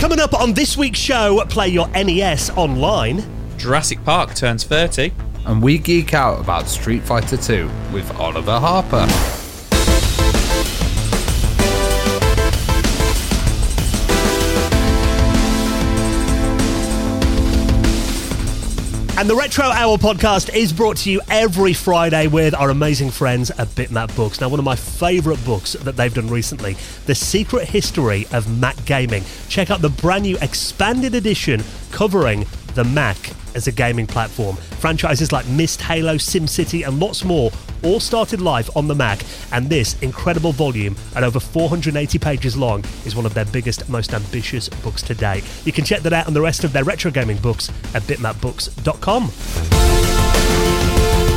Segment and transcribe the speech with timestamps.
[0.00, 3.22] Coming up on this week's show, play your NES online.
[3.58, 5.12] Jurassic Park turns 30.
[5.44, 9.06] And we geek out about Street Fighter 2 with Oliver Harper.
[19.20, 23.50] And the Retro Hour podcast is brought to you every Friday with our amazing friends
[23.50, 24.40] at Bitmap Books.
[24.40, 26.74] Now, one of my favourite books that they've done recently,
[27.04, 29.22] The Secret History of Mac Gaming.
[29.50, 33.18] Check out the brand new expanded edition covering the Mac
[33.54, 34.56] as a gaming platform.
[34.56, 37.50] Franchises like Myst, Halo, SimCity, and lots more
[37.82, 42.84] all started live on the Mac, and this incredible volume, at over 480 pages long,
[43.04, 45.44] is one of their biggest, most ambitious books to date.
[45.64, 49.30] You can check that out and the rest of their retro gaming books at bitmapbooks.com.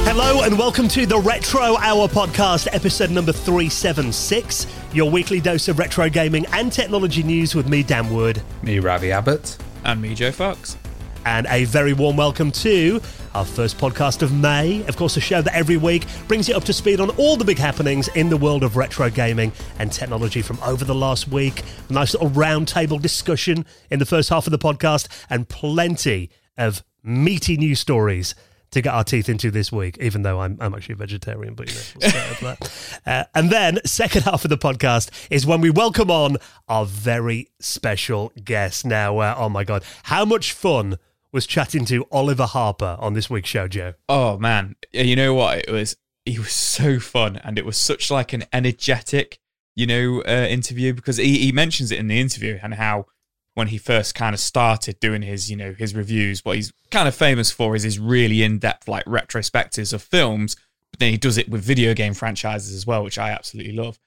[0.06, 5.80] Hello and welcome to the Retro Hour podcast, episode number 376, your weekly dose of
[5.80, 8.42] retro gaming and technology news with me, Dan Wood.
[8.62, 9.58] Me, Ravi Abbott.
[9.84, 10.78] And me, Joe Fox
[11.26, 13.02] and a very warm welcome to
[13.34, 14.86] our first podcast of May.
[14.88, 17.46] Of course, a show that every week brings you up to speed on all the
[17.46, 21.64] big happenings in the world of retro gaming and technology from over the last week.
[21.90, 26.84] A nice little roundtable discussion in the first half of the podcast, and plenty of
[27.04, 28.36] meaty news stories
[28.72, 31.70] to get our teeth into this week, even though I'm, I'm actually a vegetarian, but
[31.70, 32.90] you know, we'll start with that.
[33.06, 36.38] Uh, and then, second half of the podcast is when we welcome on
[36.70, 38.86] our very special guest.
[38.86, 40.98] Now, uh, oh my God, how much fun
[41.34, 43.96] was chatting to Oliver Harper on this week's show, Joe.
[44.08, 45.58] Oh man, you know what?
[45.58, 49.40] It was he was so fun, and it was such like an energetic,
[49.76, 53.08] you know, uh, interview because he, he mentions it in the interview and how
[53.56, 57.08] when he first kind of started doing his, you know, his reviews, what he's kind
[57.08, 60.56] of famous for is his really in-depth like retrospectives of films,
[60.92, 64.00] but then he does it with video game franchises as well, which I absolutely love.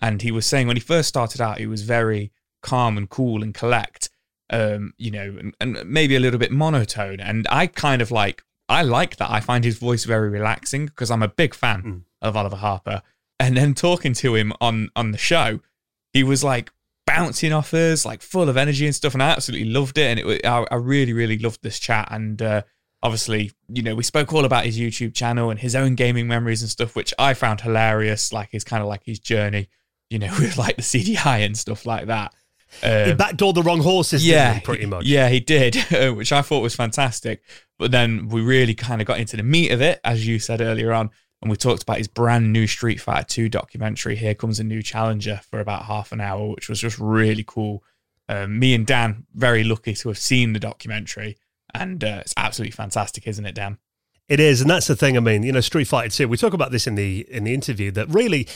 [0.00, 3.42] And he was saying when he first started out, he was very calm and cool
[3.42, 4.10] and collect
[4.50, 7.20] um, you know, and, and maybe a little bit monotone.
[7.20, 9.30] And I kind of like, I like that.
[9.30, 12.02] I find his voice very relaxing because I'm a big fan mm.
[12.20, 13.02] of Oliver Harper.
[13.40, 15.60] And then talking to him on on the show,
[16.12, 16.70] he was like
[17.08, 20.18] bouncing off us, like full of energy and stuff, and I absolutely loved it.
[20.18, 22.08] And it, I, I really, really loved this chat.
[22.10, 22.62] And uh,
[23.02, 26.62] obviously, you know, we spoke all about his YouTube channel and his own gaming memories
[26.62, 28.32] and stuff, which I found hilarious.
[28.32, 29.68] Like his kind of like his journey,
[30.10, 32.34] you know, with like the CDI and stuff like that.
[32.82, 35.04] Um, he backdoored the wrong horses, yeah, he, pretty much.
[35.06, 35.74] Yeah, he did,
[36.16, 37.42] which I thought was fantastic.
[37.78, 40.60] But then we really kind of got into the meat of it, as you said
[40.60, 44.16] earlier on, and we talked about his brand new Street Fighter 2 documentary.
[44.16, 47.82] Here comes a new challenger for about half an hour, which was just really cool.
[48.28, 51.38] Um, me and Dan very lucky to have seen the documentary,
[51.72, 53.78] and uh, it's absolutely fantastic, isn't it, Dan?
[54.28, 55.16] It is, and that's the thing.
[55.16, 56.28] I mean, you know, Street Fighter Two.
[56.28, 58.46] We talk about this in the in the interview that really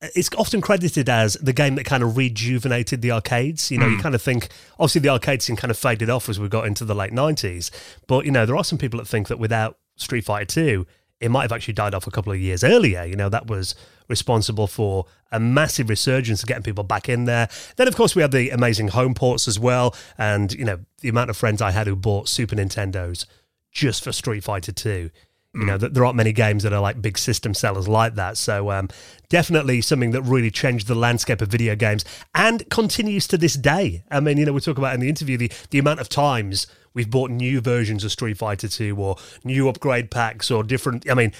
[0.00, 3.70] it's often credited as the game that kind of rejuvenated the arcades.
[3.70, 3.90] You know, mm.
[3.90, 4.02] you hmm.
[4.02, 6.84] kind of think obviously the arcade scene kind of faded off as we got into
[6.84, 7.70] the late nineties,
[8.06, 10.86] but you know there are some people that think that without Street Fighter Two,
[11.20, 13.04] it might have actually died off a couple of years earlier.
[13.04, 13.74] You know, that was
[14.08, 17.48] responsible for a massive resurgence of getting people back in there.
[17.76, 21.08] Then, of course, we had the amazing home ports as well, and you know the
[21.08, 23.26] amount of friends I had who bought Super Nintendos
[23.72, 25.10] just for Street Fighter Two.
[25.60, 28.36] You know, that there aren't many games that are like big system sellers like that.
[28.36, 28.88] So, um,
[29.28, 32.04] definitely something that really changed the landscape of video games
[32.34, 34.04] and continues to this day.
[34.10, 36.66] I mean, you know, we talk about in the interview the, the amount of times
[36.92, 41.08] we've bought new versions of Street Fighter 2 or new upgrade packs or different.
[41.10, 41.32] I mean,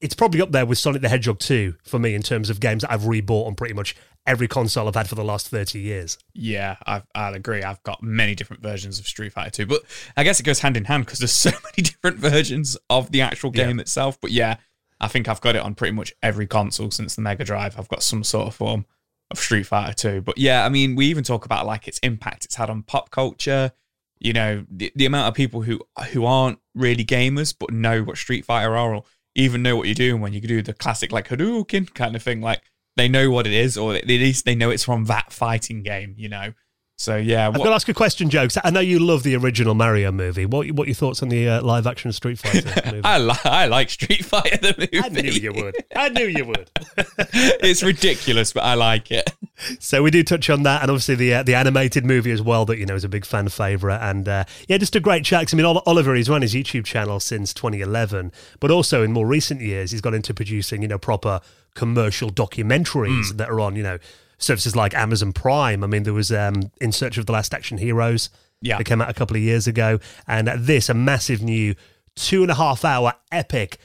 [0.00, 2.82] it's probably up there with Sonic the Hedgehog 2 for me in terms of games
[2.82, 3.94] that I've rebought on pretty much
[4.30, 6.16] every console I've had for the last 30 years.
[6.34, 7.64] Yeah, i will agree.
[7.64, 9.82] I've got many different versions of Street Fighter 2, but
[10.16, 13.22] I guess it goes hand in hand because there's so many different versions of the
[13.22, 13.82] actual game yeah.
[13.82, 14.20] itself.
[14.20, 14.56] But yeah,
[15.00, 17.76] I think I've got it on pretty much every console since the Mega Drive.
[17.76, 18.86] I've got some sort of form
[19.32, 20.20] of Street Fighter 2.
[20.20, 23.10] But yeah, I mean, we even talk about like its impact it's had on pop
[23.10, 23.72] culture.
[24.20, 25.80] You know, the, the amount of people who
[26.12, 29.04] who aren't really gamers but know what Street Fighter are or
[29.34, 32.40] even know what you're doing when you do the classic like Hadouken kind of thing.
[32.40, 32.62] Like
[33.00, 36.14] they know what it is, or at least they know it's from that fighting game,
[36.18, 36.52] you know.
[36.98, 38.58] So yeah, I've got to ask a question, jokes.
[38.62, 40.44] I know you love the original Mario movie.
[40.44, 43.04] What what your thoughts on the uh, live action Street Fighter movie?
[43.04, 44.98] I, li- I like Street Fighter the movie.
[44.98, 45.76] I knew you would.
[45.96, 46.70] I knew you would.
[47.16, 49.32] it's ridiculous, but I like it.
[49.78, 52.66] So we do touch on that, and obviously the uh, the animated movie as well.
[52.66, 55.54] That you know is a big fan favorite, and uh, yeah, just a great chat.
[55.54, 58.30] I mean, Oliver he's run his YouTube channel since 2011,
[58.60, 61.40] but also in more recent years he's got into producing you know proper
[61.74, 63.98] commercial documentaries that are on you know
[64.38, 65.84] services like Amazon Prime.
[65.84, 68.30] I mean, there was um, In Search of the Last Action Heroes.
[68.62, 68.76] Yeah.
[68.76, 71.74] that came out a couple of years ago, and this a massive new
[72.14, 73.78] two and a half hour epic,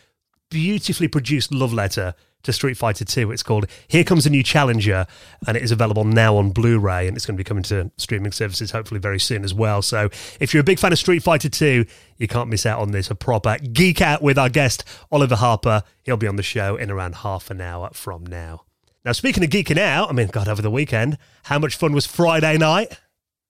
[0.49, 2.13] beautifully produced love letter
[2.45, 3.31] to Street Fighter 2.
[3.31, 5.05] It's called Here Comes a New Challenger,
[5.47, 7.91] and it is available now on Blu ray, and it's going to be coming to
[7.97, 9.81] streaming services hopefully very soon as well.
[9.81, 10.09] So
[10.39, 11.85] if you're a big fan of Street Fighter 2,
[12.17, 13.11] you can't miss out on this.
[13.11, 15.83] A proper geek out with our guest, Oliver Harper.
[16.03, 18.63] He'll be on the show in around half an hour from now.
[19.03, 22.05] Now, speaking of geeking out, I mean, God, over the weekend, how much fun was
[22.05, 22.99] Friday night?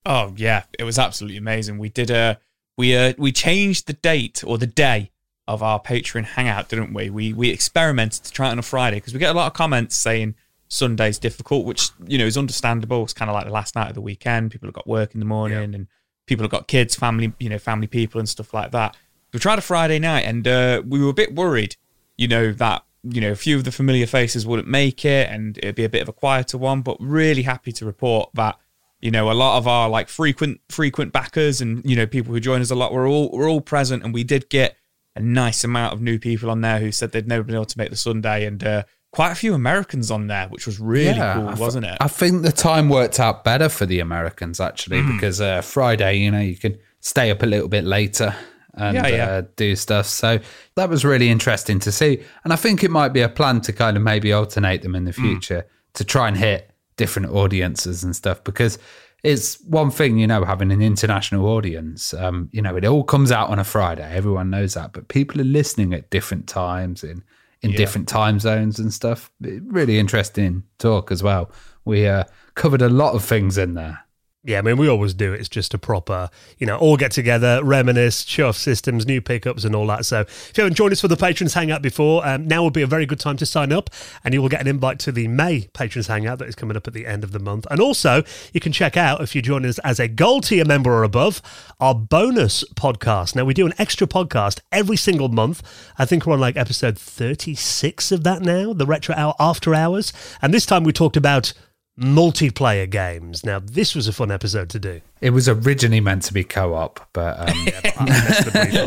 [0.06, 1.78] Oh yeah, it was absolutely amazing.
[1.78, 2.40] We did a
[2.78, 5.12] we uh we changed the date or the day
[5.48, 7.10] of our Patreon hangout, didn't we?
[7.10, 9.54] We we experimented to try it on a Friday because we get a lot of
[9.54, 10.36] comments saying
[10.68, 13.04] Sunday's difficult, which you know is understandable.
[13.04, 14.52] It's kind of like the last night of the weekend.
[14.52, 15.88] People have got work in the morning, and
[16.26, 18.98] people have got kids, family, you know, family people and stuff like that.
[19.34, 21.76] We tried a Friday night, and uh, we were a bit worried,
[22.18, 25.58] you know, that you know a few of the familiar faces wouldn't make it, and
[25.60, 26.82] it'd be a bit of a quieter one.
[26.82, 28.58] But really happy to report that
[29.02, 32.40] you know a lot of our like frequent frequent backers and you know people who
[32.40, 34.76] join us a lot were all were all present, and we did get
[35.16, 37.78] a nice amount of new people on there who said they'd never been able to
[37.78, 41.48] make the Sunday, and uh, quite a few Americans on there, which was really cool,
[41.48, 41.98] I f- wasn't it?
[42.02, 45.16] I think the time worked out better for the Americans actually Mm.
[45.16, 48.36] because uh, Friday, you know, you can stay up a little bit later
[48.74, 49.26] and Yeah, yeah.
[49.28, 50.06] Uh, do stuff.
[50.08, 50.40] So
[50.76, 52.22] that was really interesting to see.
[52.44, 55.06] And I think it might be a plan to kind of maybe alternate them in
[55.06, 55.22] the Mm.
[55.22, 58.78] future to try and hit different audiences and stuff because
[59.26, 62.14] it's one thing, you know, having an international audience.
[62.14, 64.08] Um, you know, it all comes out on a Friday.
[64.16, 67.24] Everyone knows that, but people are listening at different times in
[67.62, 69.32] in different time zones and stuff.
[69.42, 71.50] Really interesting talk as well.
[71.84, 74.05] We uh, covered a lot of things in there.
[74.46, 75.34] Yeah, I mean, we always do.
[75.34, 79.64] It's just a proper, you know, all get together, reminisce, show off systems, new pickups,
[79.64, 80.06] and all that.
[80.06, 82.84] So, if you haven't joined us for the Patrons Hangout before, um, now would be
[82.84, 83.90] a very good time to sign up,
[84.24, 86.88] and you will get an invite to the May Patrons Hangout that is coming up
[86.88, 87.66] at the end of the month.
[87.72, 88.22] And also,
[88.54, 91.42] you can check out, if you join us as a gold tier member or above,
[91.80, 93.36] our bonus podcast.
[93.36, 95.64] Now, we do an extra podcast every single month.
[95.98, 100.14] I think we're on like episode 36 of that now, the Retro Hour After Hours.
[100.40, 101.54] And this time we talked about
[102.00, 103.46] multiplayer games.
[103.46, 105.02] Now, this was a fun episode to do.
[105.22, 107.56] It was originally meant to be co-op, but um,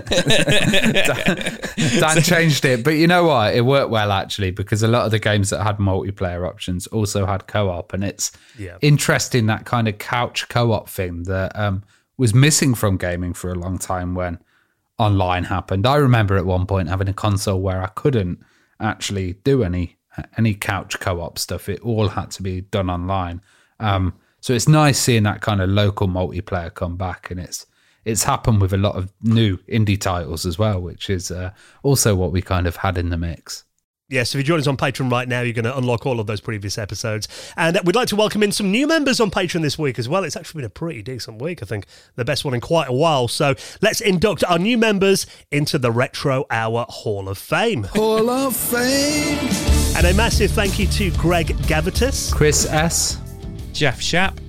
[2.00, 2.84] Dan changed it.
[2.84, 3.54] But you know what?
[3.54, 7.26] It worked well actually because a lot of the games that had multiplayer options also
[7.26, 8.76] had co-op, and it's Yeah.
[8.80, 11.82] interesting that kind of couch co-op thing that um,
[12.16, 14.38] was missing from gaming for a long time when
[14.98, 15.86] online happened.
[15.86, 18.40] I remember at one point having a console where I couldn't
[18.80, 19.96] actually do any
[20.36, 21.68] any couch co-op stuff.
[21.68, 23.40] It all had to be done online.
[23.80, 27.66] Um, so it's nice seeing that kind of local multiplayer come back, and it's
[28.04, 31.50] it's happened with a lot of new indie titles as well, which is uh,
[31.82, 33.64] also what we kind of had in the mix.
[34.10, 36.26] Yes, if you join us on Patreon right now, you're going to unlock all of
[36.26, 37.28] those previous episodes.
[37.58, 40.08] And uh, we'd like to welcome in some new members on Patreon this week as
[40.08, 40.24] well.
[40.24, 41.84] It's actually been a pretty decent week, I think,
[42.16, 43.28] the best one in quite a while.
[43.28, 47.82] So let's induct our new members into the Retro Hour Hall of Fame.
[47.82, 49.38] Hall of Fame.
[49.94, 53.20] And a massive thank you to Greg Gavutis Chris S.
[53.74, 54.47] Jeff Schaap.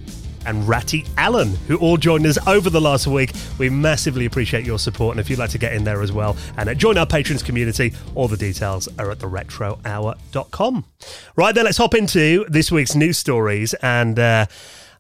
[0.49, 3.31] And Ratty Allen, who all joined us over the last week.
[3.59, 5.13] We massively appreciate your support.
[5.13, 7.43] And if you'd like to get in there as well and uh, join our patrons
[7.43, 10.85] community, all the details are at theretrohour.com.
[11.35, 13.75] Right then, let's hop into this week's news stories.
[13.75, 14.47] And uh,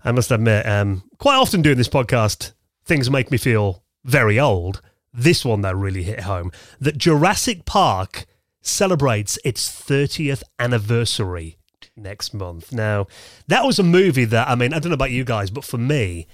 [0.05, 2.51] I must admit, um, quite often doing this podcast,
[2.85, 4.83] things make me feel very old.
[5.11, 8.27] This one, though, really hit home that Jurassic Park
[8.61, 11.58] celebrates its 30th anniversary
[12.01, 12.71] next month.
[12.71, 13.07] Now,
[13.47, 15.77] that was a movie that, I mean, I don't know about you guys, but for
[15.77, 16.27] me,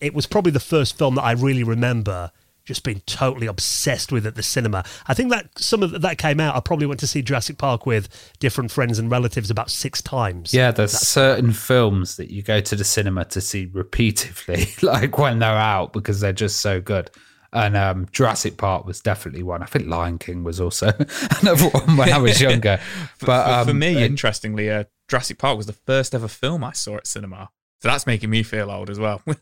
[0.00, 2.30] it was probably the first film that I really remember
[2.66, 4.84] just being totally obsessed with at the cinema.
[5.06, 6.56] I think that some of that came out.
[6.56, 8.08] I probably went to see Jurassic Park with
[8.40, 10.52] different friends and relatives about six times.
[10.52, 15.38] Yeah, there's certain films that you go to the cinema to see repeatedly, like when
[15.38, 17.10] they're out because they're just so good.
[17.52, 19.62] And um, Jurassic Park was definitely one.
[19.62, 20.92] I think Lion King was also
[21.40, 22.80] another one when I was younger.
[23.20, 26.64] But for, um, for me, and- interestingly, uh, Jurassic Park was the first ever film
[26.64, 27.50] I saw at cinema.
[27.80, 29.22] So that's making me feel old as well.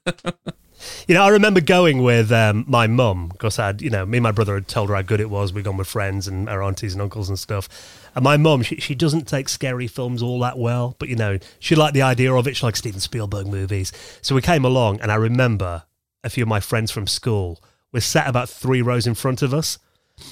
[1.06, 4.22] You know, I remember going with um, my mum because I'd, you know, me and
[4.22, 5.52] my brother had told her how good it was.
[5.52, 7.68] We'd gone with friends and our aunties and uncles and stuff.
[8.14, 11.38] And my mum, she, she doesn't take scary films all that well, but you know,
[11.58, 12.56] she liked the idea of it.
[12.56, 13.92] She liked Steven Spielberg movies.
[14.22, 15.84] So we came along, and I remember
[16.22, 19.54] a few of my friends from school were sat about three rows in front of
[19.54, 19.78] us,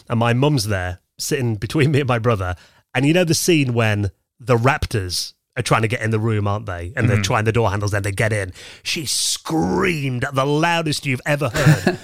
[0.08, 2.56] and my mum's there sitting between me and my brother.
[2.94, 4.10] And you know the scene when
[4.46, 6.92] the raptors are trying to get in the room, aren't they?
[6.96, 7.22] And they're mm-hmm.
[7.22, 8.52] trying the door handles, then they get in.
[8.82, 11.99] She screamed at the loudest you've ever heard.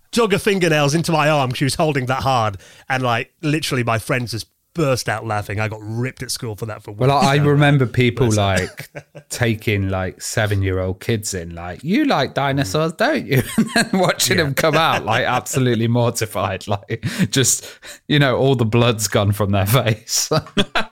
[0.12, 1.54] Dug her fingernails into my arm.
[1.54, 4.48] She was holding that hard, and like literally, my friends just
[4.80, 5.60] burst out laughing.
[5.60, 6.92] I got ripped at school for that for.
[6.92, 7.10] Well.
[7.10, 8.90] I remember people like
[9.28, 13.42] taking like seven year old kids in, like, you like dinosaurs, don't you?
[13.60, 16.66] And then watching them come out, like, absolutely mortified.
[16.66, 17.66] Like, just,
[18.08, 20.30] you know, all the blood's gone from their face.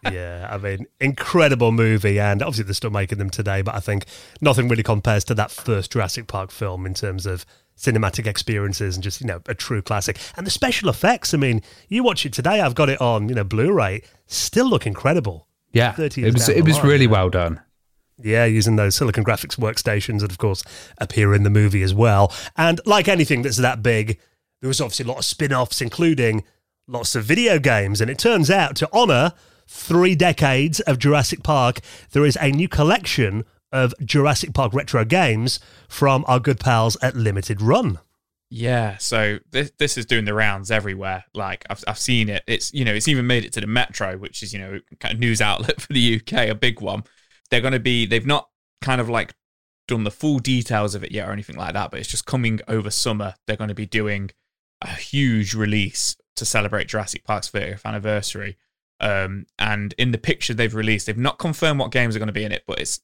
[0.04, 3.62] yeah, I mean, incredible movie, and obviously they're still making them today.
[3.62, 4.04] But I think
[4.42, 7.47] nothing really compares to that first Jurassic Park film in terms of
[7.78, 10.18] cinematic experiences and just you know a true classic.
[10.37, 11.32] And the special effects.
[11.32, 12.61] I mean, you watch it today.
[12.61, 14.02] I've got it on you know Blu-ray.
[14.26, 15.49] Still look incredible.
[15.73, 15.92] yeah.
[15.92, 17.11] 30 It was, it was line, really yeah.
[17.11, 17.61] well done.
[18.20, 20.64] Yeah, using those Silicon Graphics workstations that, of course,
[20.99, 22.32] appear in the movie as well.
[22.56, 24.18] And like anything that's that big,
[24.61, 26.42] there was obviously a lot of spin offs, including
[26.88, 28.00] lots of video games.
[28.00, 29.35] And it turns out to honour
[29.68, 31.80] three decades of Jurassic Park,
[32.11, 37.15] there is a new collection of Jurassic Park retro games from our good pals at
[37.17, 37.99] Limited Run.
[38.51, 41.25] Yeah, so this this is doing the rounds everywhere.
[41.35, 42.43] Like I've I've seen it.
[42.47, 45.15] It's you know it's even made it to the Metro, which is you know kind
[45.15, 47.05] of news outlet for the UK, a big one.
[47.51, 48.07] They're going to be.
[48.07, 48.49] They've not
[48.81, 49.35] kind of like
[49.87, 52.61] done the full details of it yet or anything like that, but it's just coming
[52.69, 53.35] over summer.
[53.47, 54.31] They're going to be doing
[54.81, 58.57] a huge release to celebrate Jurassic Park's 30th anniversary.
[59.01, 62.33] Um, and in the picture they've released, they've not confirmed what games are going to
[62.33, 63.01] be in it, but it's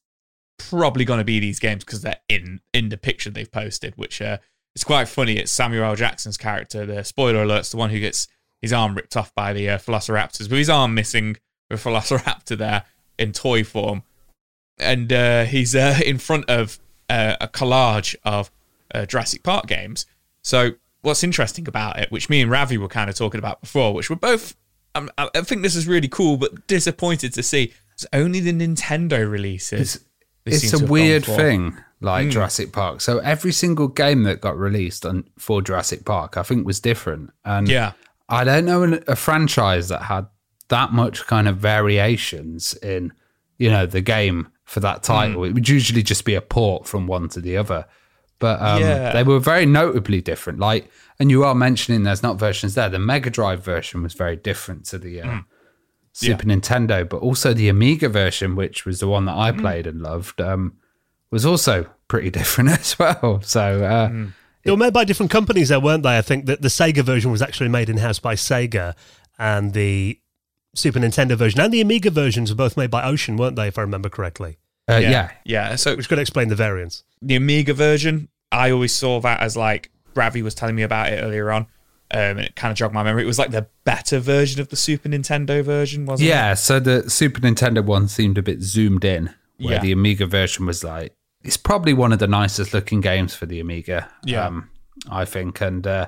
[0.57, 4.21] probably going to be these games because they're in in the picture they've posted, which
[4.21, 4.37] uh,
[4.75, 5.37] it's quite funny.
[5.37, 5.95] It's Samuel L.
[5.95, 6.85] Jackson's character.
[6.85, 8.27] The spoiler alert's the one who gets
[8.61, 11.37] his arm ripped off by the uh, Velociraptors, but his arm missing
[11.69, 12.83] with Velociraptor there
[13.17, 14.03] in toy form,
[14.77, 18.51] and uh, he's uh, in front of uh, a collage of
[18.93, 20.05] uh, Jurassic Park games.
[20.41, 20.71] So
[21.01, 24.09] what's interesting about it, which me and Ravi were kind of talking about before, which
[24.09, 24.55] we're both,
[24.95, 27.73] um, I think this is really cool, but disappointed to see.
[27.93, 29.93] It's only the Nintendo releases.
[29.95, 30.14] they
[30.53, 33.01] it's a to have gone weird thing like Jurassic Park.
[33.01, 37.31] So every single game that got released on for Jurassic Park, I think, was different.
[37.43, 37.93] And Yeah.
[38.29, 40.27] I don't know a franchise that had
[40.69, 43.13] that much kind of variations in,
[43.57, 45.43] you know, the game for that title.
[45.43, 47.85] It would usually just be a port from one to the other.
[48.39, 49.13] But um, Yeah.
[49.13, 50.59] they were very notably different.
[50.59, 52.89] Like, and you are mentioning there's not versions there.
[52.89, 55.39] The Mega Drive version was very different to the uh,
[56.17, 60.01] Super Nintendo, but also the Amiga version, which was the one that I played and
[60.01, 60.77] loved, um,
[61.31, 63.41] was also pretty different as well.
[63.43, 64.29] So uh,
[64.63, 66.17] They were made by different companies, though, weren't they?
[66.17, 68.95] I think that the Sega version was actually made in house by Sega,
[69.37, 70.19] and the
[70.73, 73.67] Super Nintendo version and the Amiga versions were both made by Ocean, weren't they?
[73.67, 74.57] If I remember correctly,
[74.89, 75.09] uh, Yeah.
[75.09, 75.75] yeah, Yeah.
[75.75, 77.03] So which could explain the variance.
[77.21, 81.17] the Amiga version, I always saw that as like Ravi was telling me about it
[81.23, 81.67] earlier on.
[82.15, 83.23] Um, and it kind of jogged my memory.
[83.23, 86.29] It was like the better version of the Super Nintendo version, wasn't it?
[86.31, 89.81] Yeah, so the Super Nintendo one seemed a bit zoomed in, where Yeah.
[89.81, 93.59] the Amiga version was like it's probably one of the nicest looking games for the
[93.59, 94.09] Amiga.
[94.23, 94.47] Yeah.
[94.47, 94.69] um,
[95.11, 96.07] I think, and uh,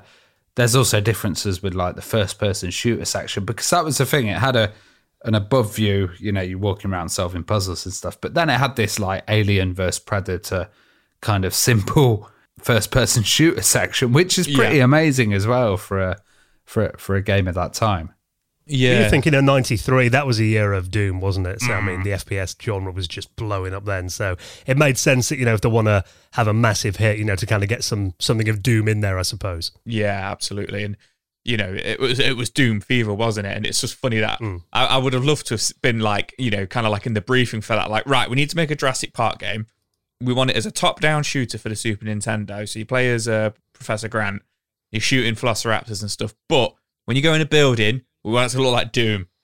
[0.56, 4.28] there's also differences with like the first person shooter section because that was the thing.
[4.28, 4.72] It had a
[5.26, 8.54] an above view, you know, you're walking around solving puzzles and stuff, but then it
[8.58, 10.70] had this like Alien versus Predator
[11.22, 14.84] kind of simple first person shooter section, which is pretty Yeah.
[14.86, 16.18] amazing as well for a
[16.66, 18.12] for a, for a game at that time.
[18.66, 19.00] Yeah.
[19.02, 20.10] You're thinking of '93.
[20.10, 21.62] That was a year of Doom, wasn't it?
[21.62, 21.86] So I Mm.
[21.86, 24.10] mean, the FPS genre was just blowing up then.
[24.10, 24.36] So
[24.66, 27.24] it made sense that you know if they want to have a massive hit, you
[27.24, 29.72] know, to kind of get some something of Doom in there, I suppose.
[29.86, 30.84] Yeah, absolutely.
[30.84, 30.98] And
[31.46, 33.56] you know, it was it was Doom Fever, wasn't it?
[33.56, 34.64] And it's just funny that Mm.
[34.74, 37.14] I, I would have loved to have been like, you know, kind of like in
[37.14, 39.68] the briefing for that, like, right, we need to make a Jurassic Park game.
[40.22, 42.68] We want it as a top-down shooter for the Super Nintendo.
[42.68, 44.42] So you play as uh, Professor Grant,
[44.92, 46.34] you're shooting Velociraptors and stuff.
[46.50, 46.74] But
[47.06, 49.28] when you go in a building, we want it to look like Doom.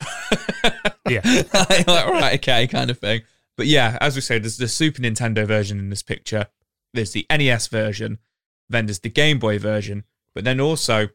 [1.10, 1.22] Yeah.
[1.54, 3.22] like, right, okay, kind of thing.
[3.58, 6.48] But yeah, as we said, there's the Super Nintendo version in this picture.
[6.94, 8.20] There's the NES version.
[8.70, 10.06] Then there's the Game Boy version.
[10.34, 11.10] But then also,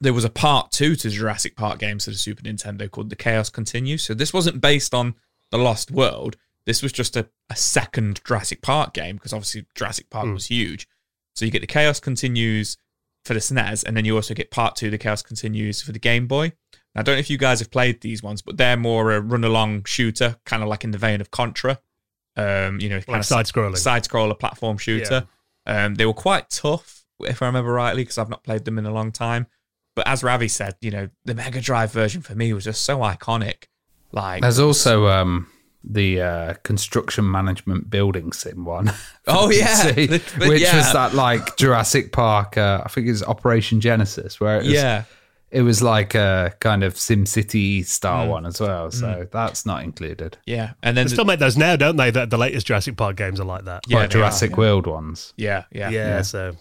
[0.00, 3.16] there was a part two to Jurassic Park games for the Super Nintendo called The
[3.16, 4.02] Chaos Continues.
[4.02, 5.14] So this wasn't based on
[5.50, 6.36] The Lost World.
[6.66, 10.88] This was just a, a second Jurassic Park game because obviously Jurassic Park was huge.
[11.34, 12.78] So you get The Chaos Continues
[13.24, 15.98] for the SNES, and then you also get part two, The Chaos Continues for the
[15.98, 16.52] Game Boy.
[16.94, 19.20] Now, I don't know if you guys have played these ones, but they're more a
[19.20, 21.80] run along shooter, kind of like in the vein of Contra.
[22.36, 23.76] Um, you know, kind Like of side-scrolling.
[23.78, 25.26] side scroller platform shooter.
[25.66, 28.86] Um, they were quite tough, if I remember rightly, because I've not played them in
[28.86, 29.46] a long time.
[29.96, 32.98] But as Ravi said, you know, the Mega Drive version for me was just so
[32.98, 33.64] iconic.
[34.12, 35.48] Like, There's also um,
[35.86, 38.92] the uh, construction management building sim one.
[39.26, 39.74] Oh, yeah.
[39.74, 40.76] See, The- which yeah.
[40.76, 42.58] was that like Jurassic Park.
[42.58, 45.04] Uh, I think it was Operation Genesis, where it was, yeah,
[45.50, 47.86] it was like a kind of Sim City Mm.
[47.86, 48.90] style one as well.
[48.90, 50.36] So that's not included.
[50.46, 52.10] yeah, and then They still make those now, don't they?
[52.10, 53.84] That the latest Jurassic Park games are like that.
[53.86, 54.56] Yeah, like they are, Jurassic yeah.
[54.58, 55.32] World ones.
[55.36, 56.54] yeah, yeah, yeah, so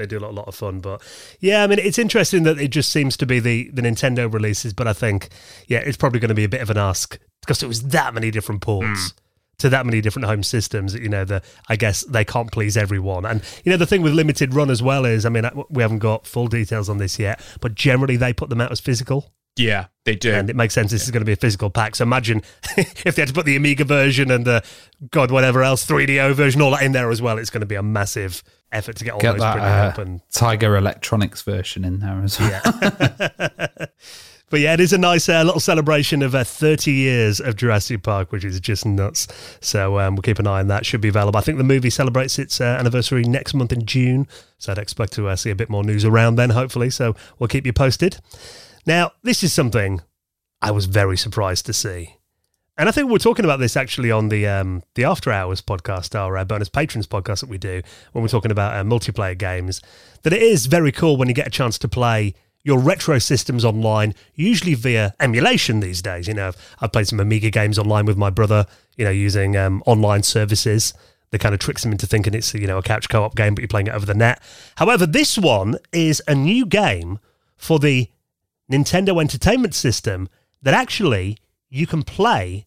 [0.00, 0.80] they do a lot, a lot of fun.
[0.80, 1.02] But
[1.40, 4.72] yeah, I mean, it's interesting that it just seems to be the the Nintendo releases.
[4.72, 5.28] But I think
[5.68, 8.14] yeah, it's probably going to be a bit of an ask because it was that
[8.14, 9.12] many different ports.
[9.12, 9.14] Mm.
[9.58, 13.26] To that many different home systems, you know, the I guess they can't please everyone.
[13.26, 15.98] And you know, the thing with limited run as well is, I mean, we haven't
[15.98, 19.34] got full details on this yet, but generally they put them out as physical.
[19.58, 20.32] yeah, they do.
[20.32, 20.90] and it makes sense.
[20.90, 21.94] This is going to be a physical pack.
[21.94, 22.40] So imagine
[22.78, 24.64] if they had to put the Amiga version and the
[25.10, 27.36] God whatever else 3DO version all that in there as well.
[27.36, 29.88] It's going to be a massive effort to get all Get those that printed uh,
[29.88, 29.98] up.
[29.98, 32.62] And Tiger Electronics version in there as well.
[34.50, 38.02] but yeah, it is a nice uh, little celebration of uh, 30 years of Jurassic
[38.02, 39.28] Park, which is just nuts.
[39.60, 40.86] So um, we'll keep an eye on that.
[40.86, 41.38] Should be available.
[41.38, 44.26] I think the movie celebrates its uh, anniversary next month in June.
[44.58, 46.90] So I'd expect to uh, see a bit more news around then, hopefully.
[46.90, 48.18] So we'll keep you posted.
[48.86, 50.00] Now, this is something
[50.62, 52.16] I was very surprised to see.
[52.80, 55.60] And I think we we're talking about this actually on the um, the After Hours
[55.60, 57.82] podcast, our uh, bonus patrons podcast that we do
[58.12, 59.82] when we're talking about uh, multiplayer games.
[60.22, 62.32] That it is very cool when you get a chance to play
[62.62, 66.26] your retro systems online, usually via emulation these days.
[66.26, 68.64] You know, I've, played some Amiga games online with my brother.
[68.96, 70.94] You know, using um, online services
[71.32, 73.60] that kind of tricks them into thinking it's you know a couch co-op game, but
[73.60, 74.40] you're playing it over the net.
[74.76, 77.18] However, this one is a new game
[77.58, 78.08] for the
[78.72, 80.30] Nintendo Entertainment System
[80.62, 81.36] that actually
[81.68, 82.66] you can play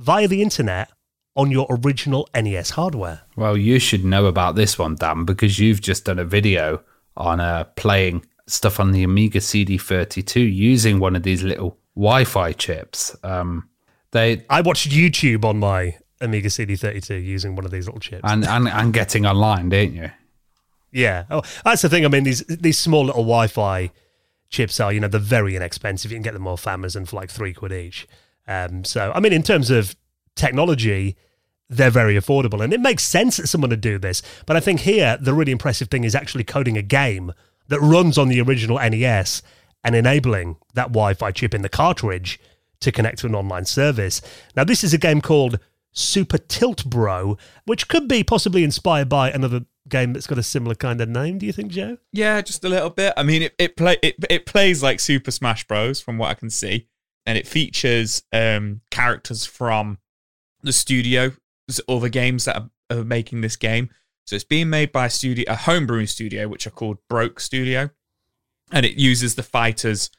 [0.00, 0.90] via the internet
[1.36, 3.22] on your original NES hardware.
[3.36, 6.82] Well, you should know about this one, Dan, because you've just done a video
[7.16, 13.14] on uh, playing stuff on the Amiga CD32 using one of these little Wi-Fi chips.
[13.22, 13.68] Um,
[14.10, 18.22] they I watched YouTube on my Amiga CD32 using one of these little chips.
[18.24, 20.10] and, and and getting online, didn't you?
[20.92, 21.24] Yeah.
[21.30, 22.04] Oh, that's the thing.
[22.04, 23.90] I mean, these these small little Wi-Fi
[24.48, 26.10] chips are, you know, they're very inexpensive.
[26.10, 28.08] You can get them off Amazon for like three quid each.
[28.50, 29.94] Um, so, I mean, in terms of
[30.34, 31.16] technology,
[31.68, 34.22] they're very affordable, and it makes sense that someone would do this.
[34.44, 37.32] But I think here the really impressive thing is actually coding a game
[37.68, 39.42] that runs on the original NES
[39.84, 42.40] and enabling that Wi-Fi chip in the cartridge
[42.80, 44.20] to connect to an online service.
[44.56, 45.60] Now, this is a game called
[45.92, 50.74] Super Tilt Bro, which could be possibly inspired by another game that's got a similar
[50.74, 51.38] kind of name.
[51.38, 51.98] Do you think, Joe?
[52.12, 53.12] Yeah, just a little bit.
[53.16, 56.00] I mean, it it play it, it plays like Super Smash Bros.
[56.00, 56.88] from what I can see,
[57.26, 59.98] and it features um, characters from
[60.62, 61.32] the studio,
[61.88, 63.90] other games that are, are making this game.
[64.26, 67.90] So it's being made by a studio, a homebrewing studio, which are called Broke Studio,
[68.72, 70.10] and it uses the fighters,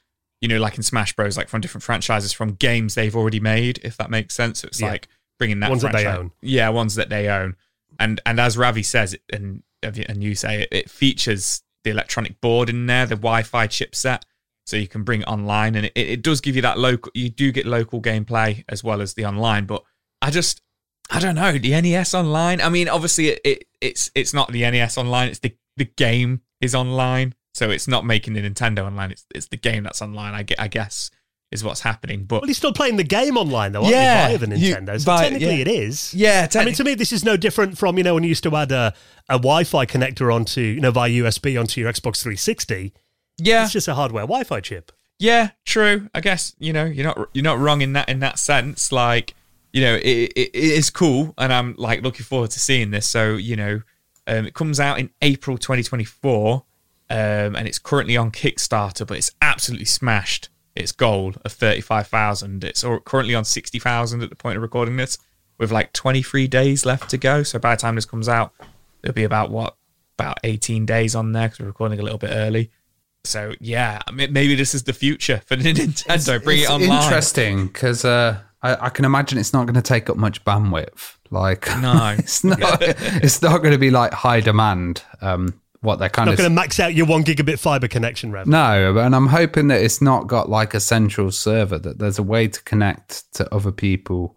[0.42, 3.80] you know, like in Smash Bros, like from different franchises from games they've already made,
[3.84, 4.60] if that makes sense.
[4.60, 4.90] So it's Yeah.
[4.90, 5.08] like
[5.40, 6.32] bringing that Ones that they franchise- own.
[6.42, 7.56] yeah, ones that they own.
[8.00, 12.70] And and as Ravi says, and and you say, it, it features the electronic board
[12.70, 14.22] in there, the Wi-Fi chipset,
[14.72, 17.12] so you can bring it online, and it, it does give you that local.
[17.14, 19.84] You do get local gameplay as well as the online, but
[20.22, 20.62] I just
[21.12, 22.62] I don't know the NES online.
[22.62, 25.30] I mean, obviously it, it it's it's not the NES online.
[25.30, 29.12] It's the the game is online, so it's not making the Nintendo online.
[29.12, 30.34] It's it's the game that's online.
[30.34, 31.12] I, gue- I guess
[31.52, 32.24] is what's happening.
[32.24, 34.74] But Well, you're still playing the game online, though, aren't Yeah, you, via the you-
[34.76, 35.02] Nintendo?
[35.02, 35.62] so technically yeah.
[35.62, 36.14] it is.
[36.14, 38.44] yeah, I mean, to me, this is no different from, you know, when you used
[38.44, 38.94] to add a,
[39.28, 42.94] a Wi Fi connector onto, you know, via USB onto your Xbox 360.
[43.44, 44.92] Yeah, It's just a hardware Wi Fi chip.
[45.20, 46.10] Yeah, true.
[46.16, 48.92] I guess you know you're not you're not wrong in that in that sense.
[48.92, 49.36] Like
[49.72, 53.08] you know, it, it, it is cool, and I'm like looking forward to seeing this.
[53.08, 53.82] So you know,
[54.28, 56.66] um, it comes out in April 2024, um,
[57.10, 62.64] and it's currently on Kickstarter, but it's absolutely smashed its goal of 35,000.
[62.64, 65.18] It's currently on 60,000 at the point of recording this,
[65.58, 67.44] with like 23 days left to go.
[67.44, 68.54] So by the time this comes out,
[69.04, 69.76] it'll be about what
[70.18, 72.72] about 18 days on there because we're recording a little bit early.
[73.24, 76.44] So yeah, maybe this is the future for Nintendo.
[76.44, 77.04] Bring it's it online.
[77.04, 81.18] interesting because uh, I, I can imagine it's not going to take up much bandwidth.
[81.30, 82.16] Like, No.
[82.20, 82.60] it's not.
[82.82, 85.04] it's not going to be like high demand.
[85.22, 88.32] Um, what they're kind Not of going to max out your one gigabit fiber connection,
[88.32, 88.46] Rev.
[88.46, 91.80] no, and I'm hoping that it's not got like a central server.
[91.80, 94.36] That there's a way to connect to other people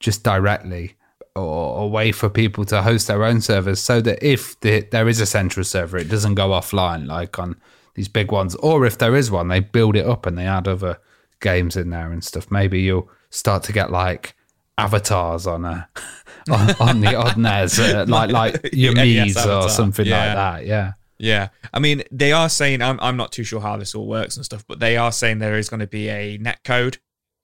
[0.00, 0.96] just directly,
[1.36, 5.08] or a way for people to host their own servers, so that if the, there
[5.08, 7.54] is a central server, it doesn't go offline like on
[8.00, 8.54] these big ones.
[8.56, 10.98] Or if there is one, they build it up and they add other
[11.40, 12.50] games in there and stuff.
[12.50, 14.34] Maybe you'll start to get like
[14.78, 15.86] avatars on a
[16.50, 20.26] on, on the on theirs, uh, like like your Mii's or something Yeah.
[20.26, 20.66] like that.
[20.66, 20.92] Yeah.
[21.22, 24.36] Yeah, I mean, they are saying I'm I'm not too sure how this all works
[24.36, 26.96] and stuff, but they are saying there is going to be a net code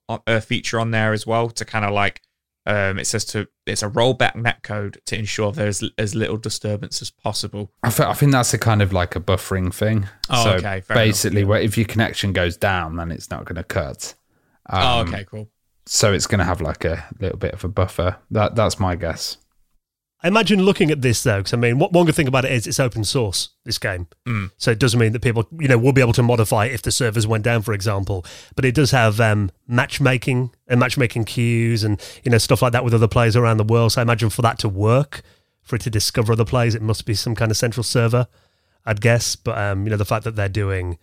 [0.09, 2.23] uh, feature on there as well to kind of like
[2.67, 7.09] um, it says to it's a rollback netcode to ensure there's as little disturbance as
[7.09, 7.71] possible.
[7.81, 10.07] I, th- I think that's a kind of like a buffering thing.
[10.29, 11.49] Oh, so okay, basically, enough.
[11.49, 14.15] where if your connection goes down, then it's not going to cut.
[14.69, 15.49] oh, Um, okay, cool.
[15.85, 18.17] So it's going to have like a little bit of a buffer.
[18.31, 19.37] That that's my guess.
[20.23, 22.51] I imagine looking at this though, because I mean, what one good thing about it
[22.51, 23.49] is it's open source.
[23.65, 24.49] This game, Mm.
[24.57, 26.91] so it doesn't mean that people, you know, will be able to modify if the
[26.91, 28.25] servers went down, for example.
[28.55, 32.83] But it does have um, matchmaking and matchmaking queues and you know stuff like that
[32.83, 33.91] with other players around the world.
[33.91, 35.21] So I imagine for that to work,
[35.61, 38.27] for it to discover other players, it must be some kind of central server,
[38.85, 39.35] I'd guess.
[39.35, 40.97] But um, you know, the fact that they're doing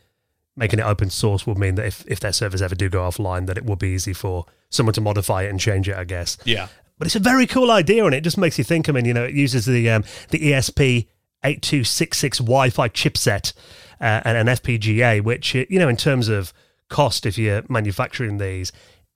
[0.56, 3.46] making it open source will mean that if if their servers ever do go offline,
[3.46, 5.96] that it will be easy for someone to modify it and change it.
[5.96, 6.36] I guess.
[6.44, 6.66] Yeah.
[6.98, 8.88] But it's a very cool idea, and it just makes you think.
[8.88, 11.08] I mean, you know, it uses the um, the ESP
[11.42, 13.52] eight two six six Wi-Fi chipset
[14.00, 16.52] uh, and an FPGA, which uh, you know, in terms of
[16.88, 18.70] cost, if you're manufacturing these,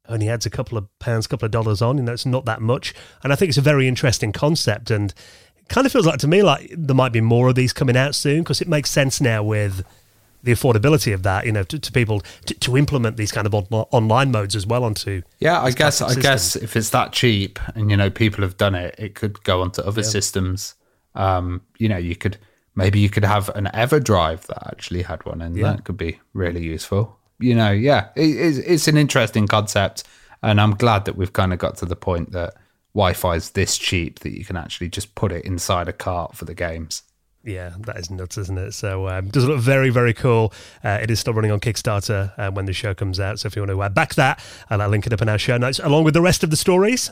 [0.08, 1.98] only adds a couple of pounds, couple of dollars on.
[1.98, 5.14] You know, it's not that much, and I think it's a very interesting concept, and
[5.56, 7.96] it kind of feels like to me like there might be more of these coming
[7.96, 9.84] out soon because it makes sense now with
[10.42, 13.54] the affordability of that, you know, to, to people to, to implement these kind of
[13.54, 17.58] on, online modes as well onto Yeah, I guess I guess if it's that cheap
[17.74, 20.74] and you know people have done it, it could go onto other systems.
[21.14, 22.38] Um, you know, you could
[22.76, 25.72] maybe you could have an EverDrive that actually had one, and Yeah.
[25.72, 27.18] that could be really useful.
[27.40, 30.04] You know, yeah, it, it's, it's an interesting concept,
[30.42, 32.54] and I'm glad that we've kind of got to the point that
[32.94, 36.44] Wi-Fi is this cheap that you can actually just put it inside a cart for
[36.44, 37.02] the games.
[37.44, 38.72] Yeah, that is nuts, isn't it?
[38.72, 40.52] So um, does look very, very cool.
[40.84, 43.38] Uh, it is still running on Kickstarter uh, when the show comes out.
[43.38, 45.38] So if you want to uh, back that, and I'll link it up in our
[45.38, 47.10] show notes along with the rest of the stories.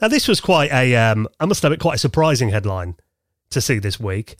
[0.00, 2.96] Now, this was quite a, um, I must admit, quite a surprising headline
[3.50, 4.36] to see this week.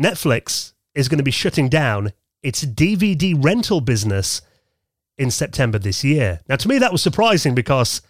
[0.00, 4.42] Netflix is going to be shutting down its DVD rental business
[5.18, 6.40] in September this year.
[6.48, 8.02] Now, to me, that was surprising because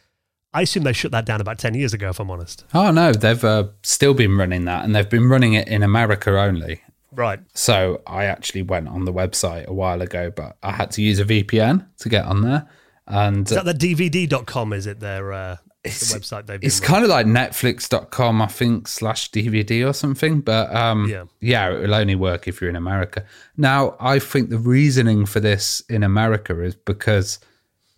[0.57, 2.65] I assume they shut that down about 10 years ago, if I'm honest.
[2.73, 6.31] Oh no, they've uh, still been running that, and they've been running it in America
[6.41, 6.81] only.
[7.13, 7.41] Right.
[7.55, 11.19] So I actually went on the website a while ago, but I had to use
[11.19, 12.69] a VPN to get on there.
[13.07, 14.73] And Is that the DVD.com?
[14.73, 16.93] Is it their uh, the website they've it's running?
[16.95, 20.41] kind of like netflix.com, I think, slash DVD or something.
[20.41, 21.25] But um, Yeah.
[21.41, 23.25] yeah, it will only work if you're in America.
[23.57, 27.39] Now, I think the reasoning for this in America is because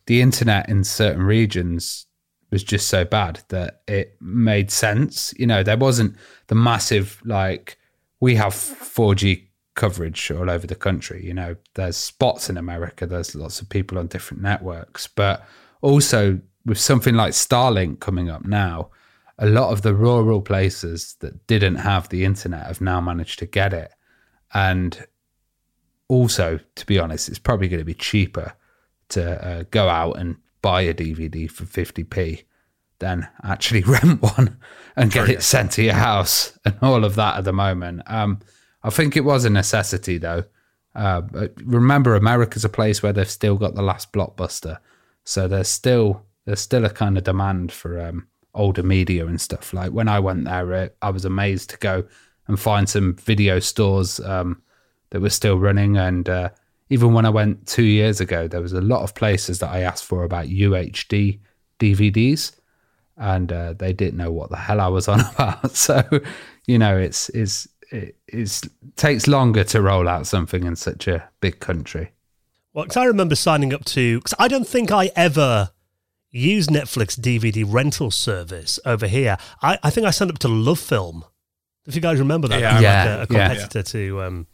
[0.07, 2.07] the internet in certain regions
[2.51, 5.35] was just so bad that it made sense.
[5.37, 7.79] You know, there wasn't the massive, like,
[8.21, 11.25] we have 4G coverage all over the country.
[11.25, 15.47] You know, there's spots in America, there's lots of people on different networks, but
[15.83, 18.91] also with something like Starlink coming up now,
[19.39, 23.47] a lot of the rural places that didn't have the internet have now managed to
[23.47, 23.93] get it.
[24.53, 25.07] And
[26.09, 28.55] also, to be honest, it's probably going to be cheaper
[29.11, 32.45] to uh, go out and buy a DVD for 50p
[32.99, 34.59] than actually rent one
[34.97, 38.03] and get it sent to your house and all of that at the moment.
[38.07, 38.41] Um,
[38.83, 40.45] I think it was a necessity though.
[40.95, 41.23] Uh,
[41.65, 44.79] remember, America's a place where they've still got the last blockbuster,
[45.23, 49.73] so there's still there's still a kind of demand for um, older media and stuff.
[49.73, 52.05] Like when I went there, uh, I was amazed to go
[52.49, 54.63] and find some video stores um,
[55.11, 55.97] that were still running.
[55.97, 56.51] And uh,
[56.91, 59.81] even when I went two years ago, there was a lot of places that I
[59.81, 61.41] asked for about UHD
[61.79, 62.53] DVDs,
[63.17, 65.77] and uh, they didn't know what the hell I was on about.
[65.77, 66.03] So,
[66.67, 68.63] you know, it's it's it it's,
[68.97, 72.13] takes longer to roll out something in such a big country.
[72.73, 75.71] Well, 'cause I remember signing up to, because I don't think I ever
[76.31, 79.37] used Netflix DVD rental service over here.
[79.63, 81.25] I, I think I signed up to Love Film.
[81.87, 83.49] If you guys remember that, Yeah, They Yeah, like a, a yeah.
[83.49, 84.47] competitor to um,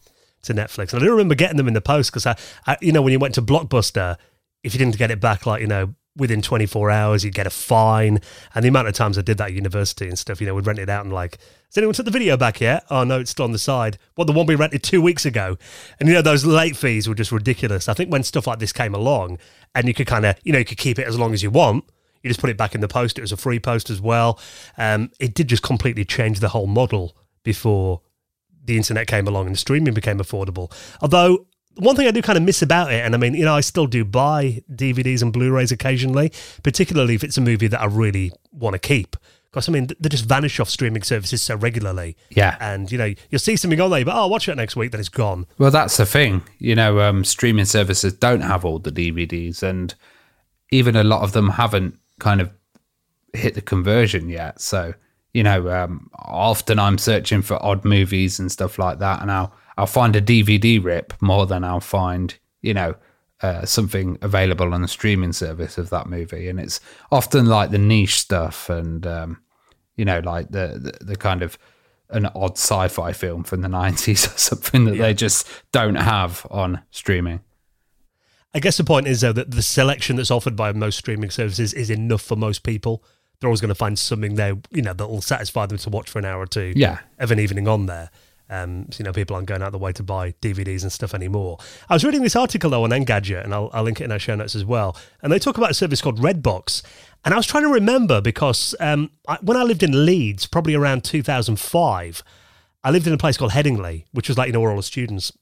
[0.44, 0.92] to Netflix.
[0.92, 3.12] And I do remember getting them in the post because I, I, you know, when
[3.12, 4.16] you went to Blockbuster,
[4.62, 7.50] if you didn't get it back, like you know, within 24 hours, you'd get a
[7.50, 8.20] fine.
[8.54, 10.66] And the amount of times I did that at university and stuff, you know, we'd
[10.66, 12.84] rent it out and like, has anyone took the video back yet?
[12.90, 13.98] Oh no, it's still on the side.
[14.14, 15.58] What the one we rented two weeks ago?
[15.98, 17.88] And you know, those late fees were just ridiculous.
[17.88, 19.38] I think when stuff like this came along,
[19.74, 21.50] and you could kind of, you know, you could keep it as long as you
[21.50, 21.84] want.
[22.22, 23.18] You just put it back in the post.
[23.18, 24.38] It was a free post as well.
[24.78, 28.00] Um, it did just completely change the whole model before
[28.64, 30.72] the internet came along and streaming became affordable.
[31.00, 31.46] Although
[31.76, 33.60] one thing I do kind of miss about it, and I mean, you know, I
[33.60, 38.32] still do buy DVDs and Blu-rays occasionally, particularly if it's a movie that I really
[38.52, 39.16] want to keep.
[39.50, 42.16] Because I mean, they just vanish off streaming services so regularly.
[42.30, 42.56] Yeah.
[42.60, 44.90] And you know, you'll see something on there, but oh, I'll watch it next week,
[44.90, 45.46] then it's gone.
[45.58, 46.42] Well, that's the thing.
[46.58, 49.94] You know, um, streaming services don't have all the DVDs, and
[50.70, 52.50] even a lot of them haven't kind of
[53.32, 54.60] hit the conversion yet.
[54.60, 54.94] So,
[55.34, 59.52] you know, um, often I'm searching for odd movies and stuff like that, and I'll
[59.76, 62.94] I'll find a DVD rip more than I'll find, you know,
[63.42, 67.78] uh, something available on the streaming service of that movie, and it's often like the
[67.78, 69.42] niche stuff and um,
[69.96, 71.58] you know like the, the, the kind of
[72.10, 75.02] an odd sci-fi film from the 90s or something that yeah.
[75.02, 77.40] they just don't have on streaming.
[78.54, 81.74] I guess the point is though that the selection that's offered by most streaming services
[81.74, 83.02] is enough for most people.
[83.44, 86.08] They're always going to find something there, you know, that will satisfy them to watch
[86.08, 87.00] for an hour or two yeah.
[87.18, 88.08] of an evening on there.
[88.48, 91.12] Um, so, you know, people aren't going out the way to buy DVDs and stuff
[91.12, 91.58] anymore.
[91.90, 94.18] I was reading this article though on Engadget, and I'll, I'll link it in our
[94.18, 94.96] show notes as well.
[95.20, 96.82] And they talk about a service called Redbox.
[97.22, 100.74] And I was trying to remember because um, I, when I lived in Leeds, probably
[100.74, 102.22] around 2005,
[102.82, 104.82] I lived in a place called Headingley, which was like, you know, where all the
[104.82, 105.32] students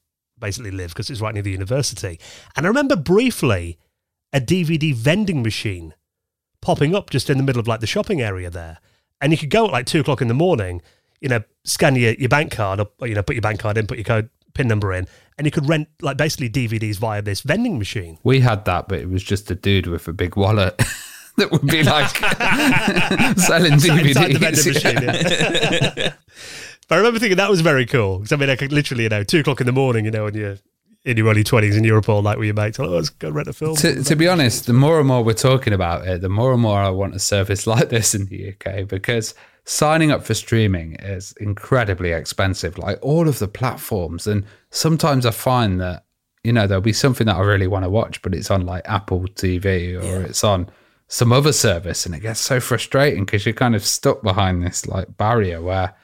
[0.40, 2.18] basically live because it's right near the university.
[2.56, 3.78] And I remember briefly
[4.32, 5.94] a DVD vending machine
[6.62, 8.78] popping up just in the middle of like the shopping area there.
[9.20, 10.80] And you could go at like two o'clock in the morning
[11.22, 13.86] you know, scan your, your bank card or, you know, put your bank card in,
[13.86, 15.06] put your code pin number in,
[15.38, 18.18] and you could rent like basically DVDs via this vending machine.
[18.24, 20.76] We had that, but it was just a dude with a big wallet.
[21.36, 22.08] that would be like
[23.38, 24.66] selling DVDs.
[24.66, 26.14] Machine, yeah.
[26.88, 29.08] but I remember thinking that was very cool because I mean, I could literally, you
[29.08, 30.58] know, two o'clock in the morning, you know, when you're
[31.04, 33.48] in your early twenties in Europe all night with your mates, oh, let's go rent
[33.48, 33.76] a film.
[33.76, 36.62] To, to be honest, the more and more we're talking about it, the more and
[36.62, 39.34] more I want a service like this in the UK because
[39.64, 44.26] signing up for streaming is incredibly expensive, like all of the platforms.
[44.26, 46.04] And sometimes I find that,
[46.44, 48.82] you know, there'll be something that I really want to watch, but it's on like
[48.86, 50.26] Apple TV or yeah.
[50.26, 50.68] it's on
[51.08, 52.06] some other service.
[52.06, 55.94] And it gets so frustrating because you're kind of stuck behind this like barrier where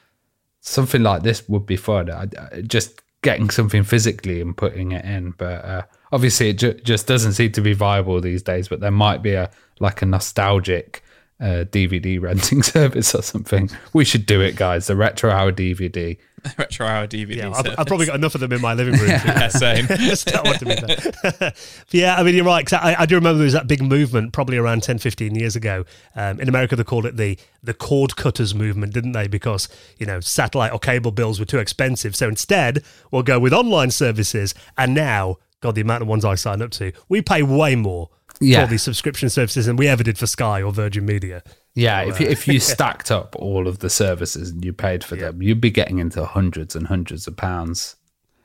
[0.61, 2.09] something like this would be fun.
[2.09, 5.31] I, I, just getting something physically and putting it in.
[5.31, 8.67] But uh, obviously, it ju- just doesn't seem to be viable these days.
[8.67, 11.03] But there might be a like a nostalgic
[11.39, 13.69] uh, DVD renting service or something.
[13.93, 14.87] We should do it, guys.
[14.87, 16.17] The Retro Hour DVD.
[16.57, 17.37] Retro Hour DVD.
[17.37, 19.09] Yeah, I've, I've, probably got enough of them in my living room.
[19.09, 19.87] yeah, same.
[21.91, 22.65] yeah, I mean, you're right.
[22.65, 25.55] Cause I, I, do remember there was that big movement probably around 10, 15 years
[25.55, 25.85] ago.
[26.15, 29.27] Um, in America, they called it the the cord cutters movement, didn't they?
[29.27, 32.15] Because, you know, satellite or cable bills were too expensive.
[32.15, 34.53] So instead, we'll go with online services.
[34.77, 38.09] And now, God, the amount of ones I sign up to, we pay way more
[38.39, 38.65] yeah.
[38.65, 41.43] for these subscription services than we ever did for Sky or Virgin Media.
[41.75, 44.73] Yeah, so, if you, uh, if you stacked up all of the services and you
[44.73, 45.25] paid for yeah.
[45.25, 47.95] them, you'd be getting into hundreds and hundreds of pounds.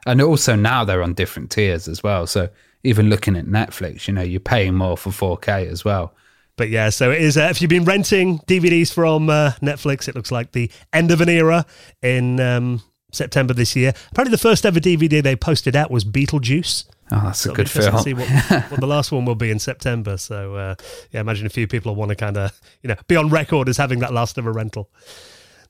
[0.06, 2.26] And also now they're on different tiers as well.
[2.26, 2.48] So
[2.82, 6.14] even looking at Netflix, you know, you're paying more for 4K as well.
[6.56, 7.36] But yeah, so it is.
[7.36, 11.20] Uh, if you've been renting DVDs from uh, Netflix, it looks like the end of
[11.20, 11.66] an era
[12.00, 12.80] in um,
[13.10, 13.92] September this year.
[14.12, 16.84] Apparently, the first ever DVD they posted out was Beetlejuice.
[17.10, 17.98] Oh, that's so a good film.
[17.98, 20.16] see what, what, the last one will be in September.
[20.16, 20.74] So, uh,
[21.10, 23.76] yeah, imagine a few people want to kind of, you know, be on record as
[23.76, 24.90] having that last ever rental.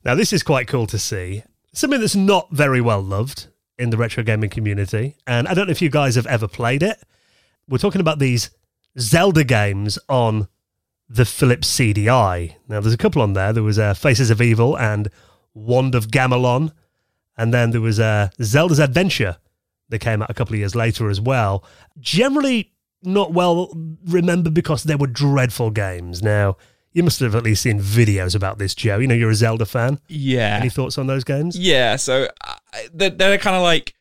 [0.03, 1.43] Now, this is quite cool to see.
[1.73, 5.17] Something that's not very well loved in the retro gaming community.
[5.27, 6.97] And I don't know if you guys have ever played it.
[7.67, 8.51] We're talking about these
[8.97, 10.47] Zelda games on
[11.09, 12.55] the Philips CDI.
[12.67, 13.51] Now, there's a couple on there.
[13.51, 15.09] There was uh, Faces of Evil and
[15.53, 16.71] Wand of Gamelon.
[17.37, 19.37] And then there was uh, Zelda's Adventure
[19.89, 21.63] that came out a couple of years later as well.
[21.99, 23.71] Generally not well
[24.05, 26.23] remembered because they were dreadful games.
[26.23, 26.57] Now,
[26.93, 28.99] you must have at least seen videos about this, Joe.
[28.99, 29.99] You know, you're a Zelda fan.
[30.07, 30.57] Yeah.
[30.59, 31.57] Any thoughts on those games?
[31.57, 31.97] Yeah.
[31.97, 32.53] So uh,
[32.93, 33.93] they're, they're kind of like,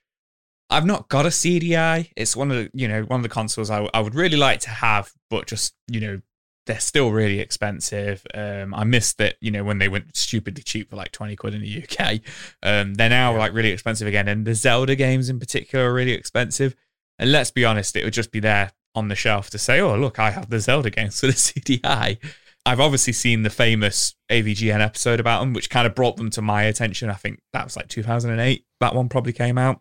[0.70, 2.10] I've not got a CDI.
[2.16, 4.60] It's one of the, you know, one of the consoles I, I would really like
[4.60, 6.20] to have, but just, you know,
[6.66, 8.24] they're still really expensive.
[8.32, 11.54] Um, I missed that, you know, when they went stupidly cheap for like 20 quid
[11.54, 12.20] in the UK.
[12.62, 14.28] Um, they're now like really expensive again.
[14.28, 16.74] And the Zelda games in particular are really expensive.
[17.18, 19.96] And let's be honest, it would just be there on the shelf to say, oh,
[19.96, 22.18] look, I have the Zelda games for the CDI.
[22.66, 26.40] I've obviously seen the famous AVGN episode about them, which kind of brought them to
[26.40, 27.10] my attention.
[27.10, 28.64] I think that was like 2008.
[28.80, 29.80] That one probably came out,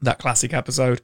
[0.00, 1.02] that classic episode.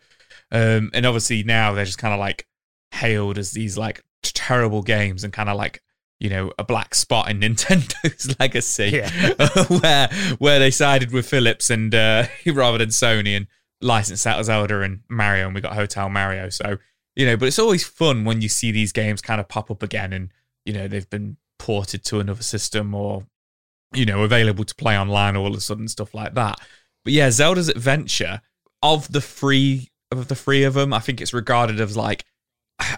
[0.51, 2.47] Um, and obviously now they're just kind of like
[2.93, 5.83] hailed as these like terrible games and kind of like
[6.21, 9.33] you know a black spot in Nintendo's legacy, yeah.
[9.81, 13.47] where where they sided with Philips and uh, rather than Sony and
[13.81, 16.49] licensed out Zelda and Mario, and we got Hotel Mario.
[16.49, 16.79] So
[17.17, 19.83] you know, but it's always fun when you see these games kind of pop up
[19.83, 20.31] again, and
[20.65, 23.27] you know they've been ported to another system or
[23.95, 26.61] you know available to play online all of a sudden stuff like that.
[27.05, 28.41] But yeah, Zelda's Adventure
[28.83, 32.25] of the three of the three of them, I think it's regarded as like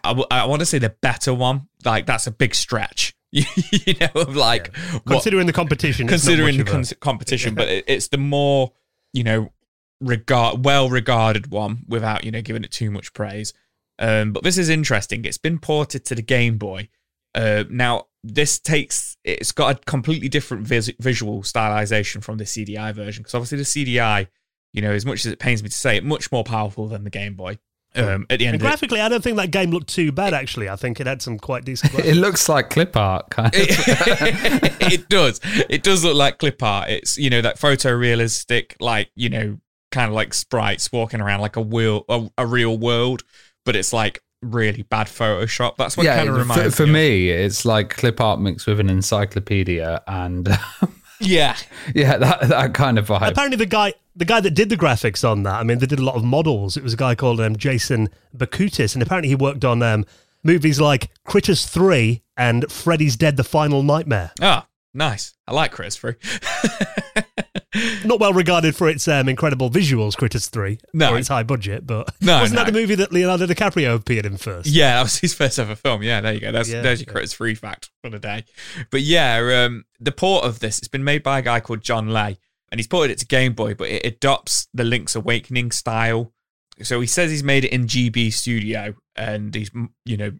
[0.02, 1.68] I, I want to say the better one.
[1.84, 3.14] Like that's a big stretch.
[3.30, 4.98] you know, of like yeah.
[5.06, 8.72] considering what, the competition, considering the con- competition, but it, it's the more
[9.12, 9.52] you know
[10.00, 13.52] regard well regarded one without you know giving it too much praise.
[13.98, 15.24] Um, but this is interesting.
[15.24, 16.88] It's been ported to the Game Boy.
[17.34, 22.94] Uh, now this takes it's got a completely different vis- visual stylization from the CDI
[22.94, 24.28] version because obviously the CDI,
[24.72, 27.02] you know, as much as it pains me to say it, much more powerful than
[27.02, 27.58] the Game Boy.
[27.96, 30.10] Um, at the end And of it, graphically, I don't think that game looked too
[30.10, 30.34] bad.
[30.34, 31.92] Actually, I think it had some quite decent.
[31.94, 32.04] graphics.
[32.04, 33.60] It looks like clip art, kind of.
[33.60, 35.40] it does.
[35.68, 36.90] It does look like clip art.
[36.90, 39.58] It's you know that photorealistic, like you know,
[39.92, 43.22] kind of like sprites walking around like a wheel, a, a real world,
[43.64, 45.76] but it's like really bad Photoshop.
[45.76, 46.90] That's what kind of for, reminds for me.
[46.90, 50.48] of- me, it's like clip art mixed with an encyclopedia, and
[51.20, 51.56] yeah,
[51.94, 53.30] yeah, that that kind of vibe.
[53.30, 55.98] Apparently, the guy the guy that did the graphics on that, I mean, they did
[55.98, 56.76] a lot of models.
[56.76, 60.04] It was a guy called um, Jason Bakutis, and apparently he worked on um,
[60.42, 64.32] movies like Critters Three and Freddy's Dead: The Final Nightmare.
[64.40, 65.34] oh, nice.
[65.46, 66.14] I like Critters 3.
[68.04, 71.12] Not well regarded for its um, incredible visuals, Critters Three, No.
[71.12, 74.36] or its high budget, but No, wasn't that the movie that Leonardo DiCaprio appeared in
[74.36, 74.68] first?
[74.68, 76.02] Yeah, that was his first ever film.
[76.04, 76.52] Yeah, there you go.
[76.52, 77.12] That's Yeah, there's your yeah.
[77.12, 78.44] Critters 3 fact for the day.
[78.92, 82.10] But yeah, um, the port of this it's been made by a guy called John
[82.10, 82.38] Lay,
[82.74, 86.32] and he's ported it to Game Boy, but it adopts the Link's Awakening style.
[86.82, 89.70] So he says he's made it in GB Studio, and he's
[90.04, 90.32] you know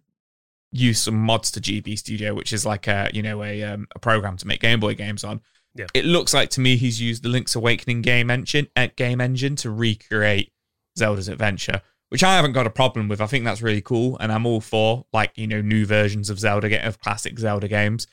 [0.73, 4.01] used some mods to GB Studio, which is like a you know a um, a
[4.01, 5.43] program to make Game Boy games on.
[5.77, 5.87] Yeah.
[5.95, 9.55] It looks like to me he's used the Link's Awakening game engine uh, game engine
[9.55, 10.51] to recreate
[10.99, 13.21] Zelda's Adventure, which I haven't got a problem with.
[13.21, 16.41] I think that's really cool, and I'm all for like you know new versions of
[16.41, 18.09] Zelda get of classic Zelda games.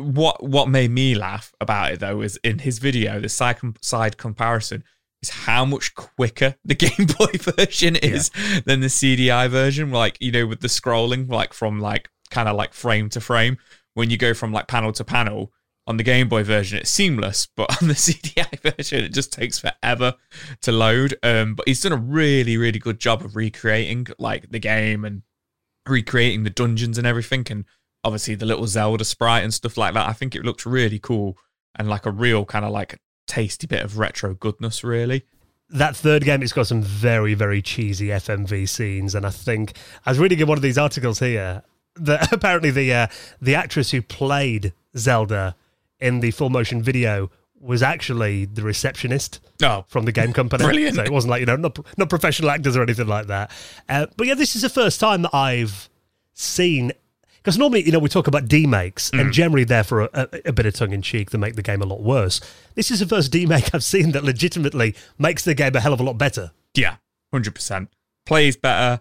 [0.00, 3.76] What what made me laugh about it though is in his video, the side com-
[3.82, 4.82] side comparison
[5.22, 8.30] is how much quicker the Game Boy version is
[8.64, 9.90] than the CDI version.
[9.90, 13.58] Like you know with the scrolling, like from like kind of like frame to frame,
[13.94, 15.52] when you go from like panel to panel.
[15.86, 19.58] On the Game Boy version, it's seamless, but on the CDI version, it just takes
[19.58, 20.14] forever
[20.60, 21.16] to load.
[21.24, 25.22] Um, but he's done a really, really good job of recreating like the game and
[25.88, 27.64] recreating the dungeons and everything, and
[28.04, 30.08] obviously the little Zelda sprite and stuff like that.
[30.08, 31.36] I think it looks really cool
[31.76, 35.24] and like a real kind of like tasty bit of retro goodness, really.
[35.68, 40.10] that third game, it's got some very, very cheesy FMV scenes, and I think I
[40.10, 41.62] was reading in one of these articles here
[41.96, 43.06] that apparently the uh,
[43.40, 45.54] the actress who played Zelda
[46.00, 50.64] in the full motion video was actually the receptionist Oh, from the game company.
[50.64, 50.96] Brilliant.
[50.96, 53.50] So it wasn't like you know not not professional actors or anything like that.
[53.88, 55.88] Uh, but yeah, this is the first time that I've
[56.34, 56.92] seen.
[57.42, 59.20] Because normally, you know, we talk about demakes, Mm.
[59.20, 61.62] and generally they're for a, a, a bit of tongue in cheek to make the
[61.62, 62.40] game a lot worse.
[62.74, 66.00] This is the first demake I've seen that legitimately makes the game a hell of
[66.00, 66.52] a lot better.
[66.74, 66.96] yeah,
[67.32, 67.88] hundred percent.
[68.26, 69.00] Plays better,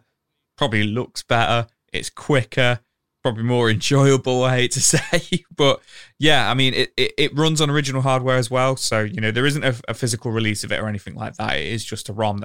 [0.57, 1.67] probably looks better.
[1.91, 2.79] It's quicker,
[3.23, 4.43] probably more enjoyable.
[4.45, 5.81] I hate to say, but
[6.17, 8.75] yeah, I mean, it, it, it runs on original hardware as well.
[8.77, 11.57] So you know, there isn't a, a physical release of it or anything like that.
[11.57, 12.37] It is just a ROM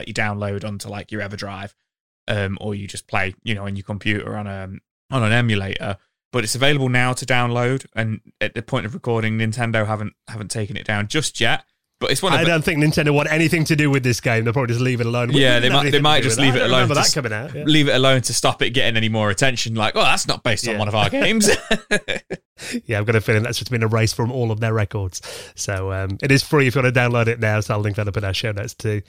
[5.20, 5.80] that you download onto like your EverDrive, or you just play, you know, on your
[5.80, 5.96] computer on a on an emulator.
[6.32, 10.50] But it's available now to download, and at the point of recording, Nintendo haven't haven't
[10.50, 11.64] taken it down just yet.
[12.00, 14.20] But it's one of I the, don't think Nintendo want anything to do with this
[14.20, 14.44] game.
[14.44, 15.28] They'll probably just leave it alone.
[15.28, 17.54] We Yeah, they might- they might just leave it alone Remember to that coming out?
[17.54, 17.62] Yeah.
[17.64, 19.76] leave it alone to stop it getting any more attention.
[19.76, 21.48] Like, oh, that's not based on one of our games.
[22.86, 25.20] Yeah, I've got a feeling that's just been erased from all of their records.
[25.56, 27.58] So um, it is free if you want to download it now.
[27.60, 29.02] So I'll link that up in our show notes too.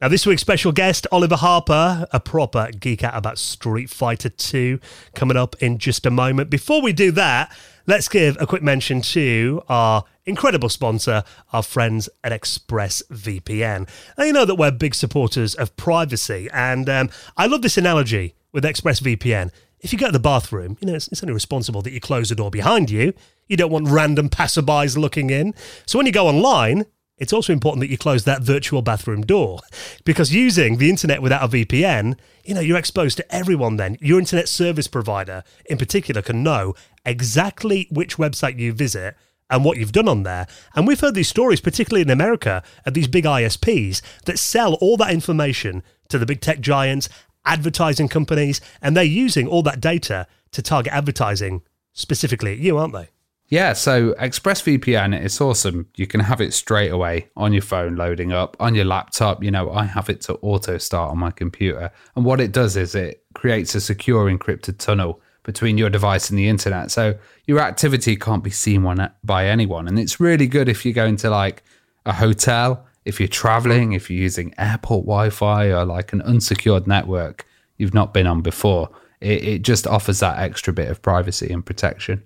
[0.00, 4.80] Now, this week's special guest, Oliver Harper, a proper geek out about Street Fighter 2,
[5.14, 6.50] coming up in just a moment.
[6.50, 12.08] Before we do that, let's give a quick mention to our incredible sponsor, our friends
[12.24, 13.88] at ExpressVPN.
[14.18, 18.34] Now, you know that we're big supporters of privacy, and um, I love this analogy
[18.52, 19.52] with ExpressVPN.
[19.78, 22.30] If you go to the bathroom, you know, it's, it's only responsible that you close
[22.30, 23.12] the door behind you.
[23.46, 25.54] You don't want random passerbys looking in.
[25.86, 26.86] So when you go online,
[27.18, 29.60] it's also important that you close that virtual bathroom door
[30.04, 33.96] because using the internet without a VPN, you know, you're exposed to everyone then.
[34.00, 36.74] Your internet service provider in particular can know
[37.04, 39.16] exactly which website you visit
[39.48, 40.46] and what you've done on there.
[40.74, 44.96] And we've heard these stories, particularly in America, of these big ISPs that sell all
[44.96, 47.08] that information to the big tech giants,
[47.44, 52.94] advertising companies, and they're using all that data to target advertising specifically at you, aren't
[52.94, 53.08] they?
[53.48, 55.88] Yeah, so ExpressVPN is awesome.
[55.96, 59.44] You can have it straight away on your phone loading up, on your laptop.
[59.44, 61.90] You know, I have it to auto start on my computer.
[62.16, 66.38] And what it does is it creates a secure encrypted tunnel between your device and
[66.38, 66.90] the internet.
[66.90, 68.82] So your activity can't be seen
[69.22, 69.88] by anyone.
[69.88, 71.62] And it's really good if you're going to like
[72.06, 76.86] a hotel, if you're traveling, if you're using airport Wi Fi or like an unsecured
[76.86, 78.88] network you've not been on before.
[79.20, 82.22] It, it just offers that extra bit of privacy and protection.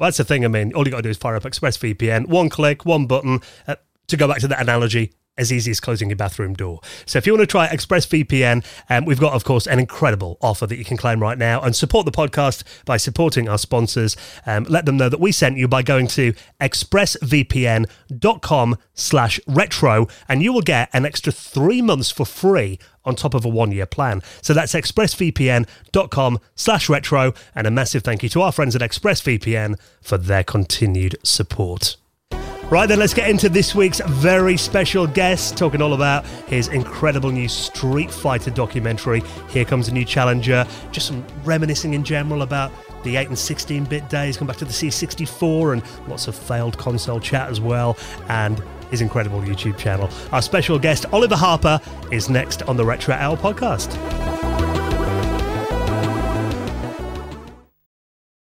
[0.00, 0.46] Well, that's the thing.
[0.46, 2.26] I mean, all you got to do is fire up ExpressVPN.
[2.26, 3.40] One click, one button.
[3.68, 6.80] Uh, to go back to that analogy, as easy as closing your bathroom door.
[7.06, 10.66] So if you want to try ExpressVPN, um, we've got, of course, an incredible offer
[10.66, 14.16] that you can claim right now and support the podcast by supporting our sponsors.
[14.46, 20.42] Um, let them know that we sent you by going to expressvpn.com slash retro and
[20.42, 24.22] you will get an extra three months for free on top of a one-year plan.
[24.42, 29.78] So that's expressvpn.com slash retro and a massive thank you to our friends at ExpressVPN
[30.02, 31.96] for their continued support.
[32.70, 37.32] Right then, let's get into this week's very special guest, talking all about his incredible
[37.32, 39.24] new Street Fighter documentary.
[39.48, 40.64] Here comes a new challenger.
[40.92, 42.70] Just some reminiscing in general about
[43.02, 46.78] the 8 and 16 bit days, come back to the C64 and lots of failed
[46.78, 47.98] console chat as well,
[48.28, 48.62] and
[48.92, 50.08] his incredible YouTube channel.
[50.30, 51.80] Our special guest, Oliver Harper,
[52.12, 53.96] is next on the Retro Hour podcast.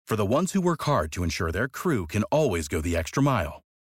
[0.05, 3.24] For the ones who work hard to ensure their crew can always go the extra
[3.24, 3.63] mile,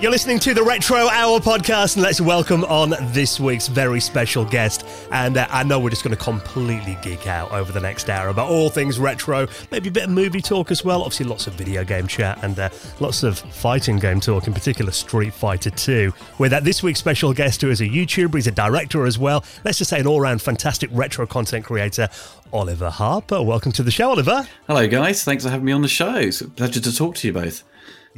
[0.00, 4.46] You're listening to the Retro Hour podcast, and let's welcome on this week's very special
[4.46, 4.86] guest.
[5.12, 8.28] And uh, I know we're just going to completely geek out over the next hour
[8.28, 11.02] about all things retro, maybe a bit of movie talk as well.
[11.02, 14.90] Obviously, lots of video game chat and uh, lots of fighting game talk, in particular
[14.90, 16.14] Street Fighter 2.
[16.38, 19.44] With that, this week's special guest, who is a YouTuber, he's a director as well.
[19.66, 22.08] Let's just say an all round fantastic retro content creator,
[22.54, 23.42] Oliver Harper.
[23.42, 24.48] Welcome to the show, Oliver.
[24.66, 25.24] Hello, guys.
[25.24, 26.14] Thanks for having me on the show.
[26.14, 27.64] It's a pleasure to talk to you both.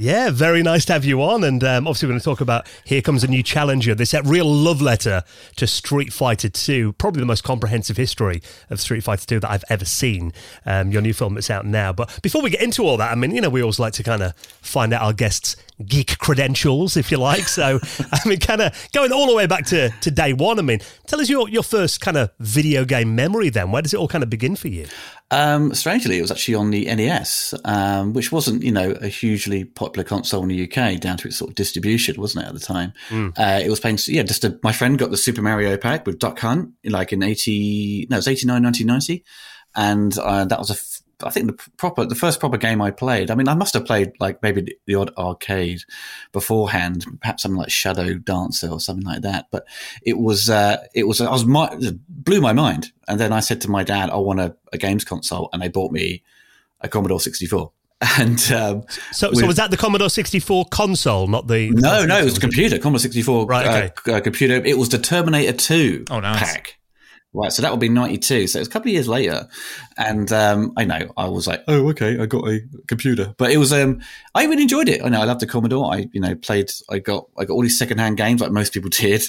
[0.03, 1.45] Yeah, very nice to have you on.
[1.45, 4.53] And um, obviously, we're going to talk about Here Comes a New Challenger, this real
[4.53, 5.23] love letter
[5.55, 9.65] to Street Fighter 2, probably the most comprehensive history of Street Fighter 2 that I've
[9.69, 10.33] ever seen.
[10.67, 11.93] Um, your new film that's out now.
[11.93, 14.03] But before we get into all that, I mean, you know, we always like to
[14.03, 15.55] kind of find out our guests'
[15.87, 17.49] geek credentials, if you like.
[17.49, 17.79] So,
[18.13, 20.81] I mean, kind of going all the way back to, to day one, I mean,
[21.07, 23.71] tell us your, your first kind of video game memory then.
[23.71, 24.87] Where does it all kind of begin for you?
[25.31, 29.65] Um, strangely, it was actually on the NES, um, which wasn't, you know, a hugely
[29.65, 32.61] popular console in the UK down to its sort of distribution, wasn't it at the
[32.61, 32.93] time?
[33.09, 33.33] Mm.
[33.39, 36.19] Uh, it was playing, yeah, just a, my friend got the Super Mario pack with
[36.19, 39.25] Duck Hunt, like in 80, no, it was 89, 1990.
[39.75, 40.75] And uh, that was a
[41.23, 43.31] I think the proper, the first proper game I played.
[43.31, 45.83] I mean, I must have played like maybe the, the odd arcade
[46.33, 49.47] beforehand, perhaps something like Shadow Dancer or something like that.
[49.51, 49.67] But
[50.03, 51.77] it was, uh, it was, I was, my,
[52.09, 52.93] blew my mind.
[53.09, 55.69] And then I said to my dad, I want a, a games console, and they
[55.69, 56.23] bought me
[56.81, 57.73] a Commodore 64.
[58.19, 61.71] And um, so, with, so was that the Commodore 64 console, not the?
[61.71, 64.13] No, no, it was a computer, Commodore 64 right, okay.
[64.13, 64.55] uh, computer.
[64.55, 66.41] It was the Terminator 2 oh, nice.
[66.41, 66.79] pack.
[67.35, 68.47] Right, so that would be 92.
[68.47, 69.49] So it was a couple of years later.
[69.97, 73.35] And um, I know, I was like, oh, okay, I got a computer.
[73.39, 74.03] But it was, um,
[74.35, 75.03] I really enjoyed it.
[75.03, 75.95] I know, I loved the Commodore.
[75.95, 78.91] I, you know, played, I got, I got all these secondhand games like most people
[78.93, 79.23] did,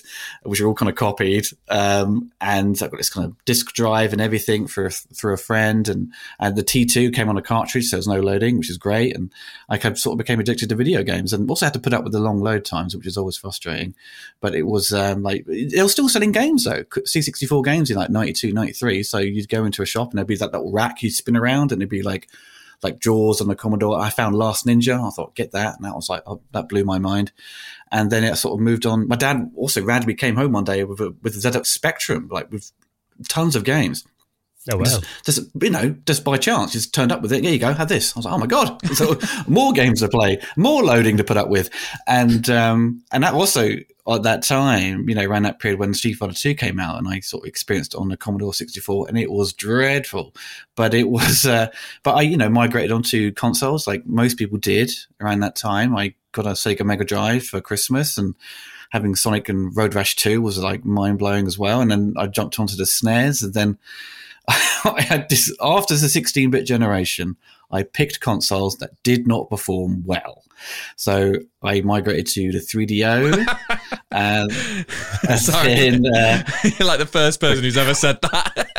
[0.43, 1.45] which are all kind of copied.
[1.70, 5.88] Um, and I got this kind of disk drive and everything for, through a friend.
[5.88, 8.78] And, and the T2 came on a cartridge, so there was no loading, which is
[8.78, 9.16] great.
[9.16, 9.32] And
[9.70, 11.93] I kind of sort of became addicted to video games and also had to put
[11.93, 13.95] up with the long load times, which is always frustrating.
[14.41, 18.10] But it was, um, like, they were still selling games though, C64 games in like
[18.10, 19.04] 92, 93.
[19.04, 21.72] So you'd go into a shop and there'd be that little rack you'd spin around
[21.72, 22.30] and it'd be like,
[22.84, 24.00] like Jaws on the Commodore.
[24.00, 25.08] I found Last Ninja.
[25.08, 25.76] I thought, get that.
[25.76, 27.32] And that was like, oh, that blew my mind.
[27.91, 29.08] And then it sort of moved on.
[29.08, 32.52] My dad also randomly came home one day with a, with a ZX Spectrum, like
[32.52, 32.72] with
[33.30, 34.04] tons of games.
[34.72, 34.84] Oh wow!
[34.84, 37.43] Just, just, you know, just by chance, just turned up with it.
[37.43, 38.16] There you go, have this.
[38.16, 38.80] I was like, oh my god!
[38.93, 41.70] So more games to play, more loading to put up with,
[42.07, 43.72] and um, and that also
[44.07, 47.07] at that time, you know, around that period when Street Fighter Two came out, and
[47.07, 50.34] I sort of experienced it on the Commodore sixty four, and it was dreadful.
[50.76, 51.68] But it was, uh,
[52.03, 55.95] but I, you know, migrated onto consoles like most people did around that time.
[55.95, 58.36] I got a Sega Mega Drive for Christmas, and
[58.91, 61.82] having Sonic and Road Rash Two was like mind blowing as well.
[61.82, 63.78] And then I jumped onto the SNES, and then
[64.48, 67.38] I had this after the 16 bit generation,
[67.72, 70.44] I picked consoles that did not perform well.
[70.96, 73.46] So I migrated to the 3DO.
[74.12, 74.52] and,
[75.30, 75.76] and Sorry.
[75.76, 76.44] Then, uh,
[76.78, 78.70] You're like the first person who's ever said that.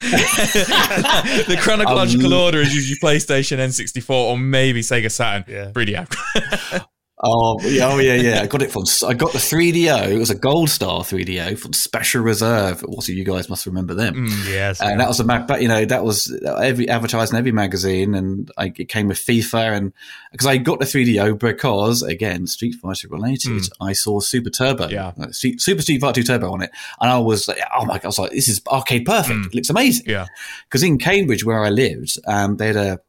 [0.00, 5.44] the chronological um, order is usually PlayStation, N64, or maybe Sega Saturn.
[5.48, 5.70] Yeah.
[5.72, 6.86] 3DO.
[7.28, 8.42] Oh, yeah, oh yeah, yeah.
[8.42, 8.84] I got it from.
[9.06, 10.08] I got the 3DO.
[10.12, 12.84] It was a Gold Star 3DO from Special Reserve.
[12.84, 14.14] Also, you guys must remember them.
[14.14, 15.24] Mm, yes, and that was a.
[15.24, 19.18] But you know, that was every advertised in every magazine, and I, it came with
[19.18, 19.92] FIFA, and
[20.30, 23.68] because I got the 3DO because again, Street Fighter related, mm.
[23.80, 26.70] I saw Super Turbo, yeah, like, Super Street Fighter 2 Turbo on it,
[27.00, 29.38] and I was like, oh my god, I was like, this is arcade perfect.
[29.38, 29.46] Mm.
[29.46, 30.06] It looks amazing.
[30.06, 30.26] Yeah,
[30.68, 33.00] because in Cambridge where I lived, um, they had a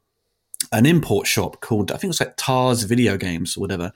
[0.72, 3.92] an import shop called I think it was like Tars Video Games or whatever,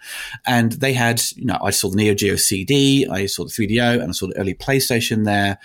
[0.46, 4.02] and they had you know I saw the Neo Geo CD, I saw the 3DO,
[4.02, 5.58] and I saw the early PlayStation there,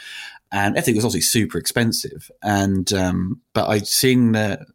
[0.53, 4.67] and everything was obviously super expensive, and um, but I seen the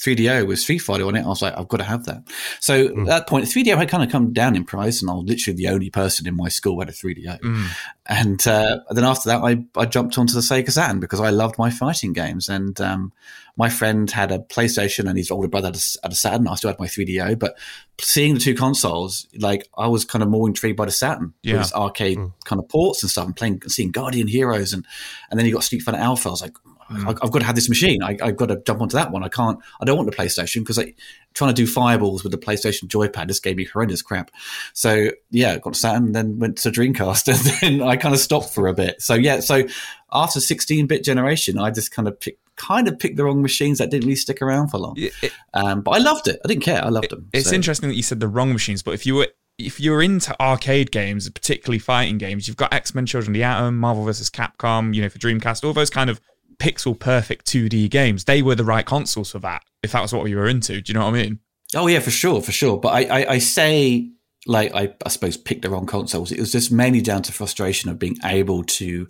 [0.00, 1.24] 3DO with Street Fighter on it.
[1.24, 2.24] I was like, I've got to have that.
[2.58, 3.00] So mm.
[3.02, 5.56] at that point, 3DO had kind of come down in price, and I was literally
[5.56, 7.40] the only person in my school who had a 3DO.
[7.40, 7.66] Mm.
[8.06, 11.58] And uh, then after that, I, I jumped onto the Sega Saturn because I loved
[11.58, 12.48] my fighting games.
[12.48, 13.12] And um,
[13.56, 16.48] my friend had a PlayStation, and his older brother had a, had a Saturn.
[16.48, 17.58] I still had my 3DO, but
[18.00, 21.54] seeing the two consoles, like I was kind of more intrigued by the Saturn, yeah.
[21.54, 22.32] with its arcade mm.
[22.44, 24.86] kind of ports and stuff, and playing, seeing Guardian Heroes, and
[25.30, 26.28] and then you got Street Fighter Alpha.
[26.28, 26.56] I was like,
[26.90, 27.04] Mm.
[27.04, 28.02] I, have got to have this machine.
[28.02, 29.22] I, have got to jump onto that one.
[29.22, 29.58] I can't.
[29.80, 30.94] I don't want the PlayStation because I
[31.34, 34.30] trying to do fireballs with the PlayStation joypad just gave me horrendous crap.
[34.72, 37.28] So yeah, got to Saturn, and then went to Dreamcast,
[37.62, 39.00] and then I kind of stopped for a bit.
[39.00, 39.66] So yeah, so
[40.12, 43.90] after 16-bit generation, I just kind of picked kind of picked the wrong machines that
[43.90, 44.94] didn't really stick around for long.
[44.98, 46.38] It, um, but I loved it.
[46.44, 46.84] I didn't care.
[46.84, 47.30] I loved them.
[47.32, 47.54] It's so.
[47.54, 49.28] interesting that you said the wrong machines, but if you were
[49.58, 53.44] if you're into arcade games, particularly fighting games, you've got X Men: Children of the
[53.44, 54.30] Atom, Marvel vs.
[54.30, 56.20] Capcom, you know, for Dreamcast, all those kind of
[56.60, 58.24] pixel perfect 2D games.
[58.24, 60.80] They were the right consoles for that, if that was what we were into.
[60.80, 61.38] Do you know what I mean?
[61.74, 62.78] Oh, yeah, for sure, for sure.
[62.78, 64.10] But I, I, I say,
[64.46, 66.30] like, I, I suppose picked the wrong consoles.
[66.30, 69.06] It was just mainly down to frustration of being able to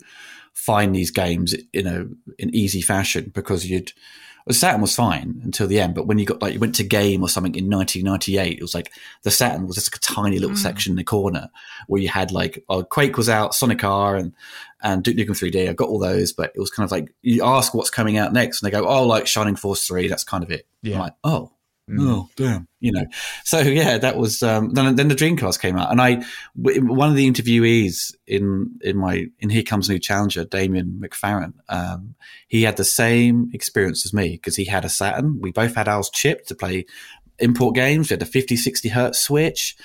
[0.53, 2.05] find these games in a
[2.37, 3.93] in easy fashion because you'd
[4.45, 6.83] well, Saturn was fine until the end, but when you got like you went to
[6.83, 8.91] game or something in 1998, it was like
[9.23, 10.59] the Saturn was just a tiny little mm.
[10.59, 11.49] section in the corner
[11.87, 14.33] where you had like oh, Quake was out, Sonic R, and
[14.81, 15.69] and Duke Nukem 3D.
[15.69, 18.33] I got all those, but it was kind of like you ask what's coming out
[18.33, 20.07] next, and they go, oh, like Shining Force 3.
[20.07, 20.67] That's kind of it.
[20.81, 20.95] Yeah.
[20.95, 21.51] I'm like, oh,
[21.89, 21.97] Mm.
[21.99, 22.67] Oh damn!
[22.79, 23.05] You know,
[23.43, 24.95] so yeah, that was um, then.
[24.95, 26.23] Then the Dreamcast came out, and I
[26.55, 31.53] one of the interviewees in in my in Here Comes New Challenger, Damien McFerran.
[31.69, 32.15] Um,
[32.47, 35.39] he had the same experience as me because he had a Saturn.
[35.41, 36.85] We both had ours chipped to play
[37.39, 38.09] import games.
[38.09, 39.75] We had a 50, 60 hertz switch,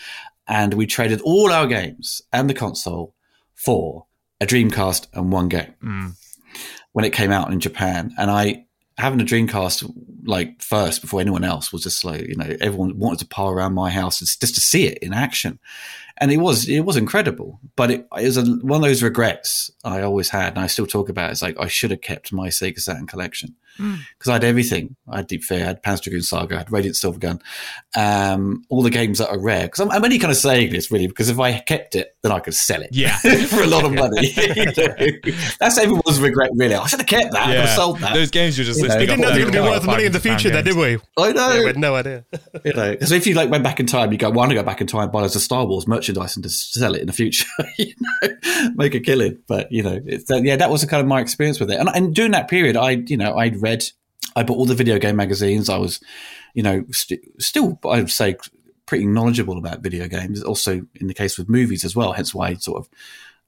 [0.47, 3.15] and we traded all our games and the console
[3.55, 4.07] for
[4.41, 5.75] a Dreamcast and one game.
[5.83, 6.13] Mm.
[6.93, 8.66] When it came out in Japan, and I
[8.99, 9.93] having a Dreamcast
[10.25, 13.75] like first before anyone else was just like you know everyone wanted to pile around
[13.75, 15.59] my house just to see it in action,
[16.19, 17.61] and it was it was incredible.
[17.77, 20.87] But it, it was a, one of those regrets I always had, and I still
[20.87, 21.29] talk about.
[21.29, 21.33] It.
[21.33, 24.31] It's like I should have kept my Sega Saturn collection because mm.
[24.31, 24.97] I had everything.
[25.09, 27.41] I had Deep Fear, I had Panzer Dragoon Saga, I had Radiant Silvergun,
[27.97, 29.67] um, all the games that are rare.
[29.67, 32.33] Because I'm, I'm, only kind of saying this really because if I kept it, then
[32.33, 33.17] I could sell it, yeah,
[33.47, 34.33] for a lot of money.
[35.61, 36.75] That's everyone's regret, really.
[36.75, 37.47] I should have kept that.
[37.47, 37.53] Yeah.
[37.53, 38.15] I could have sold that.
[38.15, 39.01] Those games you're just listing.
[39.01, 40.99] We didn't know they would be worth money in the future, then, did we?
[41.19, 41.53] I know.
[41.53, 42.25] Yeah, we had no idea.
[42.65, 44.63] you know, because if you like went back in time, you go, "Want to go
[44.63, 47.13] back in time, buy loads of Star Wars merchandise and just sell it in the
[47.13, 47.47] future."
[47.79, 48.31] you know,
[48.75, 49.39] make a killing.
[49.47, 51.79] But you know, it's, uh, yeah, that was kind of my experience with it.
[51.79, 53.85] And, and during that period, I, you know, I'd read
[54.37, 55.69] I bought all the video game magazines.
[55.69, 55.99] I was,
[56.55, 58.37] you know, st- still, I would say,
[58.85, 60.43] pretty knowledgeable about video games.
[60.43, 62.13] Also, in the case with movies as well.
[62.13, 62.89] Hence why I sort of,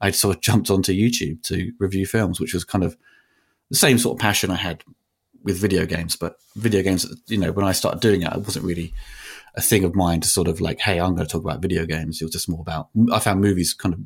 [0.00, 2.96] I sort of jumped onto YouTube to review films, which was kind of
[3.70, 4.82] the same sort of passion I had
[5.42, 6.16] with video games.
[6.16, 8.94] But video games, you know, when I started doing it, it wasn't really
[9.54, 11.84] a thing of mine to sort of like, hey, I'm going to talk about video
[11.84, 12.20] games.
[12.20, 12.88] It was just more about.
[13.12, 14.00] I found movies kind of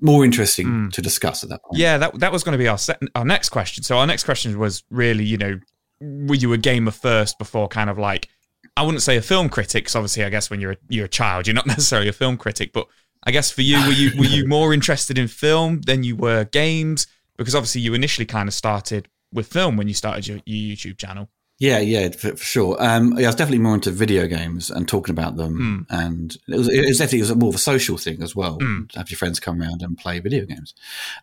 [0.00, 0.92] more interesting mm.
[0.92, 1.78] to discuss at that point.
[1.78, 3.84] Yeah, that that was going to be our se- our next question.
[3.84, 5.60] So our next question was really, you know,
[6.00, 8.28] were you a gamer first before kind of like
[8.76, 11.08] I wouldn't say a film critic because obviously I guess when you're a, you're a
[11.08, 12.86] child you're not necessarily a film critic but
[13.24, 16.44] I guess for you were you were you more interested in film than you were
[16.44, 17.06] games
[17.36, 20.96] because obviously you initially kind of started with film when you started your, your YouTube
[20.98, 21.28] channel.
[21.60, 22.76] Yeah, yeah, for, for sure.
[22.78, 25.92] Um, yeah, I was definitely more into video games and talking about them, mm.
[25.92, 28.58] and it was, it was, definitely it was more of a social thing as well.
[28.58, 28.88] Mm.
[28.90, 30.72] To have your friends come around and play video games.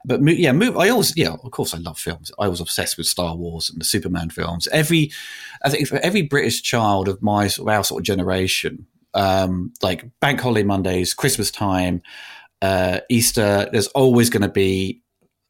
[0.04, 2.34] But yeah, move, I always, yeah, of course, I love films.
[2.38, 4.68] I was obsessed with Star Wars and the Superman films.
[4.74, 5.10] Every,
[5.64, 10.42] I think for every British child of my our sort of generation, um, like Bank
[10.42, 12.02] Holiday Mondays, Christmas time,
[12.62, 15.02] uh, Easter, there's always going to be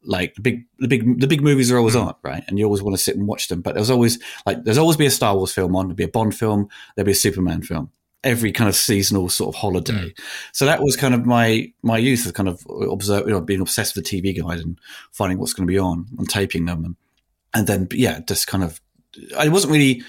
[0.06, 2.06] like the big the big the big movies are always mm.
[2.06, 4.64] on right and you always want to sit and watch them but there's always like
[4.64, 7.12] there's always be a star wars film on there'll be a bond film there'll be
[7.12, 7.90] a superman film
[8.24, 10.20] every kind of seasonal sort of holiday mm.
[10.52, 13.62] so that was kind of my my youth of kind of observe you know being
[13.62, 14.80] obsessed with the tv guide and
[15.12, 16.96] finding what's going to be on and taping them and
[17.54, 18.82] and then yeah just kind of
[19.38, 20.04] i wasn't really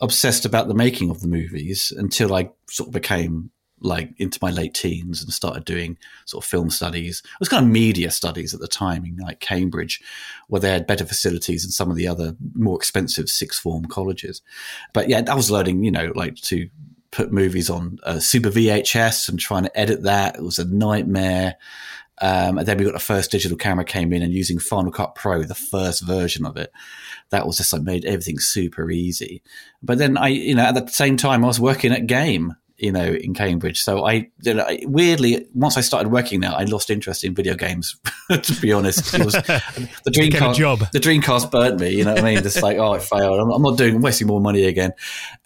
[0.00, 3.50] obsessed about the making of the movies until i sort of became
[3.80, 7.22] like into my late teens and started doing sort of film studies.
[7.24, 10.00] It was kind of media studies at the time in like Cambridge,
[10.48, 14.42] where they had better facilities than some of the other more expensive sixth form colleges.
[14.92, 16.68] But yeah, I was learning, you know, like to
[17.10, 20.36] put movies on uh, Super VHS and trying to edit that.
[20.36, 21.56] It was a nightmare.
[22.22, 25.14] Um, and then we got the first digital camera came in and using Final Cut
[25.14, 26.70] Pro, the first version of it.
[27.30, 29.42] That was just like made everything super easy.
[29.82, 32.90] But then I, you know, at the same time, I was working at Game you
[32.90, 33.80] know, in Cambridge.
[33.80, 37.54] So I, you know, weirdly, once I started working there, I lost interest in video
[37.54, 37.96] games.
[38.30, 40.54] to be honest, it was the Dreamcast.
[40.54, 40.80] job.
[40.92, 41.90] The Dreamcast burnt me.
[41.90, 42.42] You know what I mean?
[42.42, 43.38] Just like, oh, it failed.
[43.38, 44.92] I'm, I'm not doing I'm wasting more money again.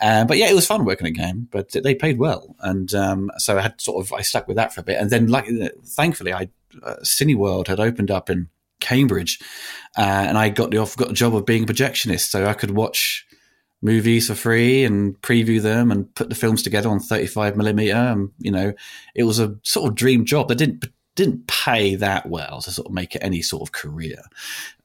[0.01, 3.31] Uh, but yeah, it was fun working at Game, but they paid well, and um,
[3.39, 5.49] so I had sort of I stuck with that for a bit, and then like,
[5.85, 6.51] thankfully, I
[6.83, 8.49] uh, Cineworld had opened up in
[8.81, 9.41] Cambridge,
[9.99, 12.55] uh, and I got the off got the job of being a projectionist, so I
[12.55, 13.27] could watch
[13.85, 17.95] movies for free and preview them and put the films together on 35 millimeter.
[17.95, 18.73] And, you know,
[19.15, 22.89] it was a sort of dream job that didn't didn't pay that well to sort
[22.89, 24.21] of make it any sort of career.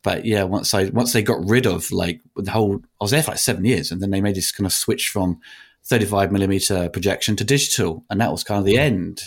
[0.03, 3.23] But yeah, once I once they got rid of like the whole, I was there
[3.23, 5.39] for like seven years, and then they made this kind of switch from
[5.85, 9.23] 35 millimeter projection to digital, and that was kind of the end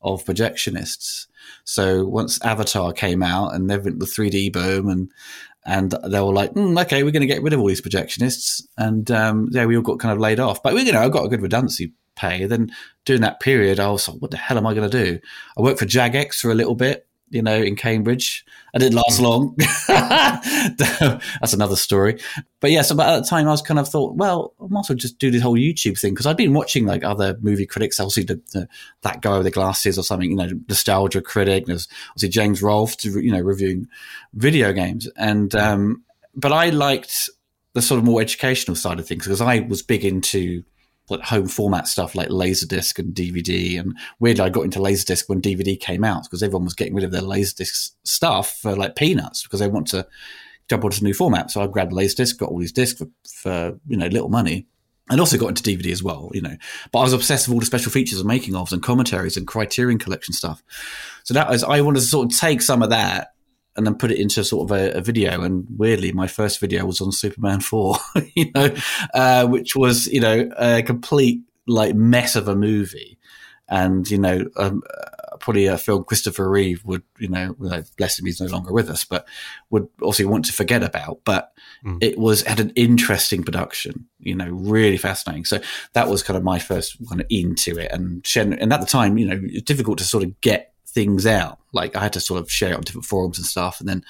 [0.00, 1.26] of projectionists.
[1.64, 5.10] So once Avatar came out and the 3D boom and
[5.68, 8.62] and they were like, mm, okay, we're going to get rid of all these projectionists,
[8.78, 10.62] and um, yeah, we all got kind of laid off.
[10.62, 12.46] But you know, I got a good redundancy pay.
[12.46, 12.72] Then
[13.04, 15.20] during that period, I was like, what the hell am I going to do?
[15.56, 18.44] I worked for Jagex for a little bit, you know, in Cambridge.
[18.74, 19.56] I didn't last long.
[19.88, 22.20] That's another story.
[22.60, 24.80] But yeah, so but at the time I was kind of thought, well, I might
[24.80, 27.66] as well just do this whole YouTube thing because I'd been watching like other movie
[27.66, 28.68] critics, obviously the, the,
[29.02, 31.66] that guy with the glasses or something, you know, nostalgia critic.
[31.66, 33.88] There's obviously James Rolfe, you know, reviewing
[34.34, 35.08] video games.
[35.16, 36.04] And, um,
[36.34, 37.30] but I liked
[37.74, 40.64] the sort of more educational side of things because I was big into
[41.16, 43.78] home format stuff like Laserdisc and DVD.
[43.78, 47.04] And weirdly, I got into Laserdisc when DVD came out because everyone was getting rid
[47.04, 50.06] of their Laserdisc stuff for like peanuts because they want to
[50.68, 51.50] jump onto new format.
[51.50, 54.66] So I grabbed Laserdisc, got all these discs for, for you know little money.
[55.10, 56.54] And also got into DVD as well, you know.
[56.92, 59.46] But I was obsessed with all the special features and making ofs and commentaries and
[59.46, 60.62] Criterion Collection stuff.
[61.24, 63.32] So that was I wanted to sort of take some of that
[63.78, 65.40] and then put it into sort of a, a, video.
[65.42, 67.96] And weirdly, my first video was on Superman 4,
[68.34, 68.74] you know,
[69.14, 73.18] uh, which was, you know, a complete like mess of a movie.
[73.68, 77.54] And, you know, um, uh, probably a film Christopher Reeve would, you know,
[77.96, 79.28] bless him, he's no longer with us, but
[79.70, 81.20] would also want to forget about.
[81.24, 81.52] But
[81.84, 81.98] mm.
[82.02, 85.44] it was had an interesting production, you know, really fascinating.
[85.44, 85.60] So
[85.92, 87.92] that was kind of my first kind of into it.
[87.92, 91.60] And, and at the time, you know, it's difficult to sort of get things out.
[91.72, 94.04] Like I had to sort of share it on different forums and stuff, and then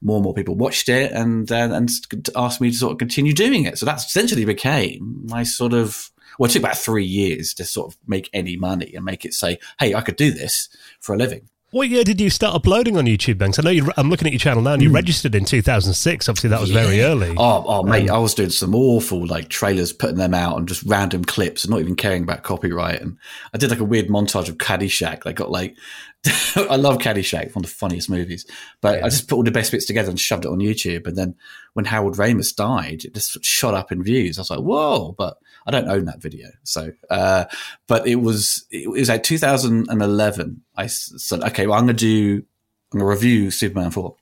[0.00, 1.90] more and more people watched it and uh, and
[2.36, 3.76] asked me to sort of continue doing it.
[3.76, 6.10] So that essentially became my sort of.
[6.38, 9.34] Well, it took about three years to sort of make any money and make it
[9.34, 10.68] say, "Hey, I could do this
[11.00, 13.58] for a living." What year did you start uploading on YouTube, Banks?
[13.58, 14.94] I know you, I'm looking at your channel now, and you mm.
[14.94, 16.26] registered in 2006.
[16.26, 16.82] Obviously, that was yeah.
[16.82, 17.34] very early.
[17.36, 20.66] Oh, oh, mate, um, I was doing some awful like trailers, putting them out, and
[20.66, 23.02] just random clips, and not even caring about copyright.
[23.02, 23.18] And
[23.52, 25.26] I did like a weird montage of Caddyshack.
[25.26, 25.76] I got like,
[26.56, 28.44] I love Caddyshack, one of the funniest movies.
[28.80, 29.06] But yeah.
[29.06, 31.06] I just put all the best bits together and shoved it on YouTube.
[31.06, 31.36] And then
[31.74, 34.38] when Harold Ramis died, it just shot up in views.
[34.38, 35.14] I was like, whoa!
[35.16, 36.48] But I don't own that video.
[36.64, 37.44] So, uh,
[37.86, 40.62] but it was it was like 2011.
[40.76, 42.44] I said, okay, well, I'm going to do
[42.92, 44.16] I'm going to review Superman 4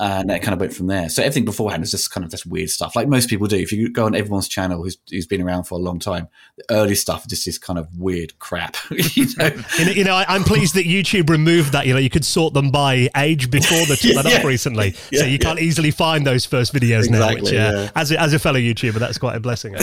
[0.00, 1.08] and it kind of went from there.
[1.08, 3.56] So everything beforehand is just kind of this weird stuff, like most people do.
[3.56, 6.64] If you go on everyone's channel who's, who's been around for a long time, the
[6.70, 8.76] early stuff is just is kind of weird crap.
[8.90, 11.86] you know, you know, I, am pleased that YouTube removed that.
[11.86, 14.38] You know, you could sort them by age before they took that yeah.
[14.38, 17.70] up recently, yeah, so you can't easily find those first videos exactly, now.
[17.70, 19.76] Which, uh, as a, as a fellow YouTuber, that's quite a blessing.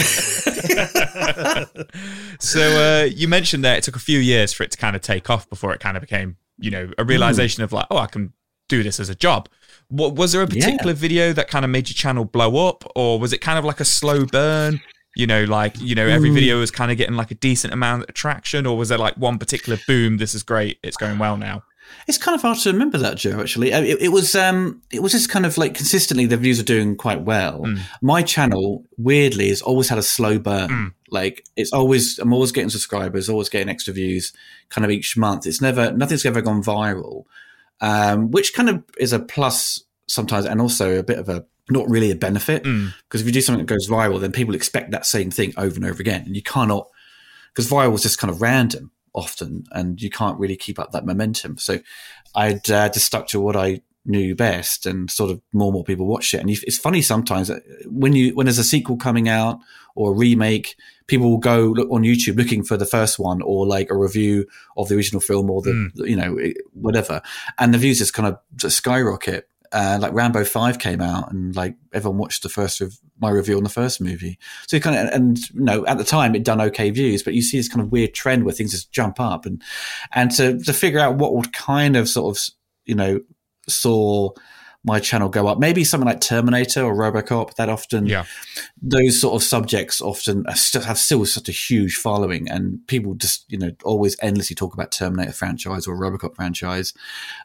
[2.38, 5.02] so uh, you mentioned that it took a few years for it to kind of
[5.02, 7.64] take off before it kind of became, you know, a realization mm.
[7.64, 8.32] of like, oh, I can
[8.68, 9.48] do this as a job.
[9.88, 10.98] What was there a particular yeah.
[10.98, 13.80] video that kind of made your channel blow up, or was it kind of like
[13.80, 14.80] a slow burn?
[15.14, 16.34] You know, like you know, every mm.
[16.34, 19.16] video was kind of getting like a decent amount of traction, or was there like
[19.16, 20.18] one particular boom?
[20.18, 20.78] This is great.
[20.82, 21.62] It's going well now.
[22.08, 23.40] It's kind of hard to remember that, Joe.
[23.40, 26.60] Actually, uh, it, it was um, it was just kind of like consistently the views
[26.60, 27.62] are doing quite well.
[27.62, 27.80] Mm.
[28.02, 30.68] My channel, weirdly, has always had a slow burn.
[30.68, 30.92] Mm.
[31.10, 34.32] Like it's always, I'm always getting subscribers, always getting extra views,
[34.68, 35.46] kind of each month.
[35.46, 37.24] It's never, nothing's ever gone viral
[37.80, 41.88] um, which kind of is a plus sometimes, and also a bit of a not
[41.88, 43.20] really a benefit because mm.
[43.20, 45.84] if you do something that goes viral, then people expect that same thing over and
[45.84, 46.88] over again, and you cannot
[47.52, 51.06] because viral is just kind of random often, and you can't really keep up that
[51.06, 51.58] momentum.
[51.58, 51.80] So
[52.34, 55.84] I'd uh, just stuck to what I knew best, and sort of more and more
[55.84, 56.40] people watched it.
[56.40, 57.50] And it's funny sometimes
[57.86, 59.58] when you when there's a sequel coming out
[59.94, 60.76] or a remake,
[61.06, 64.46] people will go look on YouTube looking for the first one or like a review
[64.76, 66.08] of the original film or the mm.
[66.08, 66.36] you know
[66.72, 67.22] whatever,
[67.58, 69.48] and the views just kind of skyrocket.
[69.72, 73.56] Uh, like Rambo Five came out, and like everyone watched the first of my review
[73.56, 74.38] on the first movie.
[74.68, 77.42] So kind of, and you know, at the time it done okay views, but you
[77.42, 79.60] see this kind of weird trend where things just jump up, and
[80.14, 82.42] and to to figure out what would kind of sort of
[82.84, 83.20] you know
[83.68, 84.30] saw
[84.86, 85.58] my channel go up.
[85.58, 87.54] Maybe something like Terminator or RoboCop.
[87.54, 88.24] That often, yeah,
[88.80, 93.58] those sort of subjects often have still such a huge following, and people just you
[93.58, 96.94] know always endlessly talk about Terminator franchise or RoboCop franchise.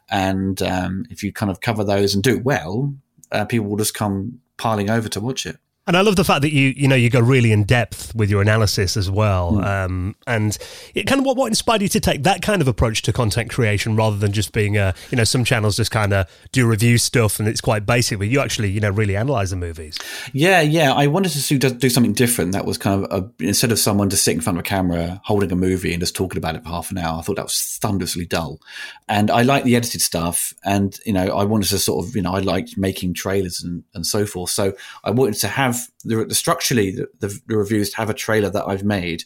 [0.08, 2.94] And um, if you kind of cover those and do it well,
[3.32, 5.58] uh, people will just come piling over to watch it.
[5.84, 8.30] And I love the fact that you you know you go really in depth with
[8.30, 9.64] your analysis as well, mm.
[9.64, 10.56] um, and
[10.94, 13.50] it kind of what what inspired you to take that kind of approach to content
[13.50, 16.98] creation rather than just being a you know some channels just kind of do review
[16.98, 19.98] stuff and it's quite basic, but you actually you know really analyze the movies.
[20.32, 22.52] Yeah, yeah, I wanted to do, do something different.
[22.52, 25.20] That was kind of a, instead of someone just sitting in front of a camera
[25.24, 27.18] holding a movie and just talking about it for half an hour.
[27.18, 28.60] I thought that was thunderously dull,
[29.08, 32.22] and I like the edited stuff, and you know I wanted to sort of you
[32.22, 34.50] know I liked making trailers and and so forth.
[34.50, 38.14] So I wanted to have have the, the structurally the, the, the, reviews have a
[38.14, 39.24] trailer that I've made,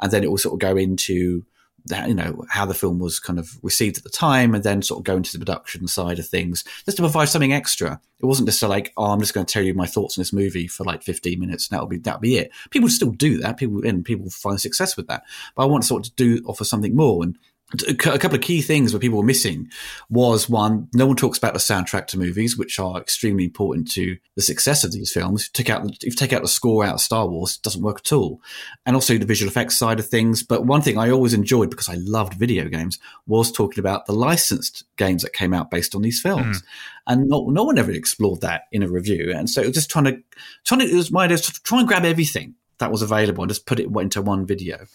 [0.00, 1.44] and then it will sort of go into
[1.86, 4.82] that you know how the film was kind of received at the time, and then
[4.82, 8.00] sort of go into the production side of things, just to provide something extra.
[8.20, 10.32] It wasn't just like, oh, I'm just going to tell you my thoughts on this
[10.32, 12.50] movie for like 15 minutes, and that'll be that'll be it.
[12.70, 13.56] People still do that.
[13.56, 15.24] People and people find success with that,
[15.56, 17.38] but I want to sort of do offer something more and
[17.86, 19.70] a couple of key things where people were missing
[20.08, 24.16] was one, no one talks about the soundtrack to movies, which are extremely important to
[24.36, 25.50] the success of these films.
[25.50, 28.00] Take out, if you take out the score out of Star Wars, it doesn't work
[28.04, 28.40] at all.
[28.86, 30.42] And also the visual effects side of things.
[30.42, 34.14] But one thing I always enjoyed because I loved video games was talking about the
[34.14, 36.62] licensed games that came out based on these films.
[36.62, 36.64] Mm.
[37.08, 39.32] And no, no one ever explored that in a review.
[39.34, 40.18] And so it was just trying to,
[40.64, 43.50] trying to, it was my idea to try and grab everything that was available and
[43.50, 44.86] just put it into one video.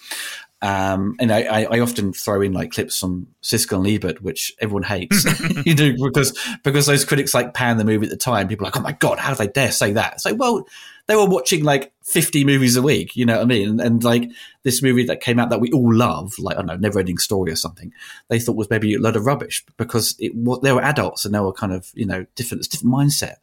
[0.63, 4.83] Um, and I, I, often throw in like clips from Siskel and Ebert, which everyone
[4.83, 5.25] hates,
[5.65, 8.47] you know, because because those critics like pan the movie at the time.
[8.47, 10.13] People are like, oh my god, how do they dare say that?
[10.13, 10.65] It's like, well,
[11.07, 13.69] they were watching like 50 movies a week, you know what I mean?
[13.69, 14.29] And, and, like
[14.63, 17.17] this movie that came out that we all love, like, I don't know, Never Ending
[17.17, 17.91] Story or something,
[18.29, 21.35] they thought was maybe a load of rubbish because it was, they were adults and
[21.35, 23.35] they were kind of, you know, different, different mindset.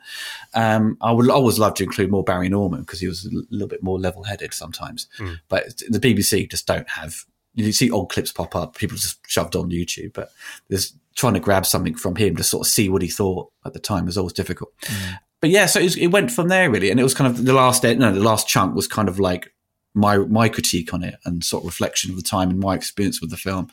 [0.55, 3.69] Um, I would always love to include more Barry Norman because he was a little
[3.69, 5.07] bit more level headed sometimes.
[5.19, 5.41] Mm.
[5.49, 9.55] But the BBC just don't have, you see old clips pop up, people just shoved
[9.55, 10.33] on YouTube, but
[10.69, 13.75] there's trying to grab something from him to sort of see what he thought at
[13.75, 14.73] the time was always difficult.
[14.83, 17.31] Mm but yeah, so it, was, it, went from there really, and it was kind
[17.31, 19.53] of the last no, the last chunk was kind of like
[19.95, 23.21] my my critique on it and sort of reflection of the time and my experience
[23.21, 23.69] with the film.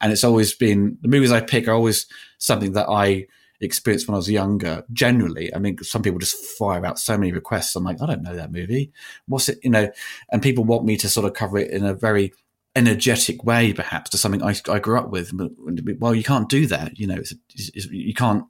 [0.00, 2.06] And it's always been the movies I pick are always
[2.38, 3.26] something that I
[3.60, 4.84] experienced when I was younger.
[4.92, 7.76] Generally, I mean, some people just fire out so many requests.
[7.76, 8.92] I'm like, I don't know that movie.
[9.26, 9.58] What's it?
[9.62, 9.90] You know,
[10.32, 12.32] and people want me to sort of cover it in a very
[12.76, 15.36] energetic way, perhaps to something I, I grew up with.
[15.36, 15.52] But
[15.98, 16.98] Well, you can't do that.
[16.98, 18.44] You know, it's, it's, you can't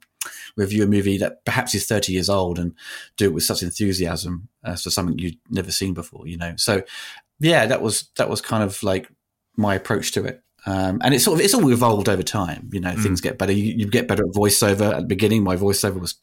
[0.55, 2.73] review a movie that perhaps is 30 years old and
[3.17, 6.53] do it with such enthusiasm as for something you'd never seen before, you know?
[6.57, 6.83] So
[7.39, 9.09] yeah, that was, that was kind of like
[9.55, 10.43] my approach to it.
[10.65, 13.01] Um, and it's sort of, it's all evolved over time, you know, mm.
[13.01, 13.51] things get better.
[13.51, 15.43] You, you, get better at voiceover at the beginning.
[15.43, 16.15] My voiceover was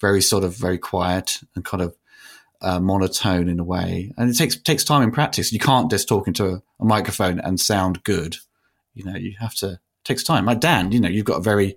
[0.00, 1.96] very sort of very quiet and kind of
[2.60, 4.12] uh, monotone in a way.
[4.16, 5.52] And it takes, takes time in practice.
[5.52, 8.36] You can't just talk into a, a microphone and sound good.
[8.94, 10.44] You know, you have to, it takes time.
[10.44, 11.76] Like Dan, you know, you've got a very,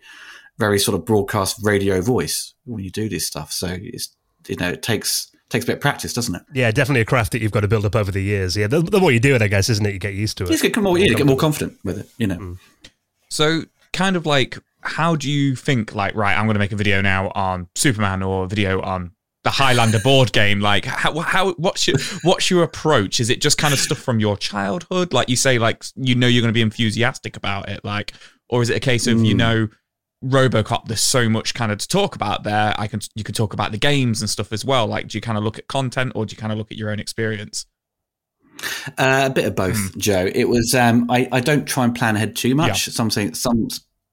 [0.57, 3.51] very sort of broadcast radio voice when you do this stuff.
[3.51, 4.15] So it's
[4.47, 6.41] you know it takes takes a bit of practice, doesn't it?
[6.53, 8.55] Yeah, definitely a craft that you've got to build up over the years.
[8.55, 9.93] Yeah, the, the more you do it, I guess, isn't it?
[9.93, 10.51] You get used to it.
[10.51, 12.09] You get more, yeah, get more confident with it.
[12.17, 12.37] You know.
[12.37, 12.57] Mm.
[13.29, 15.93] So, kind of like, how do you think?
[15.93, 19.11] Like, right, I'm going to make a video now on Superman or a video on
[19.43, 20.59] the Highlander board game.
[20.59, 23.19] Like, how, how, what's your, what's your approach?
[23.19, 25.13] Is it just kind of stuff from your childhood?
[25.13, 28.13] Like you say, like you know you're going to be enthusiastic about it, like,
[28.49, 29.25] or is it a case of mm.
[29.25, 29.67] you know
[30.25, 32.73] RoboCop, there's so much kind of to talk about there.
[32.77, 34.87] I can you can talk about the games and stuff as well.
[34.87, 36.77] Like, do you kind of look at content or do you kind of look at
[36.77, 37.65] your own experience?
[38.97, 39.97] Uh, a bit of both, mm.
[39.97, 40.29] Joe.
[40.33, 42.87] It was um, I, I don't try and plan ahead too much.
[42.87, 42.93] Yeah.
[42.93, 43.67] Something some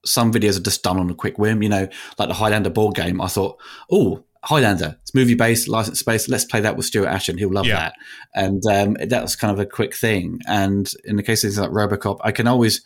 [0.05, 1.63] some videos are just done on a quick whim.
[1.63, 1.89] You know,
[2.19, 3.21] like the Highlander board game.
[3.21, 3.61] I thought,
[3.91, 6.29] oh, Highlander, it's movie based, license space.
[6.29, 7.39] Let's play that with Stuart Ashen.
[7.39, 7.77] He'll love yeah.
[7.77, 7.95] that.
[8.35, 10.41] And um, that was kind of a quick thing.
[10.47, 12.83] And in the case of things like Robocop, I can always,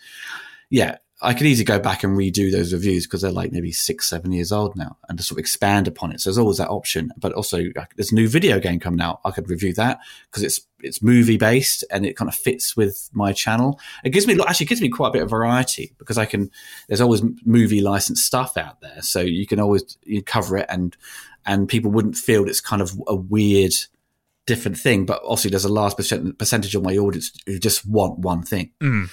[0.68, 4.06] yeah, I could easily go back and redo those reviews because they're like maybe six,
[4.06, 6.20] seven years old now and just sort of expand upon it.
[6.20, 7.10] So there's always that option.
[7.16, 7.62] But also
[7.96, 9.20] there's a new video game coming out.
[9.24, 10.00] I could review that
[10.30, 13.80] because it's, it's movie based and it kind of fits with my channel.
[14.04, 16.50] It gives me, actually gives me quite a bit of variety because I can,
[16.86, 19.00] there's always movie licensed stuff out there.
[19.00, 20.94] So you can always you cover it and,
[21.46, 23.72] and people wouldn't feel it's kind of a weird,
[24.44, 25.06] different thing.
[25.06, 28.72] But obviously there's a large percent, percentage of my audience who just want one thing.
[28.82, 29.08] Mm.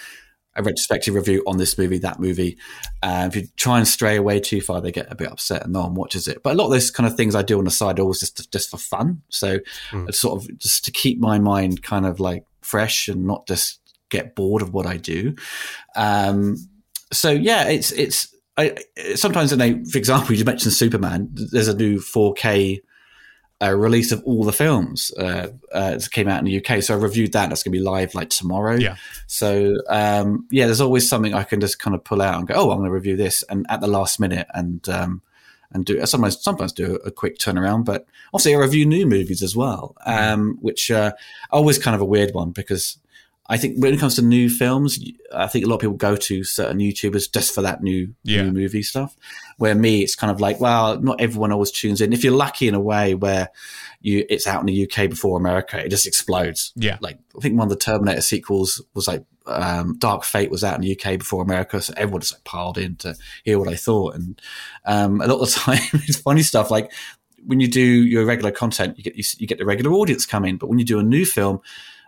[0.55, 2.57] A retrospective review on this movie, that movie.
[3.01, 5.73] Uh, if you try and stray away too far, they get a bit upset and
[5.73, 6.43] no one watches it.
[6.43, 8.19] But a lot of those kind of things I do on the side are always
[8.19, 9.21] just just for fun.
[9.29, 9.59] So
[10.07, 13.79] it's sort of just to keep my mind kind of like fresh and not just
[14.09, 15.35] get bored of what I do.
[15.95, 16.57] Um,
[17.11, 18.75] so yeah, it's it's I,
[19.15, 21.29] sometimes I know, for example, you mentioned Superman.
[21.33, 22.79] There's a new 4K
[23.63, 26.81] uh, release of all the films uh, uh, that came out in the UK.
[26.83, 27.49] So I reviewed that.
[27.49, 28.75] That's going to be live like tomorrow.
[28.75, 28.95] Yeah.
[29.27, 32.55] So um, yeah, there's always something I can just kind of pull out and go,
[32.55, 35.21] oh, I'm going to review this, and at the last minute, and um,
[35.71, 37.85] and do sometimes sometimes do a quick turnaround.
[37.85, 41.13] But also I review new movies as well, um, which uh,
[41.51, 42.97] always kind of a weird one because
[43.47, 44.99] I think when it comes to new films,
[45.33, 48.43] I think a lot of people go to certain YouTubers just for that new, Yeah.
[48.43, 49.17] new movie stuff.
[49.57, 52.13] Where me, it's kind of like, well, not everyone always tunes in.
[52.13, 53.49] If you're lucky in a way where
[54.01, 56.71] you it's out in the UK before America, it just explodes.
[56.75, 56.97] Yeah.
[57.01, 60.75] Like I think one of the Terminator sequels was like um, Dark Fate was out
[60.75, 63.75] in the UK before America, so everyone just like piled in to hear what I
[63.75, 64.15] thought.
[64.15, 64.41] And
[64.85, 66.91] um, a lot of the time, it's funny stuff like
[67.45, 70.45] when you do your regular content, you get you, you get the regular audience come
[70.45, 71.61] in, but when you do a new film,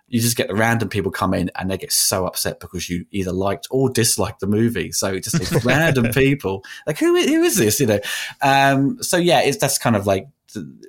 [0.08, 3.06] you just get the random people come in and they get so upset because you
[3.12, 4.92] either liked or disliked the movie.
[4.92, 7.80] So it just these random people, like who who is this?
[7.80, 8.00] You know.
[8.42, 10.28] Um, so yeah, it's that's kind of like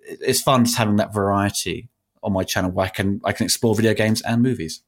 [0.05, 1.89] it's fun just having that variety
[2.23, 4.83] on my channel where I can I can explore video games and movies.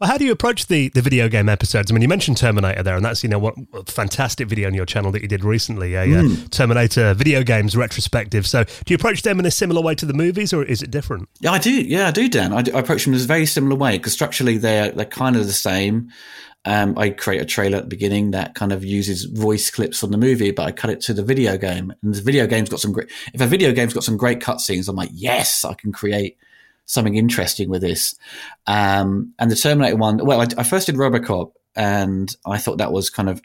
[0.00, 1.90] Well, how do you approach the, the video game episodes?
[1.90, 4.74] I mean, you mentioned Terminator there, and that's you know what a fantastic video on
[4.74, 8.46] your channel that you did recently, a uh, Terminator video games retrospective.
[8.46, 10.92] So, do you approach them in a similar way to the movies, or is it
[10.92, 11.28] different?
[11.40, 11.72] Yeah, I do.
[11.72, 12.52] Yeah, I do, Dan.
[12.52, 15.34] I, do, I approach them in a very similar way because structurally they're they're kind
[15.34, 16.10] of the same.
[16.64, 20.12] Um, I create a trailer at the beginning that kind of uses voice clips from
[20.12, 21.92] the movie, but I cut it to the video game.
[22.04, 23.10] And the video game's got some great.
[23.34, 26.36] If a video game's got some great cutscenes, I'm like, yes, I can create
[26.88, 28.16] something interesting with this.
[28.66, 32.92] Um, and the Terminator one, well, I, I first did RoboCop, and I thought that
[32.92, 33.40] was kind of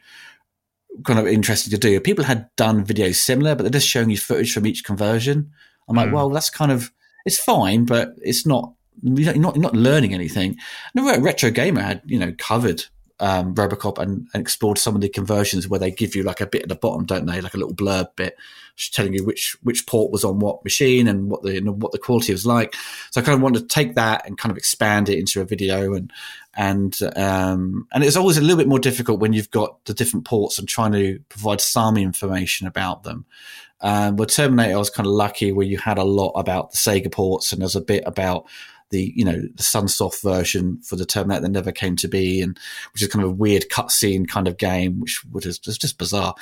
[1.03, 1.99] kind of interesting to do.
[1.99, 5.51] People had done videos similar, but they're just showing you footage from each conversion.
[5.87, 6.91] I'm like, well, that's kind of
[7.25, 10.57] it's fine, but it's not you're not, you're not learning anything.
[10.95, 12.85] And the Retro Gamer had you know covered
[13.23, 16.45] um, Robocop and, and explored some of the conversions where they give you like a
[16.45, 17.39] bit at the bottom, don't they?
[17.39, 18.35] Like a little blurb bit
[18.91, 21.99] telling you which which port was on what machine and what the know, what the
[21.99, 22.75] quality was like.
[23.11, 25.45] So I kind of wanted to take that and kind of expand it into a
[25.45, 26.11] video and
[26.53, 30.25] and um, and it's always a little bit more difficult when you've got the different
[30.25, 33.25] ports and trying to provide some information about them.
[33.79, 36.77] Um, but Terminator, I was kind of lucky where you had a lot about the
[36.77, 38.47] Sega ports and there's a bit about
[38.89, 42.57] the you know the Sunsoft version for the Terminator that never came to be, and
[42.93, 46.35] which is kind of a weird cutscene kind of game, which was just, just bizarre.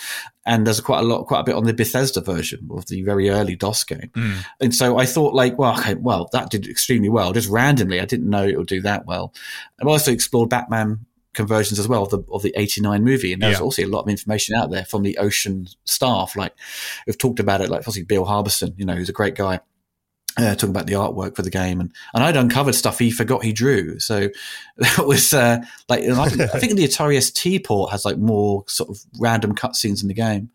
[0.46, 3.30] And there's quite a lot, quite a bit on the Bethesda version of the very
[3.30, 4.10] early DOS game.
[4.14, 4.34] Hmm.
[4.60, 7.32] And so I thought, like, well, okay, well, that did extremely well.
[7.34, 9.34] Just randomly, I didn't know it would do that well.
[9.80, 13.60] I've also explored Batman conversions as well of the of the 89 movie and there's
[13.60, 13.64] Yeah.
[13.64, 16.54] also a lot of information out there from the ocean staff like
[17.08, 19.62] we've talked about it like obviously bill harbison you know who's a great guy
[20.38, 23.44] uh, talking about the artwork for the game and and i'd uncovered stuff he forgot
[23.44, 24.30] he drew so
[24.78, 25.60] that was uh
[25.90, 29.56] like I, think, I think the atari st port has like more sort of random
[29.56, 30.50] cutscenes in the game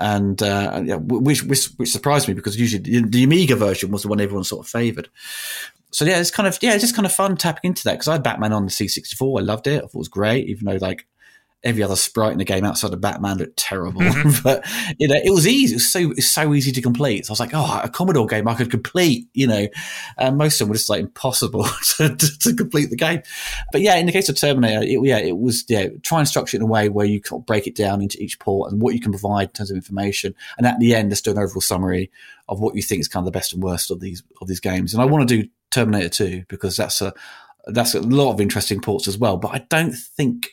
[0.00, 4.02] and uh, yeah, which, which which surprised me because usually the, the Amiga version was
[4.02, 5.10] the one everyone sort of favoured.
[5.92, 8.08] So yeah, it's kind of yeah, it's just kind of fun tapping into that because
[8.08, 9.40] I had Batman on the C64.
[9.40, 9.76] I loved it.
[9.76, 11.06] I thought it was great, even though like
[11.62, 14.00] every other sprite in the game outside of Batman looked terrible.
[14.42, 14.64] but
[14.98, 15.74] you know, it was easy.
[15.74, 17.26] It was so it's so easy to complete.
[17.26, 19.28] So I was like, oh, a Commodore game I could complete.
[19.34, 19.68] You know,
[20.18, 21.64] and most of them were just like impossible
[21.96, 23.22] to, to, to complete the game.
[23.72, 26.56] But yeah, in the case of Terminator, it, yeah, it was yeah, try and structure
[26.56, 28.94] it in a way where you can break it down into each port and what
[28.94, 31.60] you can provide in terms of information, and at the end, just do an overall
[31.60, 32.10] summary
[32.48, 34.60] of what you think is kind of the best and worst of these of these
[34.60, 34.92] games.
[34.92, 37.14] And I want to do Terminator 2 because that's a
[37.66, 39.36] that's a lot of interesting ports as well.
[39.36, 40.48] But I don't think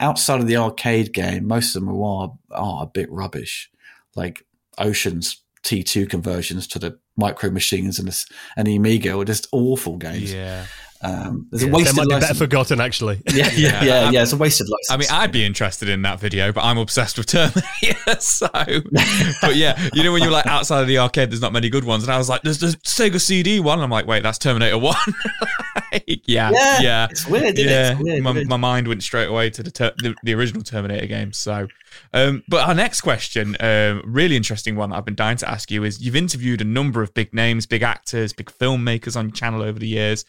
[0.00, 3.70] outside of the arcade game, most of them are are a bit rubbish.
[4.14, 4.46] Like
[4.78, 8.24] Ocean's T2 conversions to the micro machines and the,
[8.56, 10.32] and the Amiga were just awful games.
[10.32, 10.66] Yeah.
[11.06, 13.22] Um, there's a They wasted might be better forgotten, actually.
[13.32, 13.84] yeah, yeah, Yeah.
[13.84, 14.22] yeah, yeah.
[14.22, 14.90] It's a wasted license.
[14.90, 17.62] I mean, I'd be interested in that video, but I'm obsessed with Terminator.
[18.20, 18.48] So,
[19.42, 21.84] but yeah, you know, when you're like outside of the arcade, there's not many good
[21.84, 22.02] ones.
[22.04, 23.80] And I was like, there's the Sega CD one.
[23.80, 24.96] I'm like, wait, that's Terminator 1.
[26.26, 27.70] yeah, Yeah, yeah, it's weird, isn't it?
[27.70, 27.92] yeah.
[27.92, 28.48] It's weird, my, weird.
[28.48, 31.32] my mind went straight away to the, ter- the the original Terminator game.
[31.32, 31.68] So,
[32.12, 35.70] um, but our next question, um, really interesting one that I've been dying to ask
[35.70, 39.34] you is: You've interviewed a number of big names, big actors, big filmmakers on your
[39.34, 40.24] channel over the years.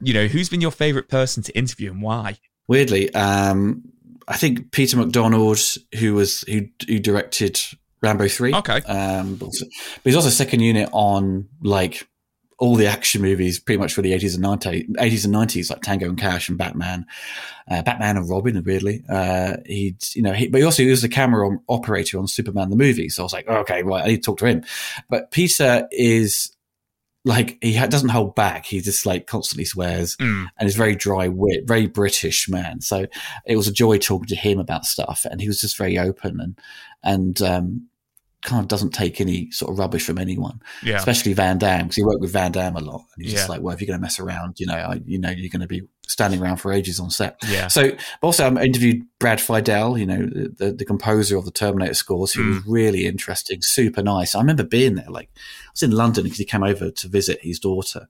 [0.00, 2.38] You know, who's been your favorite person to interview and why?
[2.68, 3.82] Weirdly, um,
[4.28, 5.60] I think Peter MacDonald,
[5.98, 7.60] who was who, who directed
[8.02, 8.80] Rambo three, Okay.
[8.82, 12.06] um, but, also, but he's also second unit on like
[12.58, 15.80] all the action movies, pretty much for the eighties and nineties, eighties and nineties, like
[15.80, 17.06] Tango and Cash and Batman,
[17.70, 18.62] uh, Batman and Robin.
[18.64, 22.28] Weirdly, uh, he, you know, he, but he also he was the camera operator on
[22.28, 23.08] Superman the movie.
[23.08, 24.62] So I was like, okay, right, I need to talk to him.
[25.08, 26.52] But Peter is
[27.24, 28.64] like he ha- doesn't hold back.
[28.66, 30.46] He just like constantly swears Mm.
[30.58, 32.80] and is very dry wit, very British man.
[32.80, 33.06] So
[33.46, 36.40] it was a joy talking to him about stuff, and he was just very open
[36.40, 36.58] and
[37.02, 37.88] and um,
[38.42, 40.96] kind of doesn't take any sort of rubbish from anyone, Yeah.
[40.96, 43.38] especially Van Damme because he worked with Van Damme a lot, and he's Yeah.
[43.40, 45.50] just like, well, if you're going to mess around, you know, I, you know, you're
[45.50, 47.36] going to be standing around for ages on set.
[47.48, 47.68] Yeah.
[47.68, 51.94] So, also, I interviewed Brad Fiedel, you know, the, the, the composer of the Terminator
[51.94, 52.54] scores, who Mm.
[52.56, 54.34] was really interesting, super nice.
[54.34, 57.40] I remember being there, like, I was in London because he came over to visit
[57.42, 58.08] his daughter,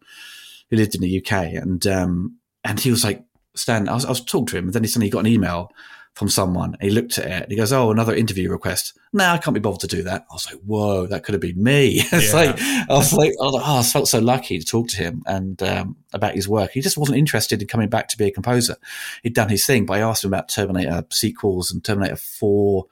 [0.71, 3.25] who lived in the UK, and um, and he was like,
[3.57, 5.71] Stan, I was, I was talking to him, and then he suddenly got an email
[6.15, 9.25] from someone, and he looked at it, and he goes, "Oh, another interview request." No,
[9.27, 10.27] I can't be bothered to do that.
[10.31, 12.39] I was like, "Whoa, that could have been me." it's Yeah.
[12.39, 15.97] like I was like, "Oh, I felt so lucky to talk to him and um,
[16.13, 18.77] about his work." He just wasn't interested in coming back to be a composer.
[19.23, 22.87] He'd done his thing, but I asked him about Terminator sequels and Terminator Four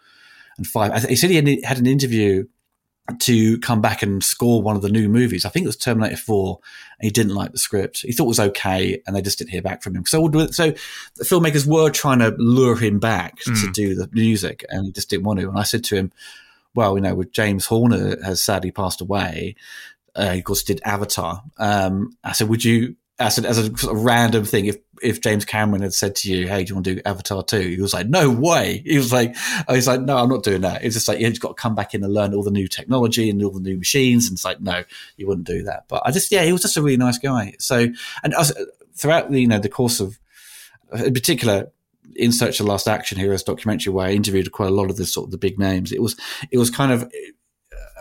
[0.57, 1.05] and Five.
[1.05, 2.45] He said he had an interview
[3.21, 5.45] to come back and score one of the new movies.
[5.45, 6.59] I think it was Terminator 4.
[7.01, 8.01] And he didn't like the script.
[8.03, 10.05] He thought it was okay, and they just didn't hear back from him.
[10.05, 10.73] So, so
[11.17, 13.73] the filmmakers were trying to lure him back to Mm.
[13.73, 15.49] do the music, and he just didn't want to.
[15.49, 16.13] And I said to him,
[16.75, 19.55] "Well, you know, with James Horner has sadly passed away.
[20.15, 21.43] Uh, he of course did Avatar.
[21.57, 25.21] Um, I said, would you?" I said, as a sort of random thing, if if
[25.21, 27.61] James Cameron had said to you, "Hey, do you want to do Avatar 2?
[27.61, 29.37] He was like, "No way." He was like,
[29.69, 31.75] "I was like, no, I'm not doing that." It's just like you've got to come
[31.75, 34.27] back in and learn all the new technology and all the new machines.
[34.27, 34.85] And it's like, no,
[35.17, 35.85] you wouldn't do that.
[35.89, 37.55] But I just, yeah, he was just a really nice guy.
[37.59, 37.87] So,
[38.23, 38.53] and us,
[38.95, 40.19] throughout the you know the course of,
[40.93, 41.71] in particular,
[42.17, 45.07] in Search of Last Action Heroes documentary, where I interviewed quite a lot of the
[45.07, 46.17] sort of the big names, it was
[46.51, 47.11] it was kind of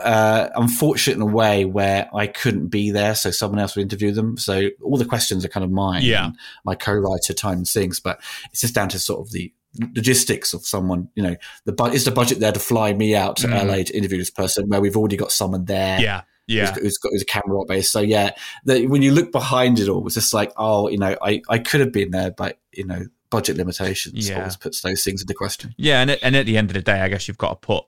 [0.03, 4.11] uh, unfortunate in a way where I couldn't be there, so someone else would interview
[4.11, 4.37] them.
[4.37, 6.25] So all the questions are kind of mine, Yeah.
[6.27, 6.35] and
[6.65, 8.19] my co-writer Timon Singh, but
[8.51, 9.51] it's just down to sort of the
[9.95, 11.09] logistics of someone.
[11.15, 11.35] You know,
[11.65, 13.67] the bu- is the budget there to fly me out to Mm.
[13.67, 16.21] LA to interview this person where we've already got someone there, Yeah.
[16.47, 16.71] Yeah.
[16.73, 17.89] who's, who's got a camera op base.
[17.91, 18.31] So yeah,
[18.65, 21.59] the, when you look behind it all, it's just like, oh, you know, I I
[21.59, 24.37] could have been there, but you know, budget limitations Yeah.
[24.39, 25.75] always puts those things into question.
[25.77, 27.55] Yeah, and at, and at the end of the day, I guess you've got to
[27.67, 27.83] put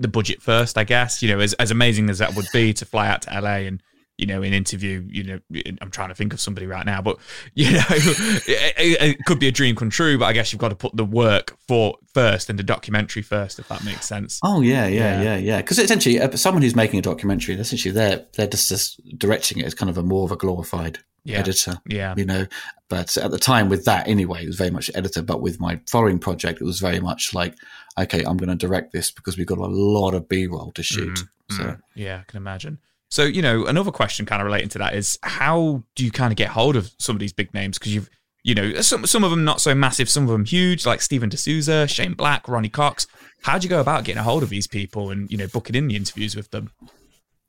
[0.00, 0.78] the budget first.
[0.78, 3.40] I guess you know, as as amazing as that would be to fly out to
[3.40, 3.82] LA and
[4.18, 5.40] you know, in interview, you know,
[5.80, 7.18] I'm trying to think of somebody right now, but
[7.54, 10.18] you know, it, it- could be a dream come true.
[10.18, 13.58] But I guess you've got to put the work for first and the documentary first,
[13.58, 14.40] if that makes sense.
[14.42, 15.22] Oh yeah, yeah, Yeah.
[15.22, 15.56] yeah, yeah.
[15.58, 19.66] Because essentially, uh, someone who's making a documentary, essentially, they're they're just, just directing it
[19.66, 21.38] as kind of a more of a glorified Yeah.
[21.38, 22.46] editor, Yeah, you know.
[22.88, 25.22] But at the time, with that anyway, it was very much editor.
[25.22, 27.54] But with my following project, it was very much like,
[27.98, 30.82] okay, I'm going to direct this because we've got a lot of B roll to
[30.82, 31.18] shoot.
[31.50, 32.78] So Mm, yeah, I can imagine.
[33.10, 36.32] So, you know, another question kind of relating to that is how do you kind
[36.32, 37.78] of get hold of some of these big names?
[37.78, 38.10] Because you've,
[38.44, 41.28] you know, some some of them not so massive, some of them huge, like Stephen
[41.28, 43.06] de Souza, Shane Black, Ronny Cox.
[43.42, 45.74] How do you go about getting a hold of these people and you know booking
[45.74, 46.70] in the interviews with them?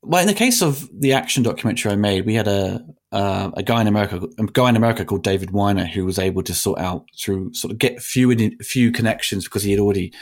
[0.02, 3.64] Well, in the case of the action documentary I made, we had a uh, a
[3.64, 6.80] guy in America, a guy in America called David Weiner, who was able to sort
[6.80, 10.14] out through sort of get few few connections because he had already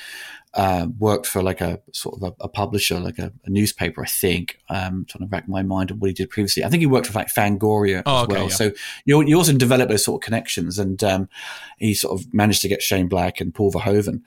[0.57, 4.07] uh, worked for like a sort of a, a publisher, like a, a newspaper, I
[4.07, 4.57] think.
[4.69, 6.63] Um, trying to rack my mind of what he did previously.
[6.65, 8.43] I think he worked for like Fangoria Oh, as okay, well.
[8.49, 8.55] yeah.
[8.55, 8.71] So
[9.05, 11.29] you you also develop those sort of connections, and um,
[11.77, 14.21] he sort of managed to get Shane Black and Paul Verhoeven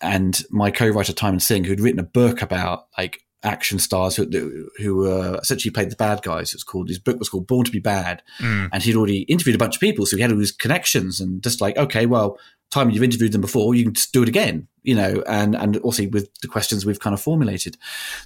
[0.00, 5.06] and my co-writer Timon Singh, who'd written a book about like action stars who, who
[5.08, 6.52] uh, essentially played the bad guys.
[6.52, 8.70] It's called his book was called Born to Be Bad, Mm.
[8.72, 11.42] and he'd already interviewed a bunch of people, so he had all these connections and
[11.42, 12.38] just like, okay, well,
[12.70, 15.76] Timon, you've interviewed them before, you can just do it again, you know, and and
[15.78, 17.76] also with the questions we've kind of formulated.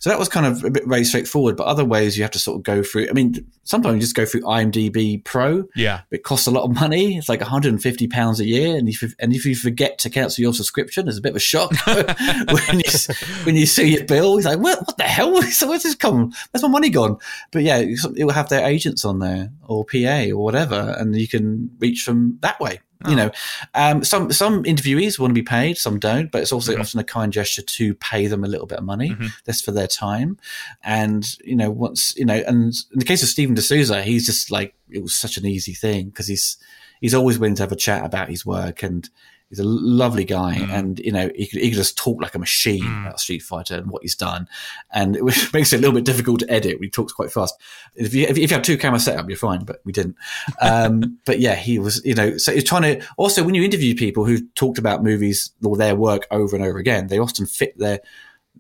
[0.01, 1.57] So that was kind of a bit very straightforward.
[1.57, 3.09] But other ways you have to sort of go through.
[3.11, 5.65] I mean, sometimes you just go through IMDb Pro.
[5.77, 7.19] Yeah, It costs a lot of money.
[7.19, 10.55] It's like 150 pounds a year, and if and if you forget to cancel your
[10.55, 13.15] subscription, there's a bit of a shock when you
[13.45, 14.39] when you see your bill.
[14.39, 15.41] It's like, what what the hell?
[15.43, 16.33] So where's this come?
[16.51, 17.19] Where's my money gone?
[17.53, 21.29] But yeah, it will have their agents on there or PA or whatever, and you
[21.29, 22.81] can reach them that way.
[23.09, 23.31] You know,
[23.75, 26.81] um, some some interviewees want to be paid, some don't, but it's also Mhm.
[26.81, 29.11] often a kind gesture to pay them a little bit of money.
[29.11, 29.33] Mhm.
[29.47, 30.37] That's for their time,
[30.85, 34.27] and you know, once you know, and in the case of Stephen de Souza, he's
[34.27, 36.59] just like it was such an easy thing because he's
[37.01, 39.09] he's always willing to have a chat about his work and.
[39.51, 40.71] He's a lovely guy, Mm.
[40.71, 43.07] and you know he could, he could just talk like a machine Mm.
[43.07, 44.49] about Street Fighter and what he's done,
[44.93, 46.79] and it makes it a little bit difficult to edit.
[46.79, 47.55] We talks quite fast.
[47.97, 50.15] If you if you if you have two camera setup, you're fine, but we didn't.
[50.63, 53.97] Um, but yeah, he was, you know, so he's trying to also when you interview
[53.97, 57.77] people who've talked about movies or their work over and over again, they often fit
[57.77, 57.99] their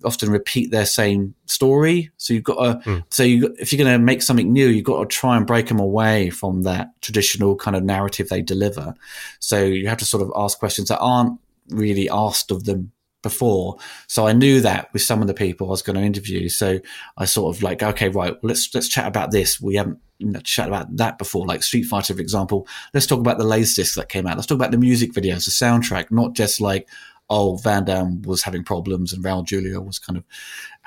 [0.05, 2.11] often repeat their same story.
[2.16, 2.99] So you've got to, hmm.
[3.11, 5.68] so you, if you're going to make something new, you've got to try and break
[5.68, 8.95] them away from that traditional kind of narrative they deliver.
[9.38, 11.38] So you have to sort of ask questions that aren't
[11.68, 13.76] really asked of them before.
[14.07, 16.49] So I knew that with some of the people I was going to interview.
[16.49, 16.80] So
[17.16, 19.61] I sort of like, okay, right, well, let's let's chat about this.
[19.61, 22.66] We haven't you know, chat about that before, like Street Fighter, for example.
[22.93, 24.36] Let's talk about the Laserdisc that came out.
[24.36, 26.88] Let's talk about the music videos, the soundtrack, not just like,
[27.31, 30.24] oh, Van Damme was having problems and Raul Julia was kind of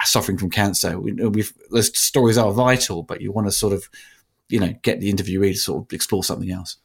[0.03, 0.99] suffering from cancer.
[0.99, 3.89] We, we've those stories are vital, but you want to sort of,
[4.49, 6.77] you know, get the interviewee to sort of explore something else.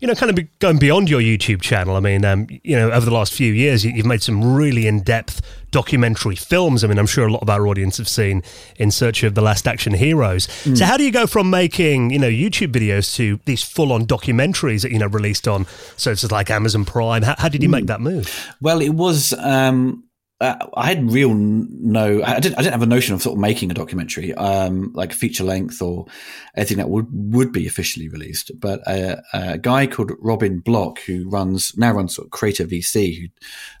[0.00, 1.96] You know, kind of going beyond your YouTube channel.
[1.96, 4.86] I mean, um, you know, over the last few years, you, you've made some really
[4.86, 6.82] in-depth documentary films.
[6.82, 8.42] I mean, I'm sure a lot of our audience have seen
[8.76, 10.48] In Search of the Last Action Heroes.
[10.76, 14.82] So, how do you go from making, you know, YouTube videos to these full-on documentaries
[14.82, 15.66] that you know released on
[15.96, 17.22] services like Amazon Prime?
[17.22, 18.54] How, how did you make that move?
[18.60, 19.32] Well, it was.
[19.34, 20.05] Um,
[20.38, 22.22] uh, I had real no.
[22.22, 22.58] I didn't.
[22.58, 25.80] I didn't have a notion of sort of making a documentary, um, like feature length
[25.80, 26.06] or
[26.54, 28.50] anything that would would be officially released.
[28.60, 33.18] But uh, a guy called Robin Block, who runs now runs sort of Creator VC,
[33.18, 33.28] who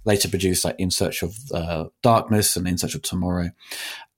[0.06, 3.50] later produced like In Search of uh, Darkness and In Search of Tomorrow.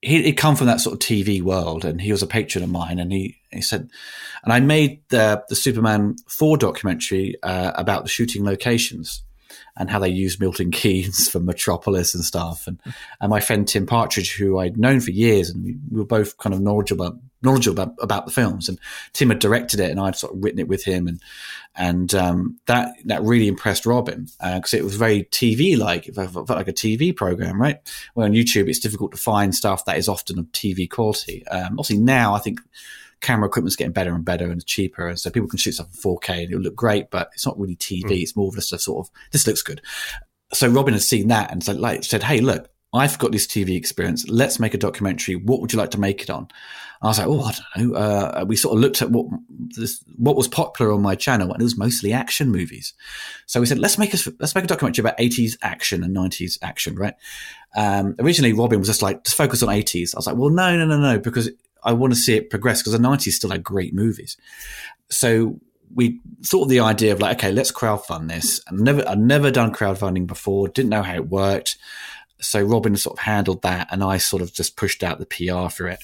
[0.01, 2.71] He he'd come from that sort of TV world, and he was a patron of
[2.71, 3.01] mine.
[3.01, 3.91] And he he said,
[4.45, 9.25] and I made the the Superman four documentary uh, about the shooting locations
[9.79, 12.67] and how they use Milton Keynes for Metropolis and stuff.
[12.67, 12.81] And,
[13.21, 16.37] and my friend Tim Partridge, who I'd known for years, and we, we were both
[16.39, 18.69] kind of knowledgeable about, knowledgeable about, about the films.
[18.69, 18.79] And
[19.13, 21.23] Tim had directed it, and I'd sort of written it with him, and
[21.77, 26.09] and um, that that really impressed Robin because it was very TV like.
[26.09, 27.79] It felt like a TV program, right?
[28.15, 31.47] Well, on YouTube, it's difficult to find stuff that is often of TV quality.
[31.47, 32.61] Um, obviously, now I think
[33.21, 36.01] camera equipment's getting better and better and cheaper, and so people can shoot stuff in
[36.01, 38.23] 4K and it'll look great, but it's not really TV.
[38.23, 39.81] It's more of just a sort of this looks good.
[40.53, 43.77] So Robin had seen that and said, like, said, "Hey, look, I've got this TV
[43.77, 44.29] experience.
[44.29, 45.37] Let's make a documentary.
[45.37, 46.49] What would you like to make it on?"
[47.01, 50.03] I was like, "Oh, I don't know." Uh, we sort of looked at what this,
[50.17, 52.95] what was popular on my channel, and it was mostly action movies.
[53.47, 56.59] So we said, "Let's make a let's make a documentary about 80s action and 90s
[56.63, 57.15] action." Right?
[57.77, 60.77] Um, originally, Robin was just like, "Just focus on 80s." I was like, "Well, no,
[60.77, 61.51] no, no, no," because
[61.85, 64.37] I want to see it progress because the 90s still had great movies.
[65.11, 65.61] So
[65.95, 68.61] we thought of the idea of like, okay, let's crowdfund this.
[68.69, 71.79] I've never, I've never done crowdfunding before, didn't know how it worked.
[72.41, 75.69] So Robin sort of handled that and I sort of just pushed out the PR
[75.71, 75.99] for it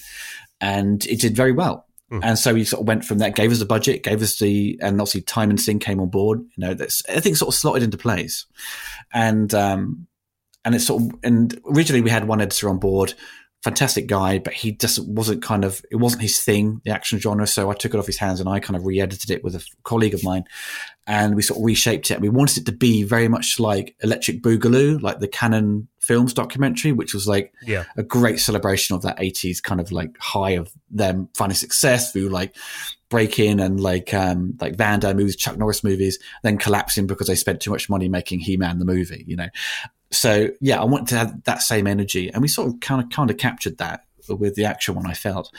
[0.59, 1.85] and it did very well.
[2.23, 4.79] And so we sort of went from that, gave us the budget, gave us the,
[4.81, 7.97] and obviously Timon Singh came on board, you know, that's, everything sort of slotted into
[7.97, 8.45] place.
[9.13, 10.07] And, um,
[10.63, 13.13] and it's sort of, and originally we had one editor on board,
[13.65, 17.47] fantastic guy, but he just wasn't kind of, it wasn't his thing, the action genre.
[17.47, 19.65] So I took it off his hands and I kind of re-edited it with a
[19.83, 20.43] colleague of mine
[21.07, 22.21] and we sort of reshaped it.
[22.21, 26.91] We wanted it to be very much like Electric Boogaloo, like the Cannon Films documentary,
[26.91, 27.85] which was like Yeah.
[27.97, 32.29] a great celebration of that 80s kind of like high of them finding success through
[32.29, 32.55] like
[33.09, 37.27] break in and like um like Van Damme movies, Chuck Norris movies, then collapsing because
[37.27, 39.47] they spent too much money making He Man the movie, you know.
[40.11, 43.09] So yeah, I wanted to have that same energy, and we sort of kind of
[43.09, 45.07] kind of captured that with the actual one.
[45.07, 45.53] I felt.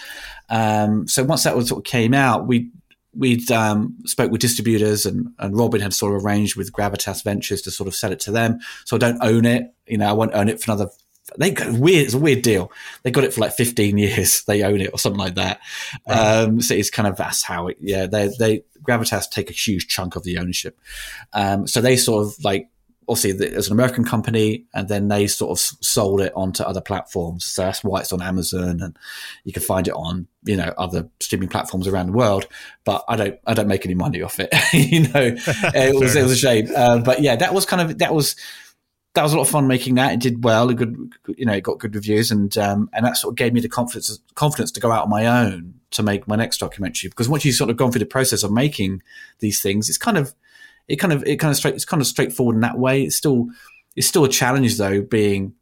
[0.48, 2.70] Um, so once that was sort of came out, we
[3.16, 7.62] we'd um, spoke with distributors, and and Robin had sort of arranged with Gravitas Ventures
[7.62, 8.60] to sort of sell it to them.
[8.84, 10.90] So I don't own it, you know, I won't own it for another.
[11.38, 12.04] They got weird.
[12.04, 12.70] It's a weird deal.
[13.02, 14.42] They got it for like 15 years.
[14.46, 15.58] They own it or something like that.
[16.06, 17.78] Um, so it's kind of that's how it.
[17.80, 20.78] Yeah, they they Gravitas take a huge chunk of the ownership.
[21.32, 22.68] Um, so they sort of like
[23.08, 27.44] obviously there's an American company, and then they sort of sold it onto other platforms.
[27.44, 28.96] So that's why it's on Amazon, and
[29.44, 32.46] you can find it on you know other streaming platforms around the world.
[32.84, 34.52] But I don't I don't make any money off it.
[34.72, 35.10] you know,
[35.44, 36.68] it was it was a shame.
[36.74, 38.36] Uh, but yeah, that was kind of that was
[39.14, 40.12] that was a lot of fun making that.
[40.12, 40.68] It did well.
[40.68, 43.52] It good, you know, it got good reviews, and um, and that sort of gave
[43.52, 47.08] me the confidence confidence to go out on my own to make my next documentary.
[47.08, 49.02] Because once you've sort of gone through the process of making
[49.38, 50.34] these things, it's kind of
[50.88, 53.02] it kind of it kind of straight it's kind of straightforward in that way.
[53.02, 53.48] It's still
[53.94, 55.54] it's still a challenge though, being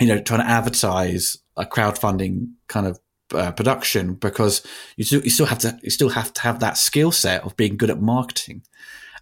[0.00, 2.98] you know trying to advertise a crowdfunding kind of
[3.34, 4.64] uh, production because
[4.96, 7.56] you still, you still have to you still have to have that skill set of
[7.56, 8.62] being good at marketing.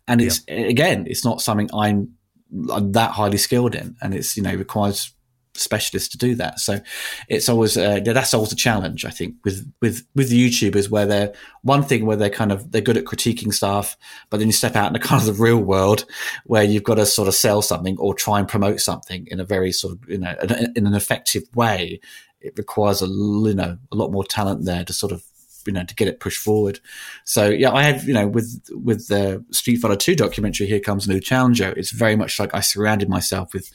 [0.09, 2.15] And it's again, it's not something I'm
[2.51, 5.13] that highly skilled in, and it's you know requires
[5.59, 6.61] specialists to do that.
[6.61, 6.81] So
[7.29, 11.35] it's always uh, that's always a challenge, I think, with with with YouTubers where they're
[11.63, 13.97] one thing where they're kind of they're good at critiquing stuff,
[14.31, 16.05] but then you step out into kind of the real world
[16.45, 19.45] where you've got to sort of sell something or try and promote something in a
[19.45, 20.35] very sort of you know
[20.75, 22.01] in an effective way.
[22.41, 25.25] It requires a you know a lot more talent there to sort of
[25.67, 26.81] you know to get it pushed forward.
[27.25, 31.07] So yeah, I have you know with with the Street Fighter Two documentary, Here Comes
[31.07, 31.73] a New Challenger.
[31.77, 33.71] It's very much like I surrounded myself with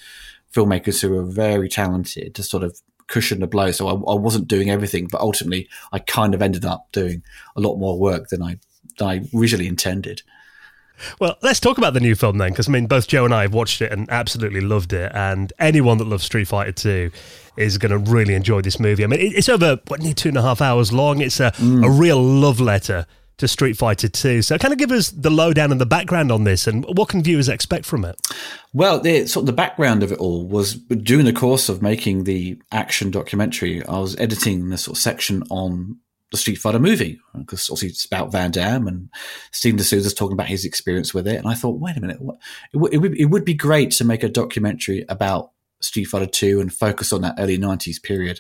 [0.54, 3.72] filmmakers who are very talented to sort of cushion the blow.
[3.72, 7.24] So I, I, wasn't doing everything, but ultimately I kind of ended up doing
[7.56, 8.58] a lot more work than I
[8.98, 10.22] than I originally intended.
[11.20, 13.44] Well, let's talk about the new film then, because I mean, both Joe and I
[13.44, 15.12] have watched it and absolutely loved it.
[15.16, 17.12] And anyone that loves Street Fighter 2
[17.58, 19.04] is going to really enjoy this movie.
[19.04, 21.22] I mean, it's over, what, two and a half hours long.
[21.22, 21.86] It's a, mm.
[21.86, 23.08] a real love letter
[23.38, 24.42] to Street Fighter 2.
[24.42, 27.24] So, kind of give us the lowdown and the background on this, and what can
[27.24, 28.20] viewers expect from it?
[28.74, 32.26] Well, the sort of the background of it all was during the course of making
[32.26, 33.86] the action documentary.
[33.86, 35.98] I was editing this sort of section on
[36.32, 39.10] the Street Fighter movie because obviously it's about Van Damme and
[39.52, 41.36] Steven de Souza's talking about his experience with it.
[41.36, 44.06] And I thought, wait a minute, it, w- it, would, it would be great to
[44.06, 45.52] make a documentary about
[45.82, 48.40] Street Fighter 2 and focus on that early 90s period.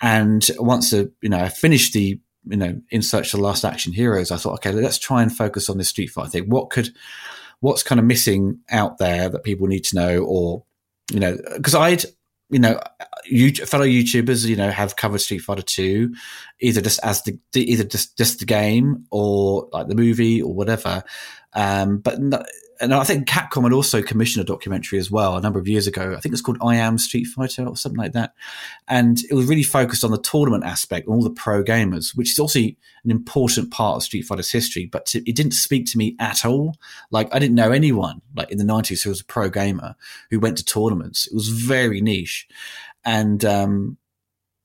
[0.00, 3.64] And once the, you know, I finished the you know, in search of the last
[3.64, 6.48] action heroes, I thought, okay, let's try and focus on this Street Fighter thing.
[6.48, 6.90] What could,
[7.60, 10.64] what's kind of missing out there that people need to know, or
[11.12, 12.04] you know, because I'd,
[12.50, 12.80] you know,
[13.24, 16.14] you, fellow YouTubers, you know, have covered Street Fighter Two,
[16.60, 21.02] either just as the, either just just the game or like the movie or whatever.
[21.52, 22.18] Um, but
[22.80, 25.86] and I think Capcom had also commissioned a documentary as well a number of years
[25.86, 26.14] ago.
[26.16, 28.34] I think it's called I Am Street Fighter or something like that.
[28.88, 32.32] And it was really focused on the tournament aspect and all the pro gamers, which
[32.32, 36.16] is also an important part of Street Fighter's history, but it didn't speak to me
[36.18, 36.76] at all.
[37.10, 39.94] Like I didn't know anyone like in the nineties who was a pro gamer
[40.30, 41.26] who went to tournaments.
[41.26, 42.46] It was very niche.
[43.04, 43.98] And, um,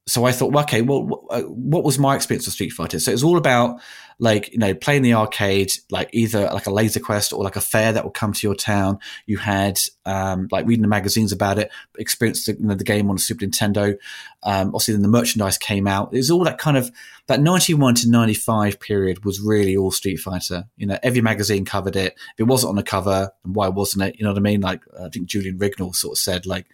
[0.07, 1.03] so I thought, well, okay, well,
[1.47, 2.99] what was my experience with Street Fighter?
[2.99, 3.79] So it was all about
[4.21, 7.61] like you know playing the arcade like either like a laser quest or like a
[7.61, 8.99] fair that would come to your town.
[9.25, 13.09] You had um, like reading the magazines about it experienced the, you know, the game
[13.09, 13.97] on the super nintendo.
[14.43, 16.13] Um, obviously then the merchandise came out.
[16.13, 16.91] It was all that kind of
[17.27, 20.65] that 91 to 95 period was really all street fighter.
[20.77, 22.13] You know every magazine covered it.
[22.13, 24.19] If it wasn't on the cover and why wasn't it?
[24.19, 24.61] You know what i mean?
[24.61, 26.67] Like i think julian rignall sort of said like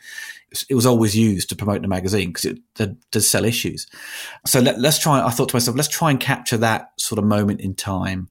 [0.70, 3.88] it was always used to promote the magazine because it does sell issues.
[4.46, 7.26] So let, us try i thought to myself let's try and capture that sort of
[7.26, 8.30] moment in time